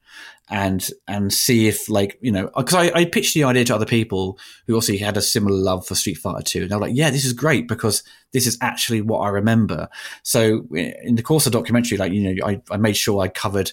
[0.49, 3.87] and and see if like you know because I, I, pitched the idea to other
[3.87, 6.95] people who also had a similar love for Street Fighter 2 and they were like
[6.95, 9.89] yeah this is great because this is actually what I remember.
[10.23, 13.73] So in the course of documentary like you know I, I made sure I covered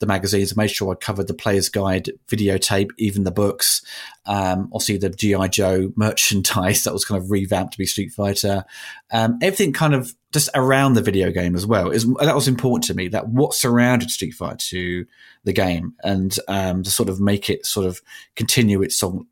[0.00, 3.82] the magazines made sure I covered the player's guide videotape even the books.
[4.26, 8.64] Um, obviously the GI Joe merchandise that was kind of revamped to be Street Fighter.
[9.10, 12.84] Um, everything kind of just around the video game as well is that was important
[12.84, 15.06] to me that what surrounded Street Fighter 2
[15.44, 18.02] the game and um, to sort of make it sort of
[18.36, 19.26] continue its song,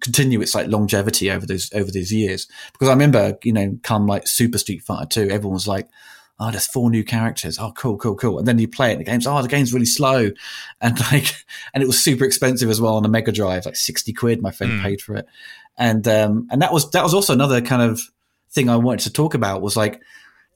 [0.00, 2.46] continue its like longevity over those over these years.
[2.72, 5.88] Because I remember you know come like Super Street Fighter 2 everyone was like
[6.42, 7.58] oh, there's four new characters.
[7.58, 8.38] Oh, cool, cool, cool.
[8.38, 10.30] And then you play it and the game's, oh, the game's really slow.
[10.80, 11.32] And like,
[11.72, 14.42] and it was super expensive as well on the Mega Drive, like 60 quid.
[14.42, 14.82] My friend mm.
[14.82, 15.26] paid for it.
[15.78, 18.00] And, um, and that was, that was also another kind of
[18.50, 20.02] thing I wanted to talk about was like,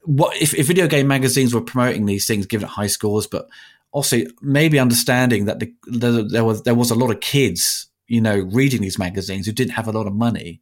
[0.02, 3.48] what if, if video game magazines were promoting these things, giving it high scores, but
[3.92, 8.20] also maybe understanding that the, the, there was there was a lot of kids, you
[8.20, 10.60] know, reading these magazines who didn't have a lot of money.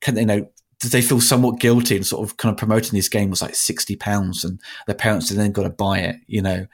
[0.00, 0.48] Can they you know
[0.80, 3.54] did they feel somewhat guilty and sort of kind of promoting this game was like
[3.54, 6.66] 60 pounds and their parents then got to buy it, you know.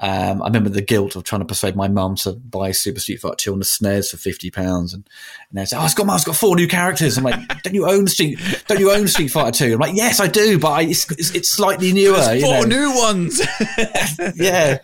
[0.00, 3.20] Um, I remember the guilt of trying to persuade my mum to buy Super Street
[3.20, 4.92] Fighter 2 on the SNES for 50 pounds.
[4.92, 5.08] And,
[5.50, 7.16] and they say, Oh, it's got, it's got four new characters.
[7.16, 9.74] I'm like, don't you own Street, don't you own Street Fighter 2?
[9.74, 12.16] I'm like, yes, I do, but I, it's, it's, it's, slightly newer.
[12.16, 12.76] There's four know.
[12.76, 13.40] new ones.
[14.34, 14.78] yeah.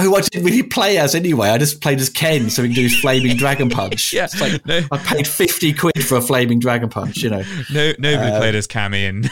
[0.00, 1.50] Who I didn't really play as anyway.
[1.50, 4.12] I just played as Ken so we can do his Flaming Dragon Punch.
[4.12, 4.24] yeah.
[4.24, 4.82] It's like, no.
[4.90, 7.44] I paid 50 quid for a Flaming Dragon Punch, you know.
[7.72, 9.30] No, nobody uh, played as Cammy in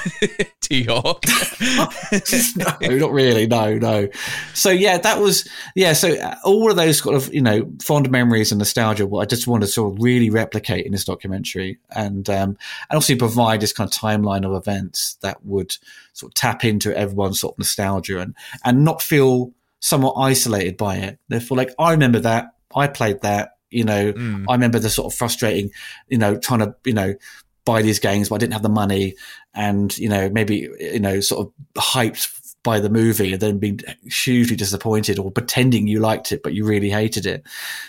[0.61, 1.25] T Hawk.
[2.57, 3.47] no, not really.
[3.47, 4.09] No, no.
[4.55, 5.93] So yeah, that was yeah.
[5.93, 9.07] So uh, all of those sort of you know fond memories and nostalgia.
[9.07, 12.57] What I just wanted to sort of really replicate in this documentary, and um,
[12.91, 15.77] and also provide this kind of timeline of events that would
[16.13, 18.35] sort of tap into everyone's sort of nostalgia and
[18.65, 21.19] and not feel somewhat isolated by it.
[21.29, 23.53] Therefore, like I remember that I played that.
[23.71, 24.47] You know, mm.
[24.49, 25.71] I remember the sort of frustrating,
[26.09, 27.15] you know, trying to, you know,
[27.69, 29.15] buy these games, but I didn't have the money,
[29.55, 32.25] and you know maybe you know sort of hyped
[32.65, 33.81] by the movie and then being
[34.25, 37.41] hugely disappointed or pretending you liked it but you really hated it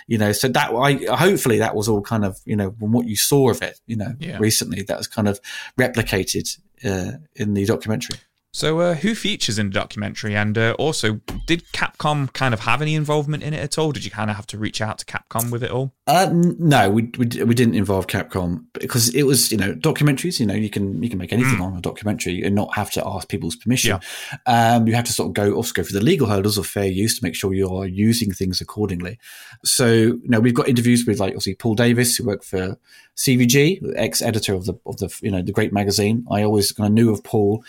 [0.07, 0.31] you know.
[0.31, 3.49] So that i hopefully that was all kind of you know from what you saw
[3.49, 4.38] of it you know Yeah.
[4.39, 5.39] recently that was kind of
[5.77, 6.45] replicated
[6.85, 8.18] uh, in the documentary
[8.52, 10.36] So, uh, who features in the documentary?
[10.36, 13.92] And uh, also, did Capcom kind of have any involvement in it at all?
[13.92, 15.94] Did you kind of have to reach out to Capcom with it all?
[16.08, 20.40] Uh, no, we, we we didn't involve Capcom because it was you know documentaries.
[20.40, 23.08] You know you can you can make anything on a documentary and not have to
[23.08, 24.00] ask people's permission.
[24.48, 26.88] Um, you have to sort of go also go through the legal hurdles of fair
[26.88, 29.20] use to make sure you are using things accordingly.
[29.64, 32.78] So you know we've got interviews with like obviously Paul Davis who worked for
[33.20, 36.26] CVG, ex editor of the of the you know the great magazine.
[36.32, 37.66] I always kind of knew of Paul.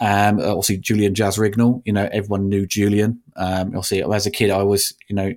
[0.00, 1.82] Um, obviously Julian Jazz Rignall.
[1.84, 3.20] You know everyone knew Julian.
[3.36, 5.34] Um, obviously as a kid I was you know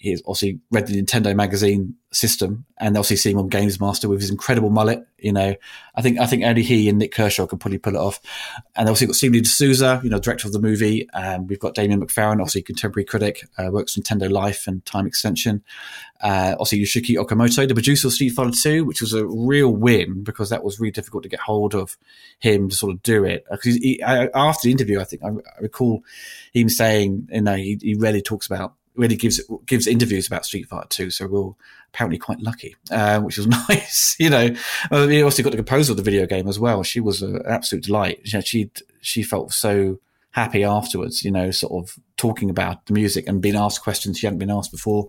[0.00, 4.30] he's obviously read the Nintendo magazine system and obviously seeing on Games Master with his
[4.30, 5.06] incredible mullet.
[5.18, 5.54] You know,
[5.94, 8.18] I think I think only he and Nik Kershaw could probably pull it off.
[8.74, 11.08] And obviously got Stephen de Souza, you know, director of the movie.
[11.10, 15.06] Um, we've got Damien McFerran, obviously contemporary critic, uh, works for Nintendo Life and Time
[15.06, 15.62] Extension.
[16.22, 20.24] Uh, also Yoshiki Okamoto, the producer of Street Fighter 2, which was a real win
[20.24, 21.98] because that was really difficult to get hold of
[22.38, 23.44] him to sort of do it.
[23.50, 26.02] Because he, after the interview, I think I, I recall
[26.54, 30.68] him saying, you know, he, he really talks about really gives gives interviews about Street
[30.68, 31.10] Fighter 2.
[31.10, 31.52] So we're
[31.92, 34.16] apparently quite lucky, uh, which was nice.
[34.18, 34.54] you know,
[34.90, 36.82] uh, we also got the composer of the video game as well.
[36.82, 38.20] She was an absolute delight.
[38.44, 39.98] She she felt so
[40.30, 41.24] happy afterwards.
[41.24, 44.50] You know, sort of talking about the music and being asked questions she hadn't been
[44.50, 45.08] asked before.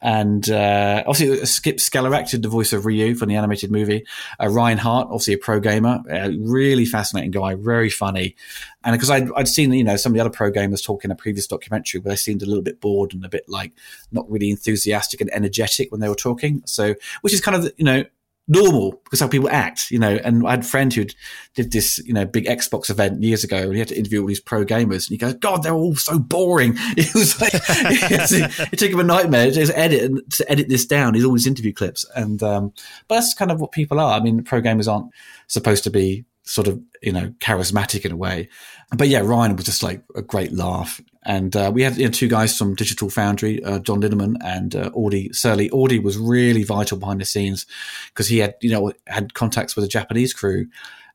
[0.00, 4.04] And uh, obviously, Skip Stellrecht the voice of Ryu from the animated movie.
[4.40, 8.36] Uh, Ryan Hart, obviously a pro gamer, uh, really fascinating guy, very funny.
[8.84, 11.10] And because I'd, I'd seen, you know, some of the other pro gamers talk in
[11.10, 13.72] a previous documentary but they seemed a little bit bored and a bit like
[14.12, 16.62] not really enthusiastic and energetic when they were talking.
[16.66, 18.04] So, which is kind of, you know,
[18.46, 20.18] normal because how people act, you know.
[20.24, 21.06] And I had a friend who
[21.54, 24.26] did this, you know, big Xbox event years ago, and he had to interview all
[24.26, 27.52] these pro gamers, and he goes, "God, they're all so boring." It was like
[28.72, 31.14] it took him a nightmare to edit to edit this down.
[31.14, 32.72] He's all these interview clips, and um,
[33.08, 34.18] but that's kind of what people are.
[34.18, 35.10] I mean, pro gamers aren't
[35.46, 38.48] supposed to be sort of you know charismatic in a way,
[38.96, 41.00] but yeah, Ryan was just like a great laugh.
[41.24, 44.76] And uh, we had you know, two guys from Digital Foundry, uh, John Linneman and
[44.76, 45.70] uh, Audi Sorlie.
[45.70, 47.66] Audi was really vital behind the scenes
[48.08, 50.66] because he had, you know, had contacts with a Japanese crew.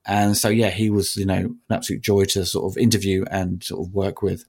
[0.05, 3.63] And so, yeah, he was, you know, an absolute joy to sort of interview and
[3.63, 4.45] sort of work with.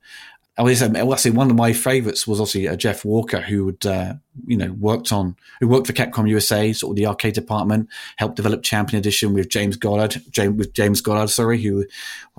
[0.59, 4.15] I was actually one of my favourites was obviously uh, Jeff Walker, who would uh,
[4.47, 8.37] you know worked on who worked for Capcom USA, sort of the arcade department, helped
[8.37, 11.87] develop Champion Edition with James Goddard, James with James Goddard, sorry, who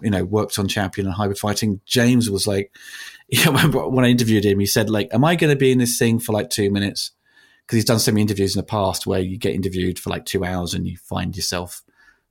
[0.01, 1.79] you know worked on Champion and Hyper Fighting.
[1.85, 2.75] James was like,
[3.45, 5.97] know, when I interviewed him, he said like, "Am I going to be in this
[5.97, 7.11] thing for like two minutes?"
[7.65, 10.25] Because he's done so many interviews in the past where you get interviewed for like
[10.25, 11.81] two hours and you find yourself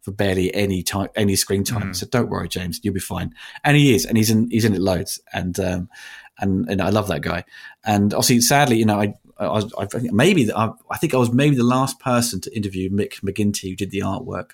[0.03, 1.93] for barely any time, any screen time.
[1.95, 3.35] So don't worry, James, you'll be fine.
[3.65, 5.21] And he is, and he's in, he's in it loads.
[5.33, 5.89] And, um,
[6.39, 7.45] and, and I love that guy.
[7.85, 11.33] And obviously, sadly, you know, I, I, I think maybe, I, I think I was
[11.33, 14.53] maybe the last person to interview Mick McGinty, who did the artwork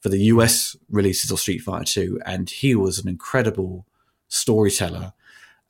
[0.00, 2.20] for the US releases of Street Fighter 2.
[2.24, 3.86] And he was an incredible
[4.28, 5.12] storyteller.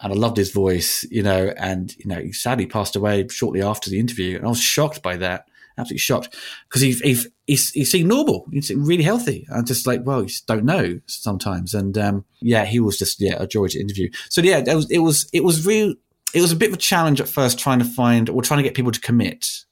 [0.03, 3.61] And I loved his voice, you know, and, you know, he sadly passed away shortly
[3.61, 4.37] after the interview.
[4.37, 5.50] And I was shocked by that
[5.81, 6.37] absolutely shocked
[6.69, 7.15] because he, he,
[7.47, 8.47] he, he seemed normal.
[8.53, 9.47] He seemed really healthy.
[9.53, 11.75] I'm just like, well, you just don't know sometimes.
[11.75, 14.11] And, um, yeah, he was just, yeah, a joy to interview.
[14.29, 15.95] So yeah, it was, it was, it was real.
[16.33, 18.63] It was a bit of a challenge at first trying to find or trying to
[18.63, 19.65] get people to commit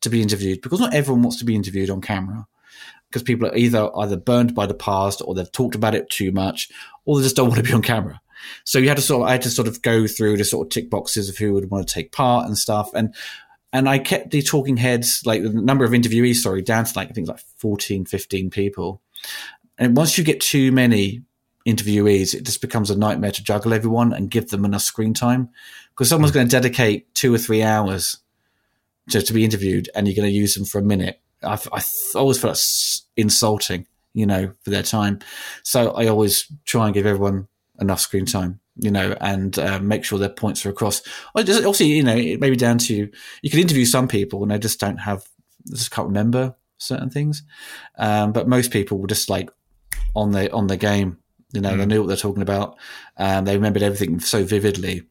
[0.00, 2.46] to be interviewed because not everyone wants to be interviewed on camera
[3.08, 6.32] because people are either, either burned by the past or they've talked about it too
[6.32, 6.70] much
[7.04, 8.20] or they just don't want to be on camera.
[8.64, 10.66] So you had to sort of, I had to sort of go through the sort
[10.66, 12.90] of tick boxes of who would want to take part and stuff.
[12.94, 13.14] And,
[13.76, 17.10] and I kept the talking heads, like the number of interviewees, sorry, down to like,
[17.10, 19.02] I think like 14, 15 people.
[19.76, 21.24] And once you get too many
[21.68, 25.50] interviewees, it just becomes a nightmare to juggle everyone and give them enough screen time
[25.90, 28.16] because someone's going to dedicate two or three hours
[29.10, 31.20] to, to be interviewed and you're going to use them for a minute.
[31.42, 31.82] I've, I
[32.14, 35.18] always felt it's insulting, you know, for their time.
[35.64, 37.46] So I always try and give everyone
[37.78, 41.02] enough screen time, you know, and uh, make sure their points are across.
[41.44, 43.08] Just- Also, you know, it may be down to
[43.42, 45.24] you can interview some people and they just don't have,
[45.68, 47.42] they just can't remember certain things.
[47.98, 49.50] Um, but most people were just like
[50.14, 51.18] on the on the game.
[51.52, 52.76] You know, they knew what they're talking about.
[53.16, 55.02] Um, they remembered everything so vividly,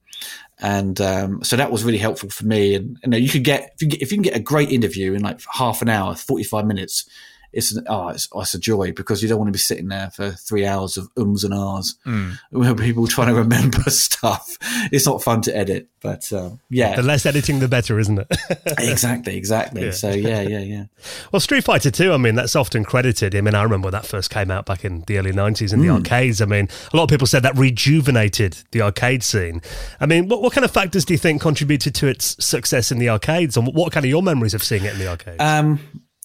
[0.60, 2.76] and um, so that was really helpful for me.
[2.76, 4.70] And you know, you could get if you, get if you can get a great
[4.70, 7.10] interview in like half an hour, forty five minutes,
[7.56, 9.88] it's an, oh, it's, oh, it's a joy because you don't want to be sitting
[9.88, 12.38] there for three hours of ums and ahs Mm.
[12.52, 14.57] where people trying to remember stuff.
[14.91, 18.27] It's not fun to edit, but um, yeah, The less editing, the better, isn't it?
[18.77, 19.91] exactly, exactly.
[19.91, 20.84] So yeah, yeah, yeah.
[21.32, 23.34] Well, Street Fighter 2, I mean, that's often credited.
[23.36, 25.80] I mean, I remember when that first came out back in the early 90s in
[25.82, 26.41] the arcades.
[26.41, 29.61] I mean, a lot of people said that rejuvenated the arcade scene.
[29.99, 32.99] I mean, what, what kind of factors do you think contributed to its success in
[32.99, 33.56] the arcades?
[33.57, 35.38] And what kind of your memories of seeing it in the arcades?
[35.40, 35.80] Um,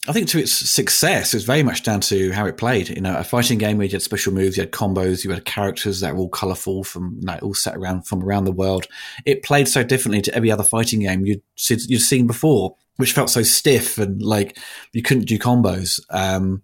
[0.08, 2.88] I think to its success, it was very much down to how it played.
[2.88, 5.44] You know, a fighting game where you had special moves, you had combos, you had
[5.44, 8.86] characters that were all colourful from know, all set around from around the world.
[9.26, 13.28] It played so differently to every other fighting game you'd you'd seen before, which felt
[13.28, 14.56] so stiff and like
[14.94, 16.00] you couldn't do combos.
[16.08, 16.62] Um,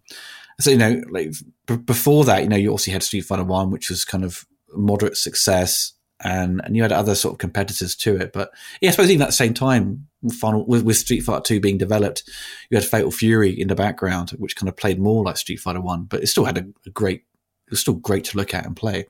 [0.58, 1.32] so you know, like
[1.66, 4.46] b- before that, you know, you also had Street Fighter One, which was kind of
[4.74, 8.32] moderate success, and and you had other sort of competitors to it.
[8.32, 11.60] But yeah, I suppose even at the same time, final with, with Street Fighter Two
[11.60, 12.22] being developed,
[12.70, 15.80] you had Fatal Fury in the background, which kind of played more like Street Fighter
[15.80, 17.24] One, but it still had a, a great.
[17.66, 19.08] It was still great to look at and play,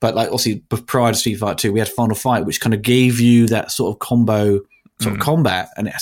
[0.00, 2.82] but like obviously prior to Street Fighter Two, we had Final Fight, which kind of
[2.82, 4.60] gave you that sort of combo
[5.00, 5.24] sort of mm.
[5.24, 5.94] combat, and it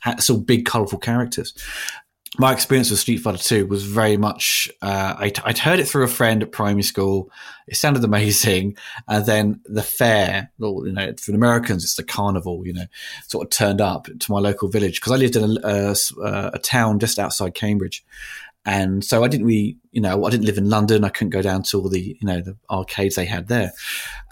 [0.00, 1.54] had still big, colourful characters
[2.38, 6.04] my experience with Street Fighter 2 was very much, uh, I'd, I'd heard it through
[6.04, 7.28] a friend at primary school.
[7.66, 8.76] It sounded amazing.
[9.08, 12.84] And then the fair, well, you know, for Americans, it's the carnival, you know,
[13.26, 16.58] sort of turned up to my local village because I lived in a, a, a
[16.58, 18.04] town just outside Cambridge.
[18.66, 21.02] And so I didn't really, you know, I didn't live in London.
[21.02, 23.72] I couldn't go down to all the, you know, the arcades they had there.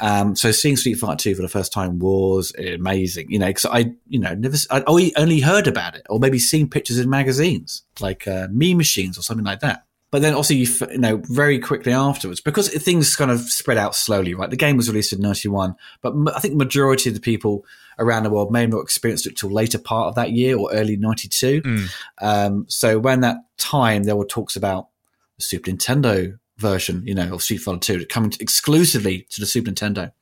[0.00, 3.64] Um, so seeing Street Fighter 2 for the first time was amazing, you know, because
[3.64, 4.82] I, you know, never, I
[5.16, 9.22] only heard about it or maybe seen pictures in magazines like uh, Mean Machines or
[9.22, 9.84] something like that.
[10.10, 13.94] But then also, you, you know, very quickly afterwards, because things kind of spread out
[13.94, 14.48] slowly, right?
[14.48, 17.66] The game was released in 91, but I think majority of the people
[17.99, 20.97] around the world may not experienced it till later part of that year or early
[20.97, 21.62] 92.
[21.62, 21.89] Mm.
[22.20, 24.89] Um, so when that time, there were talks about
[25.37, 29.70] the Super Nintendo version, you know, of Street Fighter 2 coming exclusively to the Super
[29.70, 30.12] Nintendo.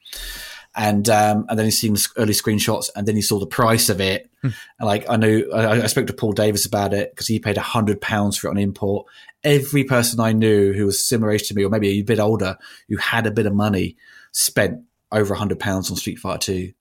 [0.78, 3.98] And um, and then he seen early screenshots, and then he saw the price of
[3.98, 4.30] it.
[4.42, 4.54] And
[4.86, 7.62] like I knew, I, I spoke to Paul Davis about it because he paid a
[7.62, 9.06] hundred pounds for it on import.
[9.42, 12.58] Every person I knew who was similar age to me, or maybe a bit older,
[12.90, 13.96] who had a bit of money,
[14.32, 16.72] spent over a hundred pounds on Street Fighter Two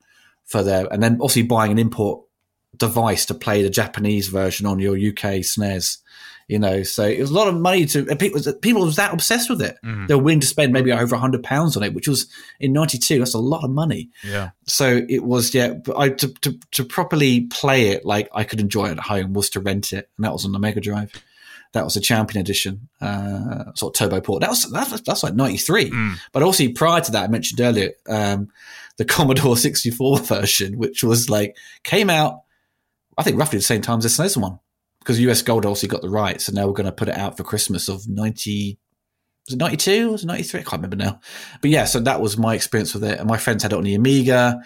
[0.46, 2.22] for their, and then obviously buying an import
[2.78, 5.98] device to play the Japanese version on your UK SNES.
[6.48, 8.40] You know, so it was a lot of money to and people.
[8.62, 9.78] People was that obsessed with it.
[10.08, 12.28] They were willing to spend maybe over a hundred pounds on it, which was
[12.60, 13.18] in '92.
[13.18, 14.12] That's a lot of money.
[14.24, 14.52] Yeah.
[14.68, 15.74] So it was, yeah.
[15.98, 19.50] I to, to to properly play it like I could enjoy it at home was
[19.52, 21.12] to rent it, and that was on the Mega Drive.
[21.72, 24.42] That was a Champion Edition, uh, sort of turbo port.
[24.42, 25.90] That was that's, that's like '93.
[26.32, 28.50] But also prior to that, I mentioned earlier um,
[28.98, 32.42] the Commodore 64 version, which was like came out,
[33.18, 34.60] I think roughly the same time as the SNES one,
[35.00, 37.38] because US Gold obviously got the rights, and now we're going to put it out
[37.38, 38.78] for Christmas of '90
[39.48, 41.20] was it 92 was it 93 i can't remember now
[41.62, 43.84] but yeah so that was my experience with it and my friends had it on
[43.84, 44.60] the amiga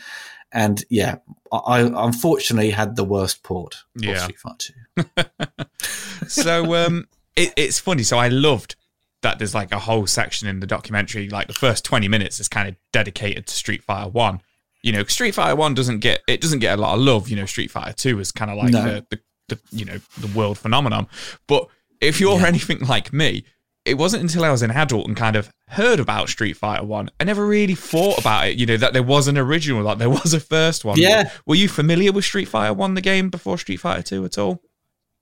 [0.54, 1.18] and yeah
[1.52, 4.20] i, I unfortunately had the worst port Yeah.
[4.20, 5.66] Street Fighter 2
[6.30, 8.04] so um, it, it's funny.
[8.04, 8.76] So I loved
[9.22, 12.48] that there's like a whole section in the documentary, like the first 20 minutes is
[12.48, 14.42] kind of dedicated to Street Fighter One.
[14.82, 17.28] You know, Street Fighter One doesn't get it doesn't get a lot of love.
[17.30, 18.84] You know, Street Fighter Two is kind of like No.
[18.84, 19.20] the, the
[19.50, 21.08] the you know the world phenomenon.
[21.48, 21.68] But
[22.00, 23.44] if you're anything like me,
[23.84, 27.10] it wasn't until I was an adult and kind of heard about Street Fighter One,
[27.20, 28.58] I never really thought about it.
[28.58, 30.98] You know that there was an original, like there was a first one.
[30.98, 31.30] Yeah.
[31.46, 34.62] Were you familiar with Street Fighter One, the game, before Street Fighter Two at all?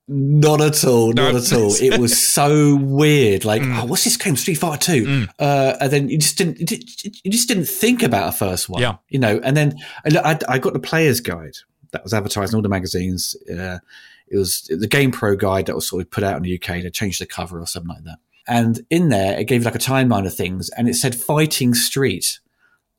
[0.10, 1.40] Not at all, not No.
[1.40, 1.74] at all.
[1.82, 3.44] It was so weird.
[3.44, 4.38] Like, oh, what's this game?
[4.38, 8.32] Street Fighter Two, uh, and then you just didn't, you just didn't think about a
[8.32, 8.98] first one, Yeah.
[9.10, 9.76] You know, and then
[10.06, 11.58] I, I, got the player's guide
[11.92, 13.36] that was advertised in all the magazines.
[13.52, 13.80] Uh,
[14.30, 16.82] it was the Game Pro guide that was sort of put out in the UK.
[16.84, 19.80] They changed the cover or something like that, and in there it gave like a
[19.80, 22.40] timeline of things, and it said Fighting Street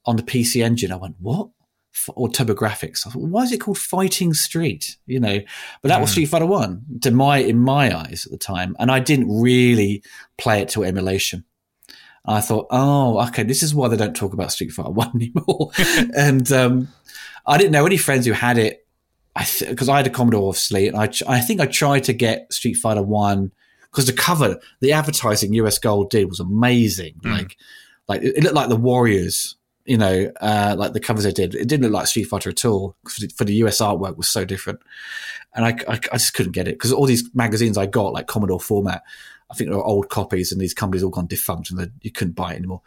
[0.04, 0.92] on the PC Engine.
[0.92, 1.48] I went, what?
[2.14, 3.06] Or TurboGrafx.
[3.06, 4.96] I thought, why is it called Fighting Street?
[5.06, 5.40] You know,
[5.82, 8.90] but that was Street Fighter One to my in my eyes at the time, and
[8.90, 10.02] I didn't really
[10.36, 11.44] play it to emulation.
[12.24, 15.70] I thought, oh, okay, this is why they don't talk about Street Fighter One anymore.
[16.16, 16.88] and um,
[17.46, 18.86] I didn't know any friends who had it.
[19.34, 22.12] I because I had a Commodore obviously, and I ch- I think I tried to
[22.12, 23.52] get Street Fighter One
[23.90, 27.14] because the cover, the advertising US Gold did was amazing.
[27.24, 27.56] Like,
[28.08, 29.56] like it, it looked like the Warriors.
[29.88, 32.64] You know, uh, like the covers they did, it didn't look like Street Fighter at
[32.64, 32.94] all.
[33.36, 34.80] For the US artwork was so different,
[35.54, 38.26] and I, I, I just couldn't get it because all these magazines I got like
[38.26, 39.02] Commodore format.
[39.50, 42.36] I think they were old copies, and these companies all gone defunct, and you couldn't
[42.36, 42.82] buy it anymore.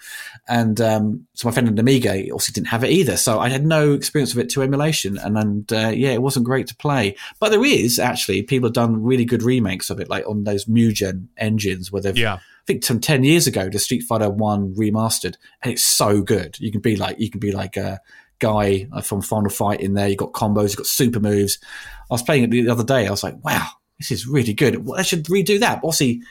[0.48, 3.66] And um, so my friend in Amiga obviously didn't have it either, so I had
[3.66, 7.16] no experience of it to emulation, and and uh, yeah, it wasn't great to play.
[7.40, 10.66] But there is actually people have done really good remakes of it, like on those
[10.66, 12.38] Mugen engines where they've Yeah.
[12.62, 16.60] I think some ten years ago, the Street Fighter One remastered, and it's so good.
[16.60, 18.00] You can be like you can be like a
[18.40, 20.08] guy uh, from Final Fight in there.
[20.08, 21.60] You got combos, you got super moves.
[22.10, 23.08] I was playing it the other day.
[23.08, 23.68] I was like, wow,
[24.00, 24.86] this is really good.
[24.86, 25.82] Well, I should redo that.
[25.82, 26.22] But obviously,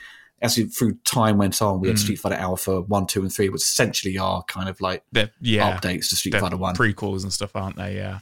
[0.41, 2.01] as we, through time went on, we had mm.
[2.01, 5.77] Street Fighter Alpha One, Two, and Three, which essentially are kind of like They're, yeah.
[5.77, 6.75] updates to Street Fighter One.
[6.75, 7.95] prequels and stuff, aren't they?
[7.95, 8.19] Yeah.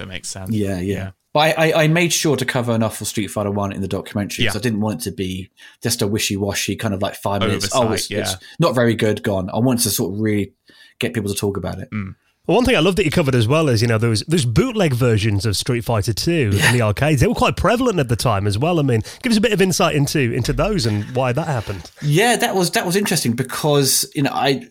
[0.00, 0.50] That makes sense.
[0.50, 0.94] Yeah, yeah.
[0.94, 1.10] Yeah.
[1.32, 3.86] But I, I, I made sure to cover enough for Street Fighter One in the
[3.88, 4.58] documentary because Yeah.
[4.58, 5.50] I didn't want it to be
[5.80, 7.68] just a wishy washy kind of like five minutes.
[7.72, 8.20] oh, it's, yeah.
[8.22, 9.22] it's not very good.
[9.22, 9.48] Gone.
[9.50, 10.54] I wanted to sort of really
[10.98, 11.88] get people to talk about it.
[11.92, 12.16] Mm.
[12.46, 14.24] Well, one thing I love that you covered as well is you know there was
[14.26, 17.20] there's bootleg versions of Street Fighter Two in the arcades.
[17.20, 18.80] They were quite prevalent at the time as well.
[18.80, 21.92] I mean, give us a bit of insight into into those and why that happened.
[22.02, 24.66] Yeah, that was that was interesting because you know I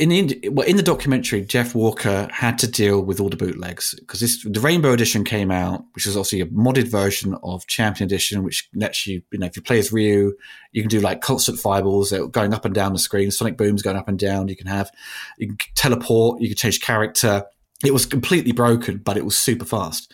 [0.00, 3.94] in the well, in the documentary Jeff Walker had to deal with all the bootlegs
[3.98, 8.06] because this the Rainbow Edition came out, which is obviously a modded version of Champion
[8.06, 10.32] Edition, which lets you you know if you play as Ryu,
[10.72, 13.96] you can do like constant fireballs going up and down the screen, sonic booms going
[13.96, 14.48] up and down.
[14.48, 14.90] You can have
[15.38, 17.44] you can teleport, you can change character.
[17.84, 20.12] It was completely broken, but it was super fast.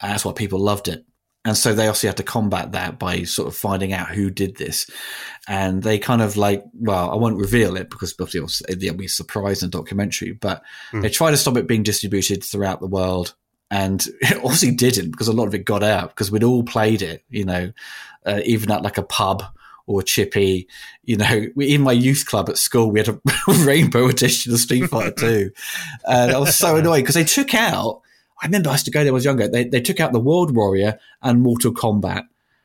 [0.00, 1.04] And that's why people loved it.
[1.44, 4.56] And so they also had to combat that by sort of finding out who did
[4.56, 4.88] this.
[5.46, 9.08] And they kind of like, well, I won't reveal it because obviously it'll, be a
[9.08, 10.62] surprise in the documentary, but
[10.92, 13.34] they tried to stop it being distributed throughout the world.
[13.70, 17.02] And it obviously didn't because a lot of it got out because we'd all played
[17.02, 17.72] it, you know,
[18.24, 19.42] uh, even at like a pub
[19.86, 20.66] or chippy,
[21.02, 23.20] you know, we, in my youth club at school, we had a
[23.64, 25.50] rainbow edition of Street Fighter 2.
[26.08, 28.00] And I was so annoyed because they took out,
[28.42, 29.48] I remember I used to go there when I was younger.
[29.48, 32.24] They, they took out the World Warrior and Mortal Kombat,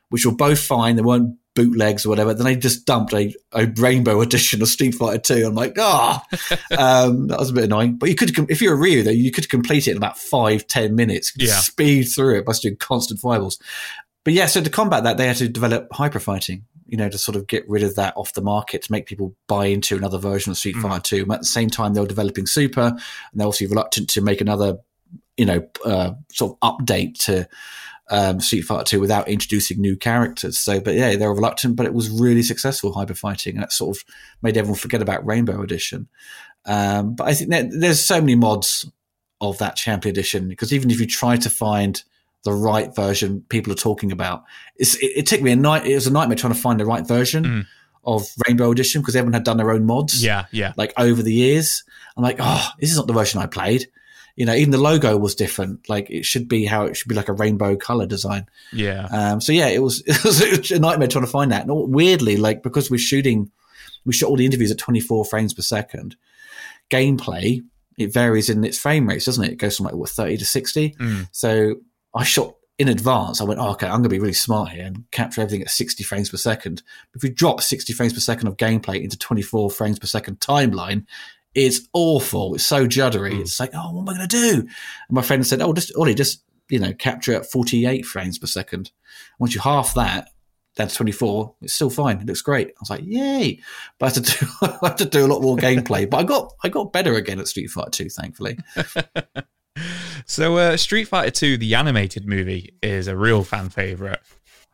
[0.10, 0.96] which were both fine.
[0.96, 2.34] They weren't bootlegs or whatever.
[2.34, 5.48] Then they just dumped a, a rainbow edition of Street Fighter 2.
[5.48, 6.24] I'm like, ah,
[6.78, 7.96] um, that was a bit annoying.
[7.96, 10.68] But you could, if you're a Ryu though, you could complete it in about five,
[10.68, 11.34] ten minutes.
[11.38, 11.60] Yeah.
[11.60, 13.60] Speed through it by doing constant fireballs.
[14.24, 17.18] But yeah, so to combat that, they had to develop hyper fighting, you know, to
[17.18, 20.18] sort of get rid of that off the market to make people buy into another
[20.18, 21.24] version of Street Fighter 2.
[21.24, 23.00] And at the same time, they were developing Super, and
[23.34, 24.78] they're also reluctant to make another,
[25.40, 27.48] you know, uh, sort of update to
[28.11, 30.60] um, Street Fighter 2 without introducing new characters.
[30.60, 33.72] So, but yeah, they were reluctant, but it was really successful hyper fighting, and that
[33.72, 34.03] sort of
[34.41, 36.07] made everyone forget about Rainbow Edition.
[36.66, 38.90] Um, but I think there's so many mods
[39.41, 42.03] of that Champion Edition because even if you try to find
[42.44, 44.44] the right version people are talking about,
[44.76, 45.86] it's, it, it took me a night.
[45.86, 47.66] It was a nightmare trying to find the right version Mm.
[48.03, 50.45] of Rainbow Edition because everyone had done their own mods Yeah.
[50.52, 50.74] Yeah.
[50.78, 51.84] like over the years.
[52.18, 53.88] I'm like, oh, this is not the version I played.
[54.40, 55.88] You know, even the logo was different.
[55.88, 58.48] Like it should be how it should be like a rainbow color design.
[58.74, 59.07] Yeah.
[59.11, 61.68] Um, so yeah, it was, it was a nightmare trying to find that.
[61.68, 63.52] And weirdly, like because we're shooting,
[64.06, 66.16] we shot all the interviews at 24 frames per second.
[66.90, 67.61] Gameplay
[67.99, 69.52] it varies in its frame rates, doesn't it?
[69.52, 70.91] It goes from like what 30 to 60.
[70.91, 71.28] Mm.
[71.32, 71.76] So
[72.16, 73.41] I shot in advance.
[73.41, 75.70] I went, oh, okay, I'm going to be really smart here and capture everything at
[75.70, 76.82] 60 frames per second.
[77.14, 81.06] If we drop 60 frames per second of gameplay into 24 frames per second timeline,
[81.55, 82.55] it's awful.
[82.55, 83.39] It's so juddery.
[83.39, 84.59] It's like, oh, what am I going to do?
[84.61, 84.69] And
[85.09, 88.91] my friend said, oh, just Ollie, just you know, capture at 48 frames per second.
[89.39, 90.30] Once you half that,
[90.76, 91.55] that's 24.
[91.61, 92.19] It's still fine.
[92.21, 92.67] It looks great.
[92.67, 93.59] I was like, yay!
[93.97, 96.09] But I had to do, I had to do a lot more gameplay.
[96.09, 98.57] But I got, I got better again at Street Fighter 2, thankfully.
[100.26, 104.19] So, uh, Street Fighter 2, the animated movie, is a real fan favorite.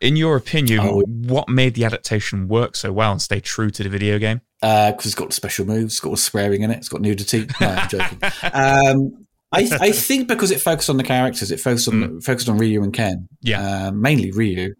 [0.02, 1.02] In your opinion, Oh.
[1.08, 4.42] what made the adaptation work so well and stay true to the video game?
[4.62, 7.46] because it's got special moves, it's got swearing in it, it's got nudity.
[7.62, 8.20] No, I'm joking.
[8.52, 12.58] um, I, I think because it focused on the characters, it focused on focused on
[12.58, 13.88] Ryu and Ken, Yeah.
[13.88, 14.74] um, mainly Ryu,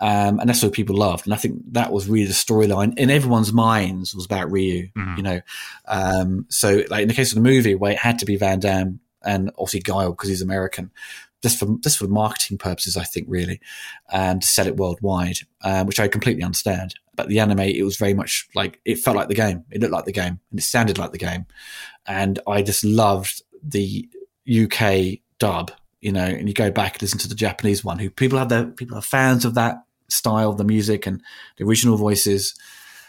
[0.00, 1.24] um, and that's what people loved.
[1.26, 4.88] And I think that was really the storyline in everyone's minds was about Ryu.
[5.16, 5.40] You know,
[5.86, 8.58] um, so like in the case of the movie where it had to be Van
[8.60, 10.90] Damme and obviously Guile because he's American.
[11.42, 13.60] Just for just for marketing purposes, I think really,
[14.12, 16.94] and to sell it worldwide, um, which I completely understand.
[17.14, 19.64] But the anime, it was very much like it felt like the game.
[19.70, 21.46] It looked like the game, and it sounded like the game.
[22.06, 24.08] And I just loved the
[24.50, 25.70] UK dub,
[26.00, 26.24] you know.
[26.24, 28.98] And you go back and listen to the Japanese one, who people have their people
[28.98, 31.22] are fans of that style of the music and
[31.56, 32.54] the original voices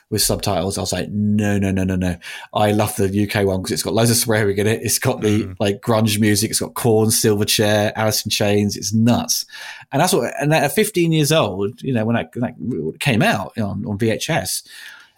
[0.10, 0.78] with subtitles.
[0.78, 2.16] I was like, no, no, no, no, no.
[2.54, 4.82] I love the UK one because it's got loads of swearing in it.
[4.82, 6.50] It's got the like grunge music.
[6.50, 8.76] It's got Korn, Silverchair, Alice in Chains.
[8.76, 9.46] It's nuts.
[9.92, 13.22] And that's what, and at 15 years old, you know, when that, when that came
[13.22, 14.64] out on, on VHS,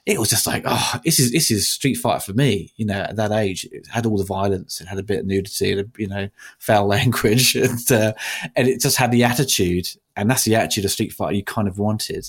[0.06, 2.72] it was just like, oh, this is this is Street Fighter for me.
[2.76, 5.26] You know, at that age, it had all the violence, it had a bit of
[5.28, 6.28] nudity, and you know,
[6.58, 8.14] foul language, and uh,
[8.56, 11.68] and it just had the attitude, and that's the attitude of Street Fighter you kind
[11.68, 12.28] of wanted,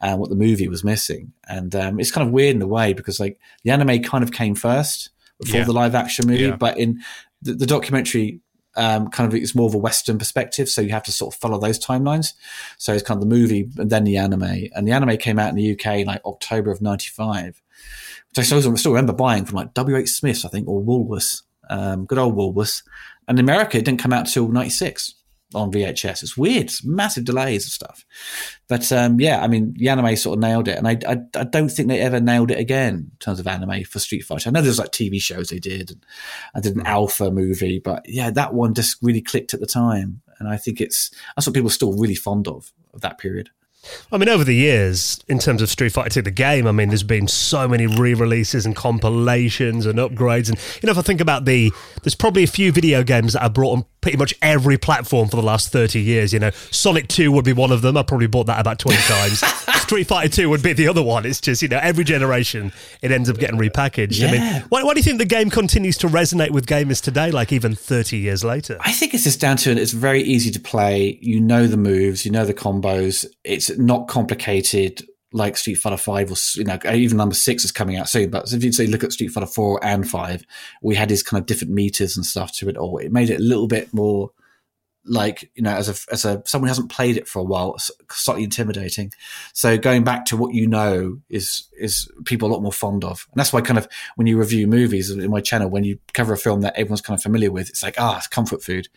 [0.00, 1.32] uh, what the movie was missing.
[1.48, 4.32] And um, it's kind of weird in a way because like the anime kind of
[4.32, 5.10] came first
[5.40, 5.64] before Yeah.
[5.66, 6.56] the live action movie, Yeah.
[6.56, 7.00] but in
[7.42, 8.40] the, the documentary.
[8.76, 11.40] Um, kind of it's more of a Western perspective, so you have to sort of
[11.40, 12.34] follow those timelines.
[12.78, 15.48] So it's kind of the movie and then the anime, and the anime came out
[15.48, 17.60] in the UK in like October of '95,
[18.28, 19.96] which I still, still remember buying from like W.
[19.96, 20.10] H.
[20.10, 22.84] Smiths, I think, or Woolworths, um, good old Woolworths.
[23.26, 25.14] And in America, it didn't come out till '96
[25.54, 26.22] on VHS.
[26.22, 28.04] It's weird, it's massive delays and stuff.
[28.68, 31.44] But um, yeah, I mean, the anime sort of nailed it, and I, I I
[31.44, 34.48] don't think they ever nailed it again in terms of anime for Street Fighter.
[34.48, 36.06] I know there's like TV shows they did, and
[36.54, 40.22] I did an Alpha movie, but yeah, that one just really clicked at the time,
[40.38, 43.50] and I think it's that's what people are still really fond of of that period.
[44.12, 46.88] I mean, over the years, in terms of Street Fighter 2, the game, I mean,
[46.88, 50.48] there's been so many re-releases and compilations and upgrades.
[50.48, 51.72] And, you know, if I think about the,
[52.02, 55.36] there's probably a few video games that I brought on pretty much every platform for
[55.36, 56.32] the last 30 years.
[56.32, 57.96] You know, Sonic 2 would be one of them.
[57.96, 59.38] I probably bought that about 20 times.
[59.82, 61.26] Street Fighter 2 would be the other one.
[61.26, 62.72] It's just, you know, every generation,
[63.02, 64.22] it ends up getting repackaged.
[64.22, 64.52] I Yeah.
[64.52, 67.52] mean, why, why do you think the game continues to resonate with gamers today, like
[67.52, 68.78] even 30 years later?
[68.80, 69.70] I think it's just down to.
[69.72, 71.18] It's very easy to play.
[71.20, 73.26] You know the moves, you know the combos.
[73.44, 77.96] It's not complicated like Street Fighter Five or you know even number six is coming
[77.96, 78.30] out soon.
[78.30, 80.44] But if you say look at Street Fighter Four and Five,
[80.82, 82.98] we had these kind of different meters and stuff to it all.
[82.98, 84.30] It made it a little bit more
[85.04, 87.76] like you know as a as a someone who hasn't played it for a while
[88.10, 89.10] slightly intimidating
[89.54, 93.26] so going back to what you know is is people a lot more fond of
[93.32, 96.34] and that's why kind of when you review movies in my channel when you cover
[96.34, 98.88] a film that everyone's kind of familiar with it's like ah it's comfort food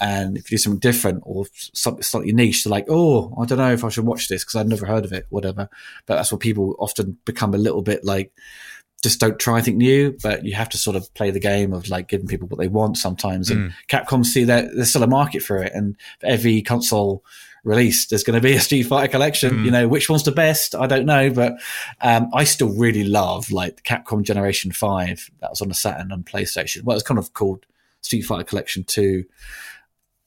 [0.00, 3.58] and if you do something different or something slightly niche they're like oh i don't
[3.58, 5.68] know if i should watch this because i've never heard of it whatever
[6.06, 8.32] but that's what people often become a little bit like
[9.02, 11.88] just don't try anything new, but you have to sort of play the game of
[11.88, 13.48] like giving people what they want sometimes.
[13.48, 15.72] And Capcom see that there's still a market for it.
[15.72, 17.22] And for every console
[17.62, 19.64] release, there's going to be a Street Fighter collection.
[19.64, 20.74] You know, which one's the best?
[20.74, 21.54] I don't know, but
[22.00, 26.26] um, I still really love like Capcom Generation 5 that was on the Saturn and
[26.26, 26.82] PlayStation.
[26.82, 27.66] Well, it's kind of called
[28.00, 29.24] Street Fighter Collection 2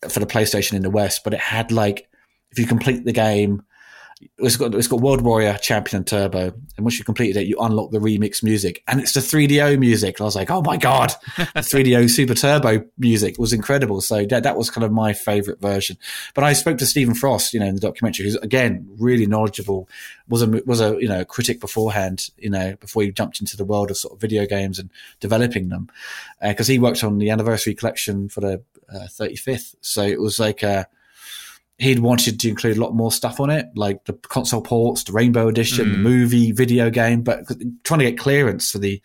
[0.09, 2.09] for the PlayStation in the West, but it had like,
[2.51, 3.63] if you complete the game,
[4.37, 6.53] it's got it's got World Warrior, Champion, and Turbo.
[6.77, 10.19] And once you completed it, you unlock the remix music, and it's the 3DO music.
[10.19, 14.01] And I was like, oh my god, the 3DO Super Turbo music was incredible.
[14.01, 15.97] So that that was kind of my favorite version.
[16.33, 19.89] But I spoke to Stephen Frost, you know, in the documentary, who's again really knowledgeable.
[20.27, 23.65] Was a was a you know critic beforehand, you know, before he jumped into the
[23.65, 25.89] world of sort of video games and developing them,
[26.41, 28.61] uh, because he worked on the anniversary collection for the
[28.93, 29.75] uh, 35th.
[29.81, 30.63] So it was like.
[30.63, 30.85] Uh,
[31.77, 35.11] he'd wanted to include a lot more stuff on it, like the console ports, the
[35.13, 37.39] Rainbow Edition, the movie, video game, but
[37.83, 39.01] trying to get clearance for the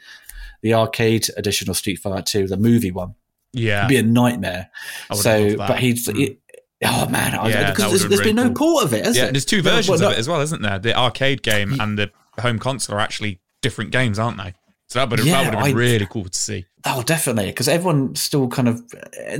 [0.60, 3.14] the arcade edition of Street Fighter Two, the movie one,
[3.54, 3.78] Yeah.
[3.78, 4.68] It'd be a nightmare.
[5.14, 6.06] So, but he's.
[6.06, 6.20] Mm.
[6.22, 6.38] It,
[6.84, 8.72] Oh man, Yeah, because there's, there's been been no cool.
[8.74, 9.32] port of it, yeah, it?
[9.32, 10.78] there's two No, versions well, of it as well, isn't there?
[10.78, 14.52] The arcade game and the home console are actually different games, aren't they?
[14.88, 16.66] So that would have, Yeah, that would have been I- really cool to see.
[16.84, 18.80] Oh, definitely, because everyone still kind of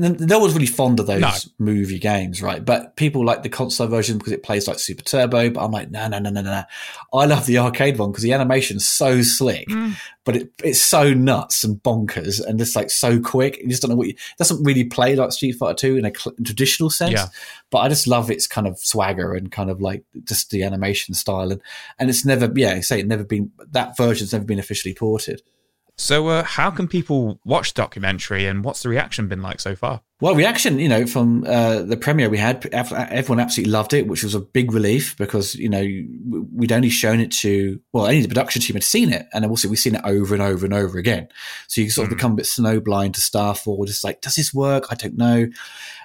[0.01, 1.31] no one's really fond of those No.
[1.59, 2.65] movie games, right?
[2.65, 5.51] But people like the console version because it plays like Super Turbo.
[5.51, 6.65] But I'm like, no, no, no, no, no.
[7.15, 9.95] I love the arcade one because the animation's so slick, Mm.
[10.25, 13.59] but it, it's so nuts and bonkers and just like so quick.
[13.59, 16.05] You just don't know what you, it doesn't really play like Street Fighter Two in
[16.05, 17.13] a cl- traditional sense.
[17.13, 17.27] Yeah.
[17.71, 21.15] But I just love its kind of swagger and kind of like just the animation
[21.15, 21.61] style and
[22.01, 25.43] and it's never, yeah, I say it never been that version's never been officially ported.
[25.99, 29.75] So, uh, how can people watch the documentary and what's the reaction been like so
[29.75, 30.03] far?
[30.19, 34.23] Well, reaction, you know, from uh, the premiere we had, everyone absolutely loved it, which
[34.23, 35.87] was a big relief because, you know,
[36.55, 39.27] we'd only shown it to, well, only the production team had seen it.
[39.35, 41.29] And also we've seen it over and over and over again.
[41.69, 44.55] So you sort of become a bit snowblind to stuff or just like, does this
[44.55, 44.87] work?
[44.91, 45.49] I don't know.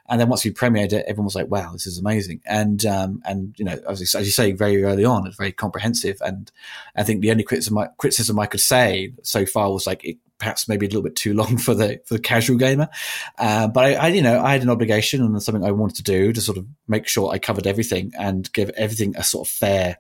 [0.10, 2.42] And then once we premiered it, everyone was like, wow, this is amazing.
[2.46, 6.18] And, um, and, you know, as, as you say, very early on, it's very comprehensive.
[6.20, 6.52] And
[6.98, 10.18] I think the only criticism I, criticism I could say so far was like, it,
[10.42, 12.90] perhaps maybe a little bit too long for the, for the casual gamer.
[13.38, 16.04] Uh, but I, I, you know, I had an obligation and something I wanted to
[16.04, 19.54] do to sort of make sure I covered everything and give everything a sort of
[19.54, 19.98] fair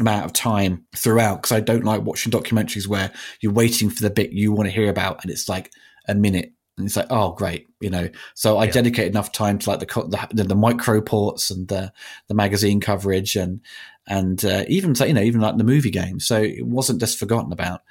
[0.00, 4.10] amount of time throughout because I don't like watching documentaries where you're waiting for the
[4.10, 5.72] bit you want to hear about and it's like
[6.06, 8.08] a minute and it's like oh great you know?
[8.34, 11.92] So I dedicated enough time to like the the, the, the micro ports and the
[12.28, 13.60] the magazine coverage and
[14.06, 17.18] and uh, even so, you know even like the movie game so it wasn't just
[17.18, 17.82] forgotten about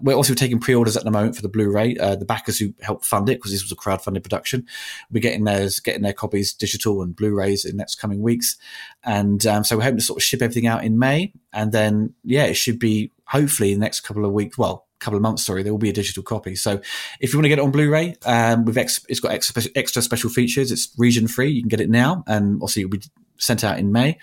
[0.00, 1.96] we're also taking pre-orders at the moment for the Blu-ray.
[1.96, 4.66] Uh, the backers who helped fund it because this was a crowdfunded production,
[5.10, 8.56] we're getting theirs, getting their copies digital and Blu-rays in next coming weeks,
[9.04, 12.14] and um, so we're hoping to sort of ship everything out in May, and then
[12.24, 14.56] yeah, it should be hopefully the next couple of weeks.
[14.56, 16.56] Well, couple of months, sorry, there will be a digital copy.
[16.56, 16.80] So
[17.20, 20.02] if you want to get it on Blu-ray, um, with ex- it's got extra, extra
[20.02, 20.72] special features.
[20.72, 21.50] It's region free.
[21.50, 23.02] You can get it now, and obviously it'll be
[23.38, 24.18] sent out in May.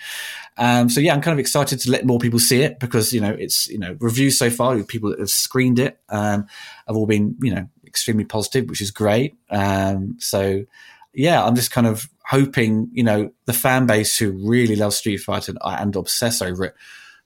[0.58, 3.20] Um, so yeah, I'm kind of excited to let more people see it because you
[3.20, 6.46] know it's you know reviews so far, people that have screened it um,
[6.86, 9.36] have all been you know extremely positive, which is great.
[9.50, 10.64] Um, so
[11.12, 15.18] yeah, I'm just kind of hoping you know the fan base who really love Street
[15.18, 16.74] Fighter and, and obsess over it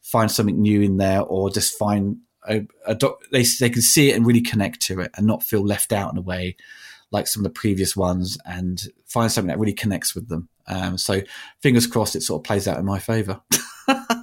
[0.02, 2.18] find something new in there, or just find
[2.48, 5.42] a, a doc, they they can see it and really connect to it and not
[5.42, 6.56] feel left out in a way
[7.12, 10.48] like some of the previous ones and find something that really connects with them.
[10.70, 11.20] Um, so
[11.60, 13.40] fingers crossed it sort of plays out in my favour.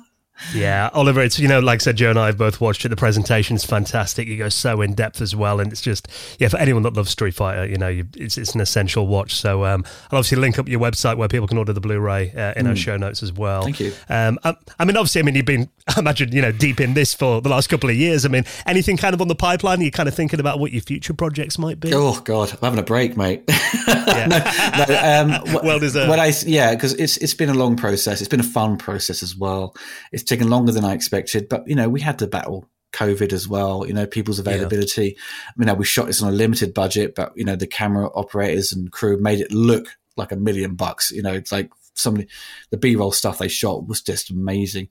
[0.54, 2.90] Yeah, Oliver, it's, you know, like I said, Joe and I have both watched it.
[2.90, 4.28] The presentation's fantastic.
[4.28, 5.60] You go so in depth as well.
[5.60, 6.08] And it's just,
[6.40, 9.36] yeah, for anyone that loves Street Fighter, you know, you, it's, it's an essential watch.
[9.36, 12.32] So um, I'll obviously link up your website where people can order the Blu ray
[12.32, 12.70] uh, in mm.
[12.70, 13.64] our show notes as well.
[13.64, 13.94] Thank you.
[14.10, 16.94] Um, I, I, mean, obviously, I mean, you've been, I imagine, you know, deep in
[16.94, 18.26] this for the last couple of years.
[18.26, 19.80] I mean, anything kind of on the pipeline?
[19.80, 21.94] Are you kind of thinking about what your future projects might be?
[21.94, 23.44] Oh, God, I'm having a break, mate.
[23.88, 26.10] no, no, um, well deserved.
[26.10, 28.22] What I, yeah, because it's, it's been a long process.
[28.22, 29.76] It's been a fun process as well.
[30.12, 33.48] It's taken longer than I expected, but you know, we had to battle COVID as
[33.48, 33.86] well.
[33.88, 35.16] You know, people's availability.
[35.16, 35.66] Yeah.
[35.66, 38.72] I mean, we shot this on a limited budget, but you know, the camera operators
[38.72, 41.12] and crew made it look like a million bucks.
[41.12, 42.24] You know, it's like some
[42.70, 44.90] the B-roll stuff they shot was just amazing.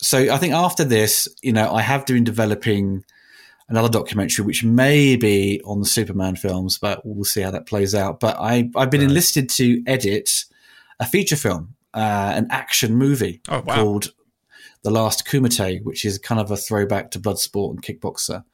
[0.00, 3.04] So I think after this, you know, I have been developing
[3.68, 7.94] another documentary, which may be on the Superman films, but we'll see how that plays
[7.94, 8.20] out.
[8.20, 9.08] But I, I've been right.
[9.08, 10.44] enlisted to edit
[10.98, 13.74] a feature film, uh, an action movie oh, wow.
[13.76, 14.12] called
[14.82, 18.44] the Last Kumite, which is kind of a throwback to Bloodsport and Kickboxer.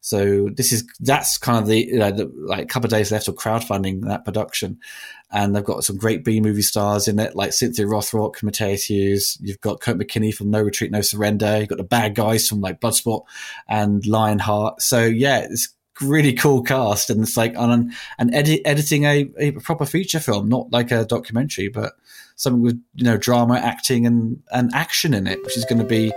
[0.00, 3.10] So this is that's kind of the, you know, the like a couple of days
[3.10, 4.78] left of crowdfunding that production,
[5.30, 9.38] and they've got some great B movie stars in it like Cynthia Rothrock, Matthias Hues.
[9.40, 11.58] You've got Kurt McKinney from No Retreat, No Surrender.
[11.58, 13.24] You've got the bad guys from like Bloodsport
[13.66, 14.82] and Lionheart.
[14.82, 19.50] So yeah, it's really cool cast, and it's like on and edit, editing a, a
[19.52, 21.94] proper feature film, not like a documentary, but
[22.40, 25.84] something with you know drama, acting, and and action in it, which is going to
[25.84, 26.12] be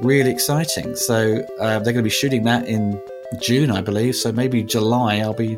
[0.00, 0.96] really exciting.
[0.96, 3.00] So uh, they're going to be shooting that in
[3.40, 4.16] June, I believe.
[4.16, 5.56] So maybe July, I'll be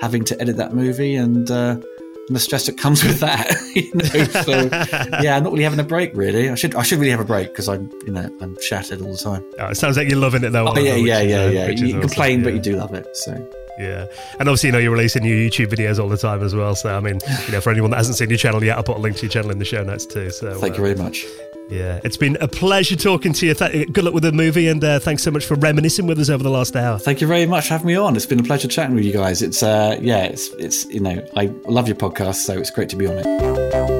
[0.00, 1.50] having to edit that movie and.
[1.50, 1.80] Uh,
[2.28, 4.24] and the stress that comes with that, you know.
[4.42, 4.68] So
[5.22, 6.14] yeah, I'm not really having a break.
[6.14, 9.00] Really, I should I should really have a break because I'm you know I'm shattered
[9.00, 9.42] all the time.
[9.58, 10.68] Oh, it sounds like you're loving it though.
[10.68, 11.68] Oh, yeah, yeah, yeah, uh, yeah.
[11.70, 13.06] You complain, but you do love it.
[13.16, 13.32] So
[13.78, 14.06] yeah,
[14.38, 16.74] and obviously, you know, you're releasing new YouTube videos all the time as well.
[16.74, 18.96] So, I mean, you know, for anyone that hasn't seen your channel yet, I'll put
[18.96, 20.30] a link to your channel in the show notes too.
[20.30, 21.24] So, thank uh, you very much.
[21.68, 23.54] Yeah, it's been a pleasure talking to you.
[23.54, 26.30] Th- good luck with the movie, and uh, thanks so much for reminiscing with us
[26.30, 26.98] over the last hour.
[26.98, 28.16] Thank you very much for having me on.
[28.16, 29.42] It's been a pleasure chatting with you guys.
[29.42, 32.96] It's uh, yeah, it's it's you know, I love your podcast, so it's great to
[32.96, 33.97] be on it.